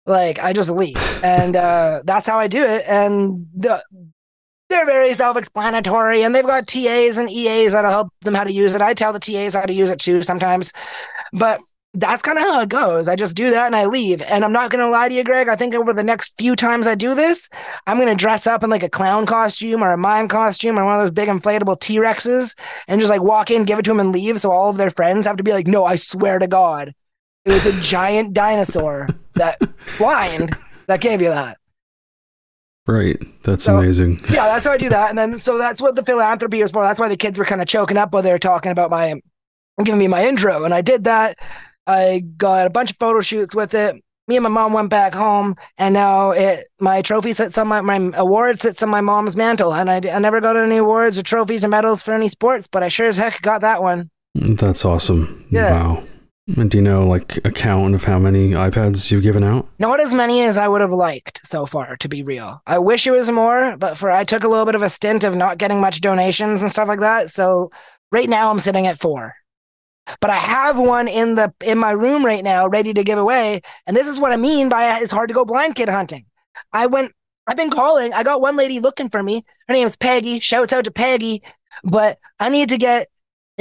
Like 0.05 0.39
I 0.39 0.53
just 0.53 0.69
leave. 0.69 0.97
And 1.23 1.55
uh, 1.55 2.01
that's 2.05 2.27
how 2.27 2.39
I 2.39 2.47
do 2.47 2.63
it. 2.63 2.83
And 2.87 3.47
the 3.55 3.83
they're 4.71 4.85
very 4.85 5.13
self-explanatory 5.13 6.23
and 6.23 6.33
they've 6.33 6.45
got 6.45 6.67
TAs 6.67 7.17
and 7.17 7.29
EAs 7.29 7.73
that'll 7.73 7.91
help 7.91 8.13
them 8.21 8.33
how 8.33 8.43
to 8.43 8.51
use 8.51 8.73
it. 8.73 8.81
I 8.81 8.93
tell 8.93 9.13
the 9.13 9.19
TAs 9.19 9.53
how 9.53 9.61
to 9.61 9.73
use 9.73 9.89
it 9.89 9.99
too 9.99 10.23
sometimes. 10.23 10.73
But 11.31 11.61
that's 11.93 12.21
kind 12.21 12.37
of 12.37 12.43
how 12.45 12.61
it 12.61 12.69
goes. 12.69 13.09
I 13.09 13.17
just 13.17 13.35
do 13.35 13.51
that 13.51 13.65
and 13.65 13.75
I 13.75 13.85
leave. 13.85 14.21
And 14.21 14.45
I'm 14.45 14.53
not 14.53 14.71
going 14.71 14.83
to 14.83 14.89
lie 14.89 15.09
to 15.09 15.13
you, 15.13 15.23
Greg. 15.23 15.49
I 15.49 15.57
think 15.57 15.75
over 15.75 15.93
the 15.93 16.03
next 16.03 16.33
few 16.37 16.55
times 16.55 16.87
I 16.87 16.95
do 16.95 17.13
this, 17.13 17.49
I'm 17.85 17.97
going 17.97 18.07
to 18.07 18.15
dress 18.15 18.47
up 18.47 18.63
in 18.63 18.69
like 18.69 18.83
a 18.83 18.89
clown 18.89 19.25
costume 19.25 19.83
or 19.83 19.91
a 19.91 19.97
mime 19.97 20.29
costume 20.29 20.79
or 20.79 20.85
one 20.85 20.95
of 20.95 21.01
those 21.01 21.11
big 21.11 21.27
inflatable 21.27 21.79
T 21.79 21.97
Rexes 21.97 22.55
and 22.87 23.01
just 23.01 23.11
like 23.11 23.21
walk 23.21 23.51
in, 23.51 23.65
give 23.65 23.77
it 23.77 23.83
to 23.83 23.91
them 23.91 23.99
and 23.99 24.13
leave. 24.13 24.39
So 24.39 24.51
all 24.51 24.69
of 24.69 24.77
their 24.77 24.91
friends 24.91 25.27
have 25.27 25.37
to 25.37 25.43
be 25.43 25.51
like, 25.51 25.67
no, 25.67 25.83
I 25.83 25.97
swear 25.97 26.39
to 26.39 26.47
God. 26.47 26.93
It 27.43 27.51
was 27.51 27.65
a 27.65 27.79
giant 27.81 28.33
dinosaur 28.33 29.09
that 29.35 29.59
blind 29.97 30.55
that 30.87 31.01
gave 31.01 31.21
you 31.21 31.29
that. 31.29 31.57
Right. 32.87 33.17
That's 33.43 33.63
So- 33.65 33.77
amazing. 33.77 34.19
yeah, 34.29 34.45
that's 34.47 34.65
how 34.65 34.71
I 34.71 34.77
do 34.77 34.89
that. 34.89 35.09
And 35.09 35.17
then 35.19 35.37
so 35.37 35.57
that's 35.57 35.81
what 35.81 35.95
the 35.95 36.03
philanthropy 36.03 36.61
is 36.61 36.71
for. 36.71 36.83
That's 36.83 36.99
why 36.99 37.09
the 37.09 37.17
kids 37.17 37.37
were 37.37 37.45
kind 37.45 37.61
of 37.61 37.67
choking 37.67 37.97
up 37.97 38.13
while 38.13 38.23
they 38.23 38.31
were 38.31 38.39
talking 38.39 38.71
about 38.71 38.89
my 38.89 39.15
giving 39.83 39.99
me 39.99 40.07
my 40.07 40.25
intro. 40.27 40.63
And 40.63 40.73
I 40.73 40.81
did 40.81 41.03
that. 41.05 41.37
I 41.87 42.23
got 42.37 42.67
a 42.67 42.69
bunch 42.69 42.91
of 42.91 42.97
photo 42.97 43.21
shoots 43.21 43.55
with 43.55 43.73
it. 43.73 43.95
Me 44.27 44.37
and 44.37 44.43
my 44.43 44.49
mom 44.49 44.71
went 44.71 44.89
back 44.91 45.13
home, 45.15 45.55
and 45.77 45.93
now 45.95 46.29
it 46.31 46.65
my 46.79 47.01
trophy 47.01 47.33
sits 47.33 47.57
on 47.57 47.67
my 47.67 47.81
my 47.81 48.11
award 48.15 48.61
sits 48.61 48.81
on 48.83 48.89
my 48.89 49.01
mom's 49.01 49.35
mantle. 49.35 49.73
And 49.73 49.89
I, 49.89 49.95
I 49.97 50.19
never 50.19 50.39
got 50.39 50.55
any 50.55 50.77
awards 50.77 51.17
or 51.17 51.23
trophies 51.23 51.65
or 51.65 51.67
medals 51.69 52.01
for 52.01 52.13
any 52.13 52.29
sports, 52.29 52.67
but 52.71 52.83
I 52.83 52.87
sure 52.87 53.07
as 53.07 53.17
heck 53.17 53.41
got 53.41 53.61
that 53.61 53.81
one. 53.81 54.09
That's 54.35 54.85
awesome. 54.85 55.45
Yeah. 55.49 55.71
Wow. 55.71 56.03
And 56.57 56.69
do 56.69 56.77
you 56.77 56.81
know 56.81 57.03
like 57.03 57.37
a 57.45 57.51
count 57.51 57.95
of 57.95 58.03
how 58.03 58.19
many 58.19 58.51
iPads 58.51 59.09
you've 59.11 59.23
given 59.23 59.43
out? 59.43 59.67
Not 59.79 59.99
as 59.99 60.13
many 60.13 60.41
as 60.41 60.57
I 60.57 60.67
would 60.67 60.81
have 60.81 60.91
liked 60.91 61.41
so 61.43 61.65
far, 61.65 61.95
to 61.97 62.09
be 62.09 62.23
real. 62.23 62.61
I 62.65 62.79
wish 62.79 63.07
it 63.07 63.11
was 63.11 63.31
more, 63.31 63.77
but 63.77 63.97
for 63.97 64.11
I 64.11 64.23
took 64.23 64.43
a 64.43 64.47
little 64.47 64.65
bit 64.65 64.75
of 64.75 64.81
a 64.81 64.89
stint 64.89 65.23
of 65.23 65.35
not 65.35 65.57
getting 65.57 65.79
much 65.79 66.01
donations 66.01 66.61
and 66.61 66.71
stuff 66.71 66.87
like 66.87 66.99
that. 66.99 67.31
So 67.31 67.71
right 68.11 68.29
now 68.29 68.51
I'm 68.51 68.59
sitting 68.59 68.87
at 68.87 68.99
four. 68.99 69.35
But 70.19 70.29
I 70.29 70.37
have 70.37 70.79
one 70.79 71.07
in 71.07 71.35
the 71.35 71.53
in 71.63 71.77
my 71.77 71.91
room 71.91 72.25
right 72.25 72.43
now, 72.43 72.67
ready 72.67 72.93
to 72.93 73.03
give 73.03 73.19
away. 73.19 73.61
And 73.85 73.95
this 73.95 74.07
is 74.07 74.19
what 74.19 74.31
I 74.31 74.37
mean 74.37 74.67
by 74.67 74.99
it's 74.99 75.11
hard 75.11 75.29
to 75.29 75.33
go 75.33 75.45
blind 75.45 75.75
kid 75.75 75.89
hunting. 75.89 76.25
I 76.73 76.87
went. 76.87 77.13
I've 77.47 77.57
been 77.57 77.71
calling. 77.71 78.13
I 78.13 78.23
got 78.23 78.41
one 78.41 78.55
lady 78.55 78.79
looking 78.79 79.09
for 79.09 79.21
me. 79.21 79.43
Her 79.67 79.73
name 79.73 79.87
is 79.87 79.95
Peggy. 79.95 80.39
Shouts 80.39 80.73
out 80.73 80.85
to 80.85 80.91
Peggy. 80.91 81.43
But 81.83 82.17
I 82.39 82.49
need 82.49 82.69
to 82.69 82.77
get 82.77 83.07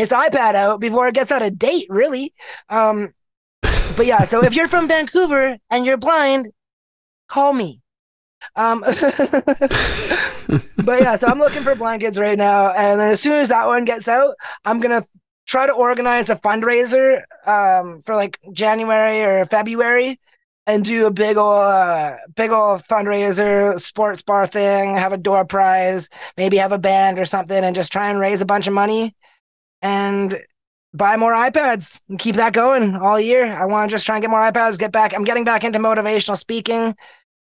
this 0.01 0.11
iPad 0.11 0.55
out 0.55 0.81
before 0.81 1.09
it 1.09 1.15
gets 1.15 1.33
out 1.33 1.43
of 1.43 1.59
date. 1.59 1.87
Really. 1.89 2.35
Um, 2.69 3.15
but 3.97 4.07
yeah, 4.07 4.25
so 4.25 4.43
if 4.43 4.55
you're 4.55 4.69
from 4.69 4.89
Vancouver 4.89 5.59
and 5.71 5.85
you're 5.85 5.97
blind, 5.99 6.53
call 7.29 7.53
me. 7.53 7.81
Um, 8.57 8.81
but 8.81 8.97
yeah, 11.01 11.17
so 11.17 11.27
I'm 11.29 11.39
looking 11.39 11.63
for 11.63 11.75
blind 11.75 12.01
kids 12.01 12.19
right 12.19 12.39
now, 12.39 12.71
and 12.71 12.99
then 12.99 13.11
as 13.11 13.21
soon 13.21 13.39
as 13.39 13.51
that 13.51 13.67
one 13.67 13.85
gets 13.85 14.09
out, 14.09 14.35
I'm 14.65 14.81
gonna 14.81 15.05
try 15.47 15.67
to 15.67 15.73
organize 15.73 16.31
a 16.31 16.37
fundraiser 16.37 17.23
um, 17.47 18.01
for 18.03 18.15
like 18.15 18.39
January 18.53 19.23
or 19.23 19.45
February, 19.45 20.19
and 20.67 20.85
do 20.85 21.07
a 21.07 21.11
big 21.11 21.37
old 21.37 21.63
uh, 21.63 22.17
big 22.35 22.51
old 22.51 22.83
fundraiser, 22.83 23.81
sports 23.81 24.23
bar 24.23 24.47
thing, 24.47 24.97
have 24.97 25.13
a 25.13 25.19
door 25.19 25.45
prize, 25.45 26.09
maybe 26.37 26.57
have 26.57 26.73
a 26.73 26.79
band 26.79 27.19
or 27.19 27.25
something, 27.25 27.65
and 27.65 27.77
just 27.77 27.93
try 27.93 28.09
and 28.09 28.19
raise 28.19 28.41
a 28.41 28.47
bunch 28.47 28.67
of 28.67 28.73
money, 28.73 29.15
and 29.83 30.41
buy 30.93 31.17
more 31.17 31.33
iPads 31.33 32.01
and 32.09 32.19
keep 32.19 32.37
that 32.37 32.53
going 32.53 32.97
all 32.97 33.21
year. 33.21 33.45
I 33.53 33.65
want 33.67 33.91
to 33.91 33.95
just 33.95 34.07
try 34.07 34.17
and 34.17 34.23
get 34.23 34.31
more 34.31 34.41
iPads, 34.41 34.79
get 34.79 34.93
back. 34.93 35.15
I'm 35.15 35.25
getting 35.25 35.45
back 35.45 35.65
into 35.65 35.79
motivational 35.79 36.37
speaking. 36.37 36.97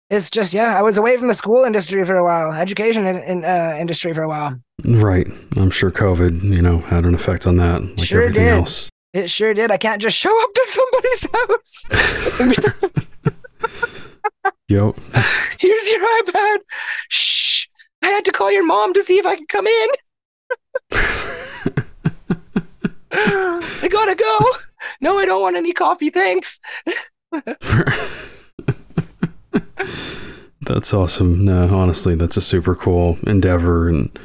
It's 0.09 0.29
just, 0.29 0.53
yeah, 0.53 0.77
I 0.77 0.81
was 0.81 0.97
away 0.97 1.17
from 1.17 1.27
the 1.27 1.35
school 1.35 1.63
industry 1.65 2.03
for 2.05 2.15
a 2.15 2.23
while, 2.23 2.53
education 2.53 3.05
in, 3.05 3.17
in, 3.23 3.43
uh, 3.45 3.75
industry 3.79 4.13
for 4.13 4.21
a 4.23 4.27
while. 4.27 4.57
Right. 4.85 5.27
I'm 5.57 5.69
sure 5.69 5.91
COVID, 5.91 6.43
you 6.43 6.61
know, 6.61 6.79
had 6.79 7.05
an 7.05 7.13
effect 7.13 7.45
on 7.45 7.57
that, 7.57 7.81
like 7.97 8.07
Sure 8.07 8.21
everything 8.21 8.43
did. 8.43 8.53
else. 8.53 8.89
It 9.13 9.29
sure 9.29 9.53
did. 9.53 9.69
I 9.69 9.77
can't 9.77 10.01
just 10.01 10.17
show 10.23 10.43
up 10.43 10.53
to 10.53 10.65
somebody's 10.65 11.27
house. 11.33 12.93
Yep. 14.69 14.95
Here's 15.59 15.87
your 15.89 16.23
iPad. 16.23 16.57
Shh. 17.07 17.67
I 18.01 18.07
had 18.07 18.25
to 18.25 18.33
call 18.33 18.51
your 18.51 18.65
mom 18.65 18.93
to 18.95 19.01
see 19.01 19.17
if 19.17 19.25
I 19.25 19.37
could 19.37 19.47
come 19.47 19.65
in. 19.65 19.87
I 23.11 23.87
gotta 23.89 24.15
go. 24.15 24.39
No, 25.01 25.17
I 25.17 25.25
don't 25.25 25.41
want 25.41 25.55
any 25.55 25.73
coffee. 25.73 26.09
Thanks. 26.09 26.59
That's 30.61 30.93
awesome. 30.93 31.45
No, 31.45 31.73
honestly, 31.73 32.13
that's 32.15 32.35
a 32.35 32.41
super 32.41 32.75
cool 32.75 33.17
endeavor. 33.25 33.87
And 33.87 34.19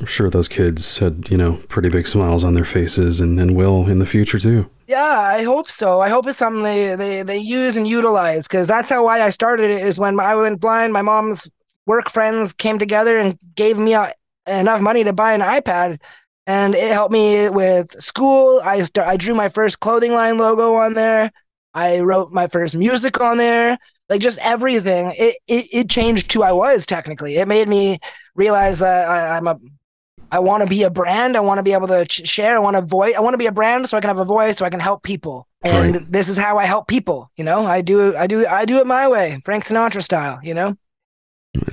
I'm 0.00 0.06
sure 0.06 0.30
those 0.30 0.48
kids 0.48 0.98
had, 0.98 1.28
you 1.28 1.36
know, 1.36 1.56
pretty 1.68 1.90
big 1.90 2.06
smiles 2.06 2.42
on 2.42 2.54
their 2.54 2.64
faces 2.64 3.20
and, 3.20 3.38
and 3.38 3.54
will 3.54 3.86
in 3.88 3.98
the 3.98 4.06
future 4.06 4.38
too. 4.38 4.70
Yeah, 4.86 5.18
I 5.18 5.42
hope 5.42 5.70
so. 5.70 6.00
I 6.00 6.08
hope 6.08 6.26
it's 6.26 6.38
something 6.38 6.62
they 6.62 6.96
they, 6.96 7.22
they 7.22 7.38
use 7.38 7.76
and 7.76 7.86
utilize 7.86 8.48
because 8.48 8.66
that's 8.66 8.88
how 8.88 9.04
why 9.04 9.22
I 9.22 9.30
started 9.30 9.70
it 9.70 9.82
is 9.82 9.98
when 9.98 10.18
I 10.18 10.34
went 10.34 10.60
blind. 10.60 10.92
My 10.94 11.02
mom's 11.02 11.50
work 11.86 12.10
friends 12.10 12.54
came 12.54 12.78
together 12.78 13.18
and 13.18 13.38
gave 13.54 13.76
me 13.76 13.94
uh, 13.94 14.10
enough 14.46 14.80
money 14.80 15.04
to 15.04 15.12
buy 15.12 15.34
an 15.34 15.42
iPad, 15.42 16.00
and 16.46 16.74
it 16.74 16.90
helped 16.92 17.12
me 17.12 17.48
with 17.48 18.00
school. 18.02 18.60
I 18.64 18.82
st- 18.82 19.06
I 19.06 19.16
drew 19.16 19.34
my 19.34 19.48
first 19.48 19.80
clothing 19.80 20.12
line 20.12 20.38
logo 20.38 20.74
on 20.74 20.94
there. 20.94 21.30
I 21.74 22.00
wrote 22.00 22.32
my 22.32 22.46
first 22.46 22.74
music 22.76 23.20
on 23.20 23.38
there. 23.38 23.78
Like 24.08 24.20
just 24.20 24.38
everything. 24.38 25.12
It 25.18 25.36
it, 25.48 25.66
it 25.72 25.90
changed 25.90 26.32
who 26.32 26.42
I 26.42 26.52
was 26.52 26.86
technically. 26.86 27.36
It 27.36 27.48
made 27.48 27.68
me 27.68 27.98
realize 28.34 28.78
that 28.80 29.08
I, 29.08 29.36
I'm 29.36 29.46
a 29.46 29.58
I 30.30 30.40
want 30.40 30.62
to 30.64 30.68
be 30.68 30.82
a 30.82 30.90
brand. 30.90 31.36
I 31.36 31.40
want 31.40 31.58
to 31.58 31.62
be 31.62 31.72
able 31.72 31.86
to 31.88 32.04
ch- 32.06 32.26
share. 32.26 32.56
I 32.56 32.58
want 32.58 32.74
to 32.76 32.82
voice. 32.82 33.14
I 33.16 33.20
want 33.20 33.34
to 33.34 33.38
be 33.38 33.46
a 33.46 33.52
brand 33.52 33.88
so 33.88 33.96
I 33.96 34.00
can 34.00 34.08
have 34.08 34.18
a 34.18 34.24
voice, 34.24 34.56
so 34.58 34.64
I 34.64 34.70
can 34.70 34.80
help 34.80 35.02
people. 35.02 35.46
And 35.62 35.94
Right. 35.94 36.12
this 36.12 36.28
is 36.28 36.36
how 36.36 36.58
I 36.58 36.64
help 36.64 36.88
people. 36.88 37.30
You 37.36 37.44
know, 37.44 37.64
I 37.66 37.82
do, 37.82 38.16
I 38.16 38.26
do, 38.26 38.44
I 38.46 38.64
do 38.64 38.78
it 38.78 38.86
my 38.86 39.06
way, 39.08 39.40
Frank 39.44 39.64
Sinatra 39.64 40.02
style. 40.02 40.40
You 40.42 40.54
know, 40.54 40.76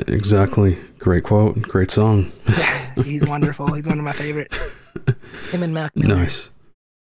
Exactly. 0.08 0.78
Great 1.00 1.24
quote. 1.24 1.62
Great 1.62 1.92
song. 1.92 2.32
he's 3.04 3.26
wonderful. 3.26 3.74
He's 3.74 3.88
one 3.88 3.98
of 3.98 4.06
my 4.06 4.12
favorites. 4.12 4.66
Him 5.52 5.64
and 5.64 5.74
Mac. 5.74 5.96
Miller. 5.96 6.16
Nice. 6.16 6.52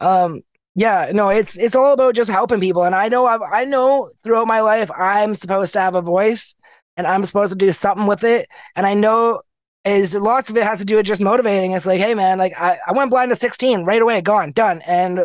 Um, 0.01 0.43
yeah, 0.75 1.11
no, 1.13 1.29
it's 1.29 1.57
it's 1.59 1.77
all 1.77 1.93
about 1.93 2.15
just 2.15 2.31
helping 2.31 2.61
people. 2.61 2.85
And 2.85 2.95
I 2.95 3.09
know, 3.09 3.27
I've, 3.27 3.43
I 3.43 3.65
know 3.65 4.11
throughout 4.23 4.47
my 4.47 4.61
life, 4.61 4.91
I'm 4.91 5.35
supposed 5.35 5.75
to 5.75 5.81
have 5.81 5.95
a 5.95 6.01
voice, 6.03 6.55
and 6.97 7.07
I'm 7.07 7.25
supposed 7.25 7.53
to 7.53 7.59
do 7.59 7.73
something 7.73 8.07
with 8.07 8.25
it. 8.25 8.49
And 8.75 8.87
I 8.87 8.95
know 8.95 9.43
is 9.85 10.15
lots 10.15 10.49
of 10.49 10.57
it 10.57 10.63
has 10.63 10.79
to 10.79 10.85
do 10.85 10.97
with 10.97 11.07
just 11.07 11.21
motivating. 11.21 11.73
It's 11.73 11.87
like, 11.87 12.01
hey 12.01 12.15
man, 12.15 12.39
like 12.39 12.55
I, 12.59 12.79
I 12.87 12.93
went 12.93 13.11
blind 13.11 13.33
at 13.33 13.41
16, 13.41 13.85
right 13.85 14.01
away, 14.01 14.21
gone, 14.21 14.53
done. 14.53 14.81
And 14.87 15.21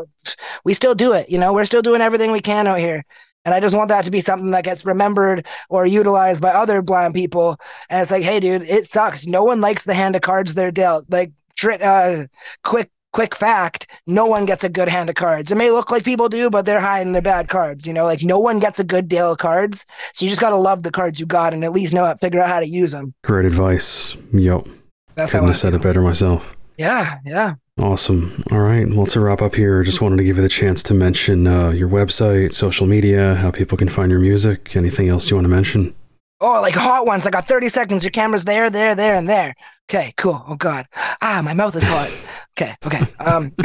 we 0.64 0.74
still 0.74 0.96
do 0.96 1.14
it, 1.14 1.30
you 1.30 1.38
know, 1.38 1.54
we're 1.54 1.66
still 1.66 1.82
doing 1.82 2.02
everything 2.02 2.32
we 2.32 2.42
can 2.42 2.68
out 2.68 2.80
here. 2.80 3.06
And 3.48 3.54
I 3.54 3.62
just 3.62 3.74
want 3.74 3.88
that 3.88 4.04
to 4.04 4.12
be 4.12 4.20
something 4.20 4.52
that 4.52 4.66
gets 4.66 4.86
remembered 4.86 5.46
or 5.70 5.86
utilized 5.86 6.42
by 6.42 6.50
other 6.50 6.82
blind 6.82 7.14
people. 7.14 7.58
And 7.90 8.02
it's 8.02 8.12
like, 8.12 8.24
hey, 8.24 8.42
dude, 8.42 8.64
it 8.64 8.92
sucks. 8.92 9.26
No 9.26 9.46
one 9.46 9.62
likes 9.62 9.86
the 9.86 9.94
hand 9.94 10.18
of 10.18 10.22
cards 10.22 10.54
they're 10.54 10.70
dealt. 10.70 11.06
Like, 11.08 11.32
trick, 11.56 11.82
uh, 11.82 12.26
quick, 12.66 12.92
quick 13.14 13.34
fact: 13.34 13.90
no 14.06 14.26
one 14.26 14.46
gets 14.46 14.66
a 14.66 14.70
good 14.70 14.90
hand 14.90 15.08
of 15.08 15.16
cards. 15.16 15.50
It 15.50 15.58
may 15.58 15.72
look 15.72 15.92
like 15.92 16.04
people 16.04 16.28
do, 16.28 16.50
but 16.50 16.66
they're 16.66 16.82
hiding 16.82 17.14
their 17.14 17.22
bad 17.22 17.48
cards. 17.48 17.88
You 17.88 17.94
know, 17.94 18.04
like 18.04 18.22
no 18.22 18.38
one 18.38 18.60
gets 18.60 18.82
a 18.82 18.84
good 18.84 19.08
deal 19.08 19.32
of 19.32 19.38
cards. 19.38 19.86
So 20.12 20.26
you 20.26 20.30
just 20.30 20.42
got 20.42 20.50
to 20.50 20.58
love 20.58 20.84
the 20.84 20.92
cards 20.92 21.18
you 21.18 21.26
got 21.26 21.54
and 21.54 21.64
at 21.64 21.72
least 21.72 21.94
know 21.94 22.04
how 22.04 22.12
to 22.12 22.20
figure 22.20 22.42
out 22.42 22.50
how 22.50 22.60
to 22.60 22.68
use 22.68 22.92
them. 22.92 23.14
Great 23.24 23.46
advice. 23.46 24.18
Yep. 24.34 24.68
That's 25.16 25.32
Couldn't 25.32 25.46
how 25.46 25.46
I 25.46 25.48
have 25.52 25.56
said 25.56 25.74
it 25.74 25.82
better 25.82 26.02
myself. 26.02 26.58
Yeah, 26.78 27.20
yeah. 27.26 27.54
Awesome. 27.80 28.44
All 28.52 28.60
right. 28.60 28.90
Well, 28.90 29.06
to 29.08 29.20
wrap 29.20 29.42
up 29.42 29.54
here, 29.54 29.84
just 29.84 30.02
wanted 30.02 30.18
to 30.18 30.24
give 30.24 30.38
you 30.38 30.42
the 30.42 30.50
chance 30.50 30.82
to 30.84 30.96
mention 30.96 31.46
uh, 31.46 31.70
your 31.70 31.88
website, 31.88 32.54
social 32.54 32.88
media, 32.88 33.36
how 33.36 33.52
people 33.52 33.78
can 33.78 33.88
find 33.88 34.10
your 34.10 34.20
music. 34.20 34.76
Anything 34.76 35.10
else 35.10 35.30
you 35.30 35.36
want 35.36 35.46
to 35.46 35.50
mention? 35.50 35.94
Oh, 36.40 36.60
like 36.62 36.74
hot 36.76 37.06
ones. 37.06 37.28
I 37.28 37.30
got 37.30 37.48
30 37.48 37.70
seconds. 37.70 38.04
Your 38.04 38.12
camera's 38.12 38.46
there, 38.46 38.70
there, 38.70 38.96
there, 38.96 39.16
and 39.16 39.30
there. 39.30 39.56
Okay, 39.90 40.14
cool. 40.18 40.44
Oh 40.48 40.56
God. 40.56 40.88
Ah, 41.22 41.42
my 41.44 41.54
mouth 41.54 41.76
is 41.76 41.86
hot. 41.86 42.12
Okay, 42.58 42.76
okay. 42.86 43.06
Um 43.20 43.54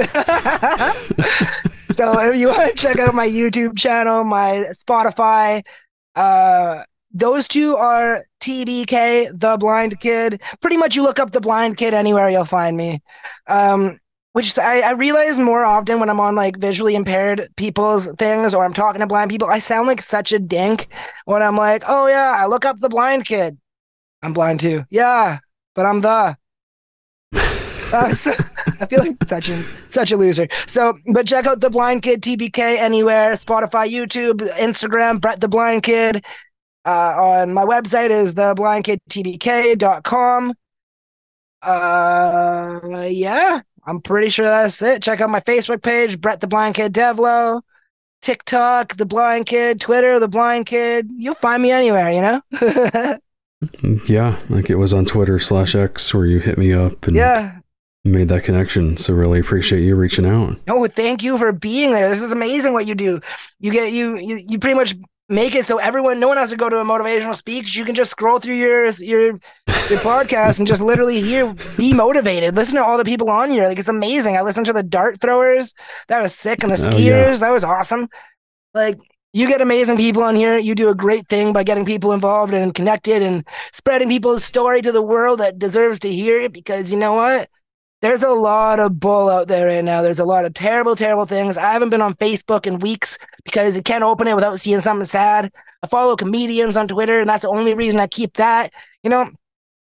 so 1.91 2.21
if 2.21 2.37
you 2.37 2.49
want 2.49 2.71
to 2.71 2.77
check 2.77 2.99
out 2.99 3.15
my 3.15 3.27
YouTube 3.27 3.77
channel, 3.79 4.25
my 4.25 4.67
Spotify, 4.73 5.65
uh 6.15 6.85
those 7.15 7.47
two 7.47 7.77
are 7.77 8.25
TBK, 8.41 9.39
The 9.39 9.57
Blind 9.59 10.01
Kid. 10.01 10.41
Pretty 10.61 10.77
much 10.77 10.97
you 10.97 11.03
look 11.03 11.19
up 11.19 11.33
The 11.33 11.41
Blind 11.41 11.77
Kid 11.77 11.93
anywhere, 11.93 12.31
you'll 12.31 12.45
find 12.45 12.77
me. 12.77 13.03
Um, 13.47 13.99
which 14.33 14.59
I, 14.59 14.81
I 14.81 14.93
realize 14.93 15.39
more 15.39 15.65
often 15.65 16.01
when 16.01 16.09
I'm 16.09 16.21
on 16.21 16.35
like 16.35 16.59
visually 16.59 16.95
impaired 16.95 17.49
people's 17.57 18.09
things 18.19 18.55
or 18.55 18.65
I'm 18.65 18.73
talking 18.73 19.01
to 19.01 19.07
blind 19.07 19.31
people, 19.31 19.49
I 19.49 19.59
sound 19.59 19.87
like 19.87 20.01
such 20.03 20.33
a 20.33 20.39
dink 20.39 20.89
when 21.27 21.43
I'm 21.43 21.57
like, 21.57 21.85
oh 21.87 22.09
yeah, 22.09 22.37
I 22.39 22.47
look 22.47 22.65
up 22.65 22.81
The 22.81 22.89
Blind 22.89 23.27
Kid. 23.27 23.59
I'm 24.23 24.33
blind 24.33 24.61
too. 24.61 24.85
Yeah, 24.91 25.39
but 25.75 25.87
I'm 25.87 26.01
the. 26.01 26.37
Uh, 27.93 28.11
so, 28.11 28.33
I 28.81 28.87
feel 28.87 29.01
like 29.01 29.23
such 29.23 29.51
a 29.51 29.63
such 29.89 30.13
a 30.13 30.17
loser. 30.17 30.49
So, 30.67 30.95
but 31.13 31.27
check 31.27 31.45
out 31.45 31.61
the 31.61 31.69
Blind 31.69 32.01
Kid 32.01 32.23
TBK 32.23 32.79
anywhere, 32.79 33.35
Spotify, 33.35 33.87
YouTube, 33.87 34.41
Instagram, 34.57 35.21
Brett 35.21 35.43
the 35.43 35.49
Blind 35.49 35.83
Kid. 35.83 36.25
Uh, 36.87 37.15
on 37.17 37.53
my 37.53 37.67
website 37.67 38.09
is 38.09 38.33
theblindkidtbk.com. 38.33 40.55
Uh, 41.61 43.07
yeah, 43.11 43.61
I'm 43.85 44.01
pretty 44.01 44.31
sure 44.31 44.47
that's 44.47 44.81
it. 44.83 45.03
Check 45.03 45.21
out 45.21 45.31
my 45.31 45.41
Facebook 45.41 45.83
page, 45.83 46.21
Brett 46.21 46.41
the 46.41 46.47
Blind 46.47 46.75
Kid 46.77 46.93
Devloo, 46.93 47.63
TikTok, 48.21 48.97
the 48.97 49.07
Blind 49.07 49.47
Kid, 49.47 49.81
Twitter, 49.81 50.19
the 50.19 50.29
Blind 50.29 50.67
Kid. 50.67 51.11
You'll 51.17 51.35
find 51.35 51.63
me 51.63 51.73
anywhere, 51.73 52.11
you 52.13 52.21
know. 52.21 53.19
yeah, 54.07 54.39
like 54.49 54.71
it 54.71 54.77
was 54.77 54.93
on 54.93 55.05
Twitter 55.05 55.39
slash 55.39 55.75
X 55.75 56.15
where 56.15 56.27
you 56.27 56.39
hit 56.39 56.59
me 56.59 56.73
up 56.73 57.07
and 57.07 57.17
yeah, 57.17 57.59
made 58.05 58.29
that 58.29 58.45
connection. 58.45 58.97
So 58.97 59.15
really 59.15 59.41
appreciate 59.41 59.83
you 59.83 59.97
reaching 59.97 60.27
out. 60.27 60.59
No, 60.67 60.87
thank 60.87 61.23
you 61.23 61.37
for 61.39 61.53
being 61.53 61.93
there. 61.93 62.09
This 62.09 62.23
is 62.23 62.33
amazing 62.33 62.73
what 62.73 62.87
you 62.87 62.95
do. 62.95 63.21
You 63.59 63.73
get 63.73 63.93
you 63.93 64.17
you, 64.17 64.37
you 64.37 64.59
pretty 64.59 64.77
much 64.77 64.95
make 65.29 65.55
it 65.55 65.65
so 65.65 65.79
everyone 65.79 66.21
no 66.21 66.29
one 66.29 66.37
has 66.37 66.51
to 66.51 66.57
go 66.57 66.69
to 66.69 66.79
a 66.79 66.85
motivational 66.85 67.37
speech. 67.37 67.77
You 67.77 67.85
can 67.85 67.95
just 67.95 68.11
scroll 68.11 68.39
through 68.39 68.55
your 68.55 68.89
your 68.91 69.39
your 69.67 70.01
podcast 70.01 70.59
and 70.59 70.69
just 70.69 70.83
literally 70.83 71.21
hear 71.21 71.55
be 71.77 71.93
motivated. 71.93 72.57
Listen 72.57 72.77
to 72.77 72.85
all 72.85 72.99
the 72.99 73.05
people 73.05 73.31
on 73.31 73.51
here. 73.51 73.67
Like 73.67 73.79
it's 73.79 73.89
amazing. 73.89 74.37
I 74.37 74.43
listened 74.43 74.67
to 74.67 74.73
the 74.73 74.83
dart 74.83 75.21
throwers. 75.21 75.75
That 76.09 76.23
was 76.23 76.35
sick. 76.35 76.63
And 76.63 76.73
the 76.73 76.77
skiers. 76.77 76.95
Oh, 76.95 76.99
yeah. 76.99 77.35
That 77.35 77.53
was 77.53 77.65
awesome. 77.65 78.09
Like 78.75 78.99
you 79.33 79.47
get 79.47 79.61
amazing 79.61 79.97
people 79.97 80.23
on 80.23 80.35
here. 80.35 80.59
You 80.59 80.75
do 80.75 80.91
a 80.91 80.95
great 80.95 81.29
thing 81.29 81.53
by 81.53 81.65
getting 81.65 81.87
people 81.87 82.13
involved 82.13 82.53
and 82.53 82.75
connected 82.75 83.23
and 83.23 83.47
spreading 83.73 84.09
people's 84.09 84.45
story 84.45 84.83
to 84.83 84.93
the 84.93 85.03
world 85.03 85.41
that 85.41 85.59
deserves 85.59 85.99
to 86.01 86.13
hear 86.13 86.41
it 86.41 86.53
because 86.53 86.93
you 86.93 86.99
know 86.99 87.15
what? 87.15 87.49
There's 88.03 88.25
a 88.25 88.31
lot 88.31 88.81
of 88.81 88.99
bull 88.99 89.31
out 89.31 89.47
there 89.47 89.69
right 89.69 89.85
now. 89.85 90.03
There's 90.03 90.19
a 90.19 90.25
lot 90.25 90.45
of 90.45 90.53
terrible, 90.55 90.97
terrible 90.97 91.25
things. 91.25 91.57
I 91.57 91.73
haven't 91.73 91.91
been 91.91 92.03
on 92.03 92.15
Facebook 92.15 92.67
in 92.67 92.81
weeks 92.81 93.17
because 93.45 93.77
you 93.77 93.83
can't 93.83 94.03
open 94.03 94.27
it 94.27 94.35
without 94.35 94.61
seeing 94.61 94.81
something 94.81 95.05
sad. 95.05 95.53
I 95.85 95.87
follow 95.87 96.17
comedians 96.17 96.77
on 96.77 96.89
Twitter, 96.89 97.21
and 97.21 97.29
that's 97.29 97.43
the 97.43 97.49
only 97.49 97.75
reason 97.75 98.01
I 98.01 98.09
keep 98.09 98.35
that. 98.35 98.73
You 99.05 99.11
know, 99.11 99.31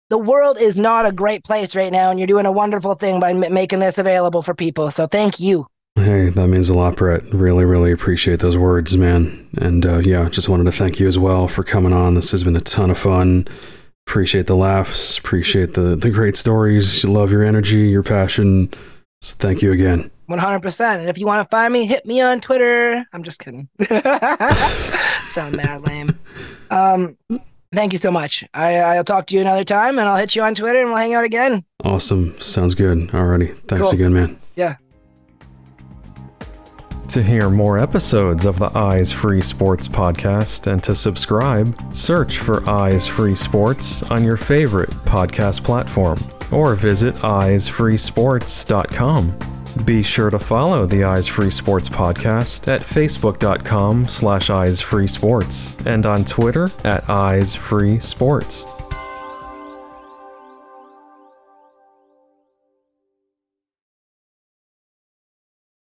the 0.08 0.18
world 0.18 0.56
is 0.58 0.78
not 0.78 1.04
a 1.04 1.12
great 1.12 1.44
place 1.44 1.76
right 1.76 1.92
now, 1.92 2.10
and 2.10 2.18
you're 2.18 2.26
doing 2.26 2.46
a 2.46 2.52
wonderful 2.52 2.94
thing 2.94 3.20
by 3.20 3.30
m- 3.30 3.52
making 3.52 3.80
this 3.80 3.98
available 3.98 4.40
for 4.40 4.54
people. 4.54 4.90
So 4.90 5.06
thank 5.06 5.38
you. 5.38 5.66
Hey, 5.94 6.30
that 6.30 6.48
means 6.48 6.70
a 6.70 6.74
lot, 6.74 6.96
Brett. 6.96 7.24
Really, 7.34 7.66
really 7.66 7.92
appreciate 7.92 8.40
those 8.40 8.56
words, 8.56 8.96
man. 8.96 9.48
And 9.58 9.84
uh, 9.84 9.98
yeah, 9.98 10.28
just 10.30 10.48
wanted 10.48 10.64
to 10.64 10.72
thank 10.72 10.98
you 10.98 11.08
as 11.08 11.18
well 11.18 11.46
for 11.46 11.62
coming 11.62 11.92
on. 11.92 12.14
This 12.14 12.30
has 12.30 12.42
been 12.42 12.56
a 12.56 12.60
ton 12.60 12.90
of 12.90 12.96
fun 12.96 13.48
appreciate 14.08 14.46
the 14.46 14.56
laughs, 14.56 15.18
appreciate 15.18 15.74
the 15.74 15.94
the 15.94 16.10
great 16.10 16.34
stories. 16.34 17.04
Love 17.04 17.30
your 17.30 17.44
energy, 17.44 17.88
your 17.88 18.02
passion. 18.02 18.72
So 19.20 19.36
thank 19.38 19.60
you 19.62 19.72
again. 19.72 20.10
100%. 20.30 20.98
And 20.98 21.08
if 21.08 21.18
you 21.18 21.26
want 21.26 21.48
to 21.48 21.56
find 21.56 21.72
me, 21.72 21.86
hit 21.86 22.06
me 22.06 22.20
on 22.20 22.40
Twitter. 22.40 23.04
I'm 23.12 23.22
just 23.22 23.40
kidding. 23.40 23.68
Sound 25.30 25.56
mad 25.56 25.82
lame. 25.86 26.18
Um, 26.70 27.16
thank 27.72 27.92
you 27.92 27.98
so 27.98 28.10
much. 28.10 28.44
I, 28.54 28.76
I'll 28.76 29.04
talk 29.04 29.26
to 29.28 29.34
you 29.34 29.40
another 29.40 29.64
time 29.64 29.98
and 29.98 30.08
I'll 30.08 30.18
hit 30.18 30.36
you 30.36 30.42
on 30.42 30.54
Twitter 30.54 30.80
and 30.80 30.90
we'll 30.90 30.98
hang 30.98 31.14
out 31.14 31.24
again. 31.24 31.64
Awesome. 31.82 32.38
Sounds 32.40 32.74
good. 32.74 33.08
Alrighty. 33.08 33.56
Thanks 33.66 33.88
cool. 33.88 33.94
again, 33.94 34.12
man. 34.12 34.38
To 37.08 37.22
hear 37.22 37.48
more 37.48 37.78
episodes 37.78 38.44
of 38.44 38.58
the 38.58 38.76
Eyes 38.76 39.10
Free 39.10 39.40
Sports 39.40 39.88
podcast 39.88 40.70
and 40.70 40.84
to 40.84 40.94
subscribe, 40.94 41.74
search 41.94 42.36
for 42.38 42.68
Eyes 42.68 43.06
Free 43.06 43.34
Sports 43.34 44.02
on 44.04 44.24
your 44.24 44.36
favorite 44.36 44.90
podcast 45.06 45.64
platform 45.64 46.18
or 46.52 46.74
visit 46.74 47.14
eyesfreesports.com. 47.16 49.38
Be 49.86 50.02
sure 50.02 50.28
to 50.28 50.38
follow 50.38 50.84
the 50.84 51.04
Eyes 51.04 51.26
Free 51.26 51.50
Sports 51.50 51.88
podcast 51.88 52.68
at 52.68 52.82
facebook.com 52.82 54.06
slash 54.06 54.50
eyesfreesports 54.50 55.86
and 55.86 56.04
on 56.04 56.26
Twitter 56.26 56.64
at 56.84 57.06
eyesfreesports. 57.06 58.77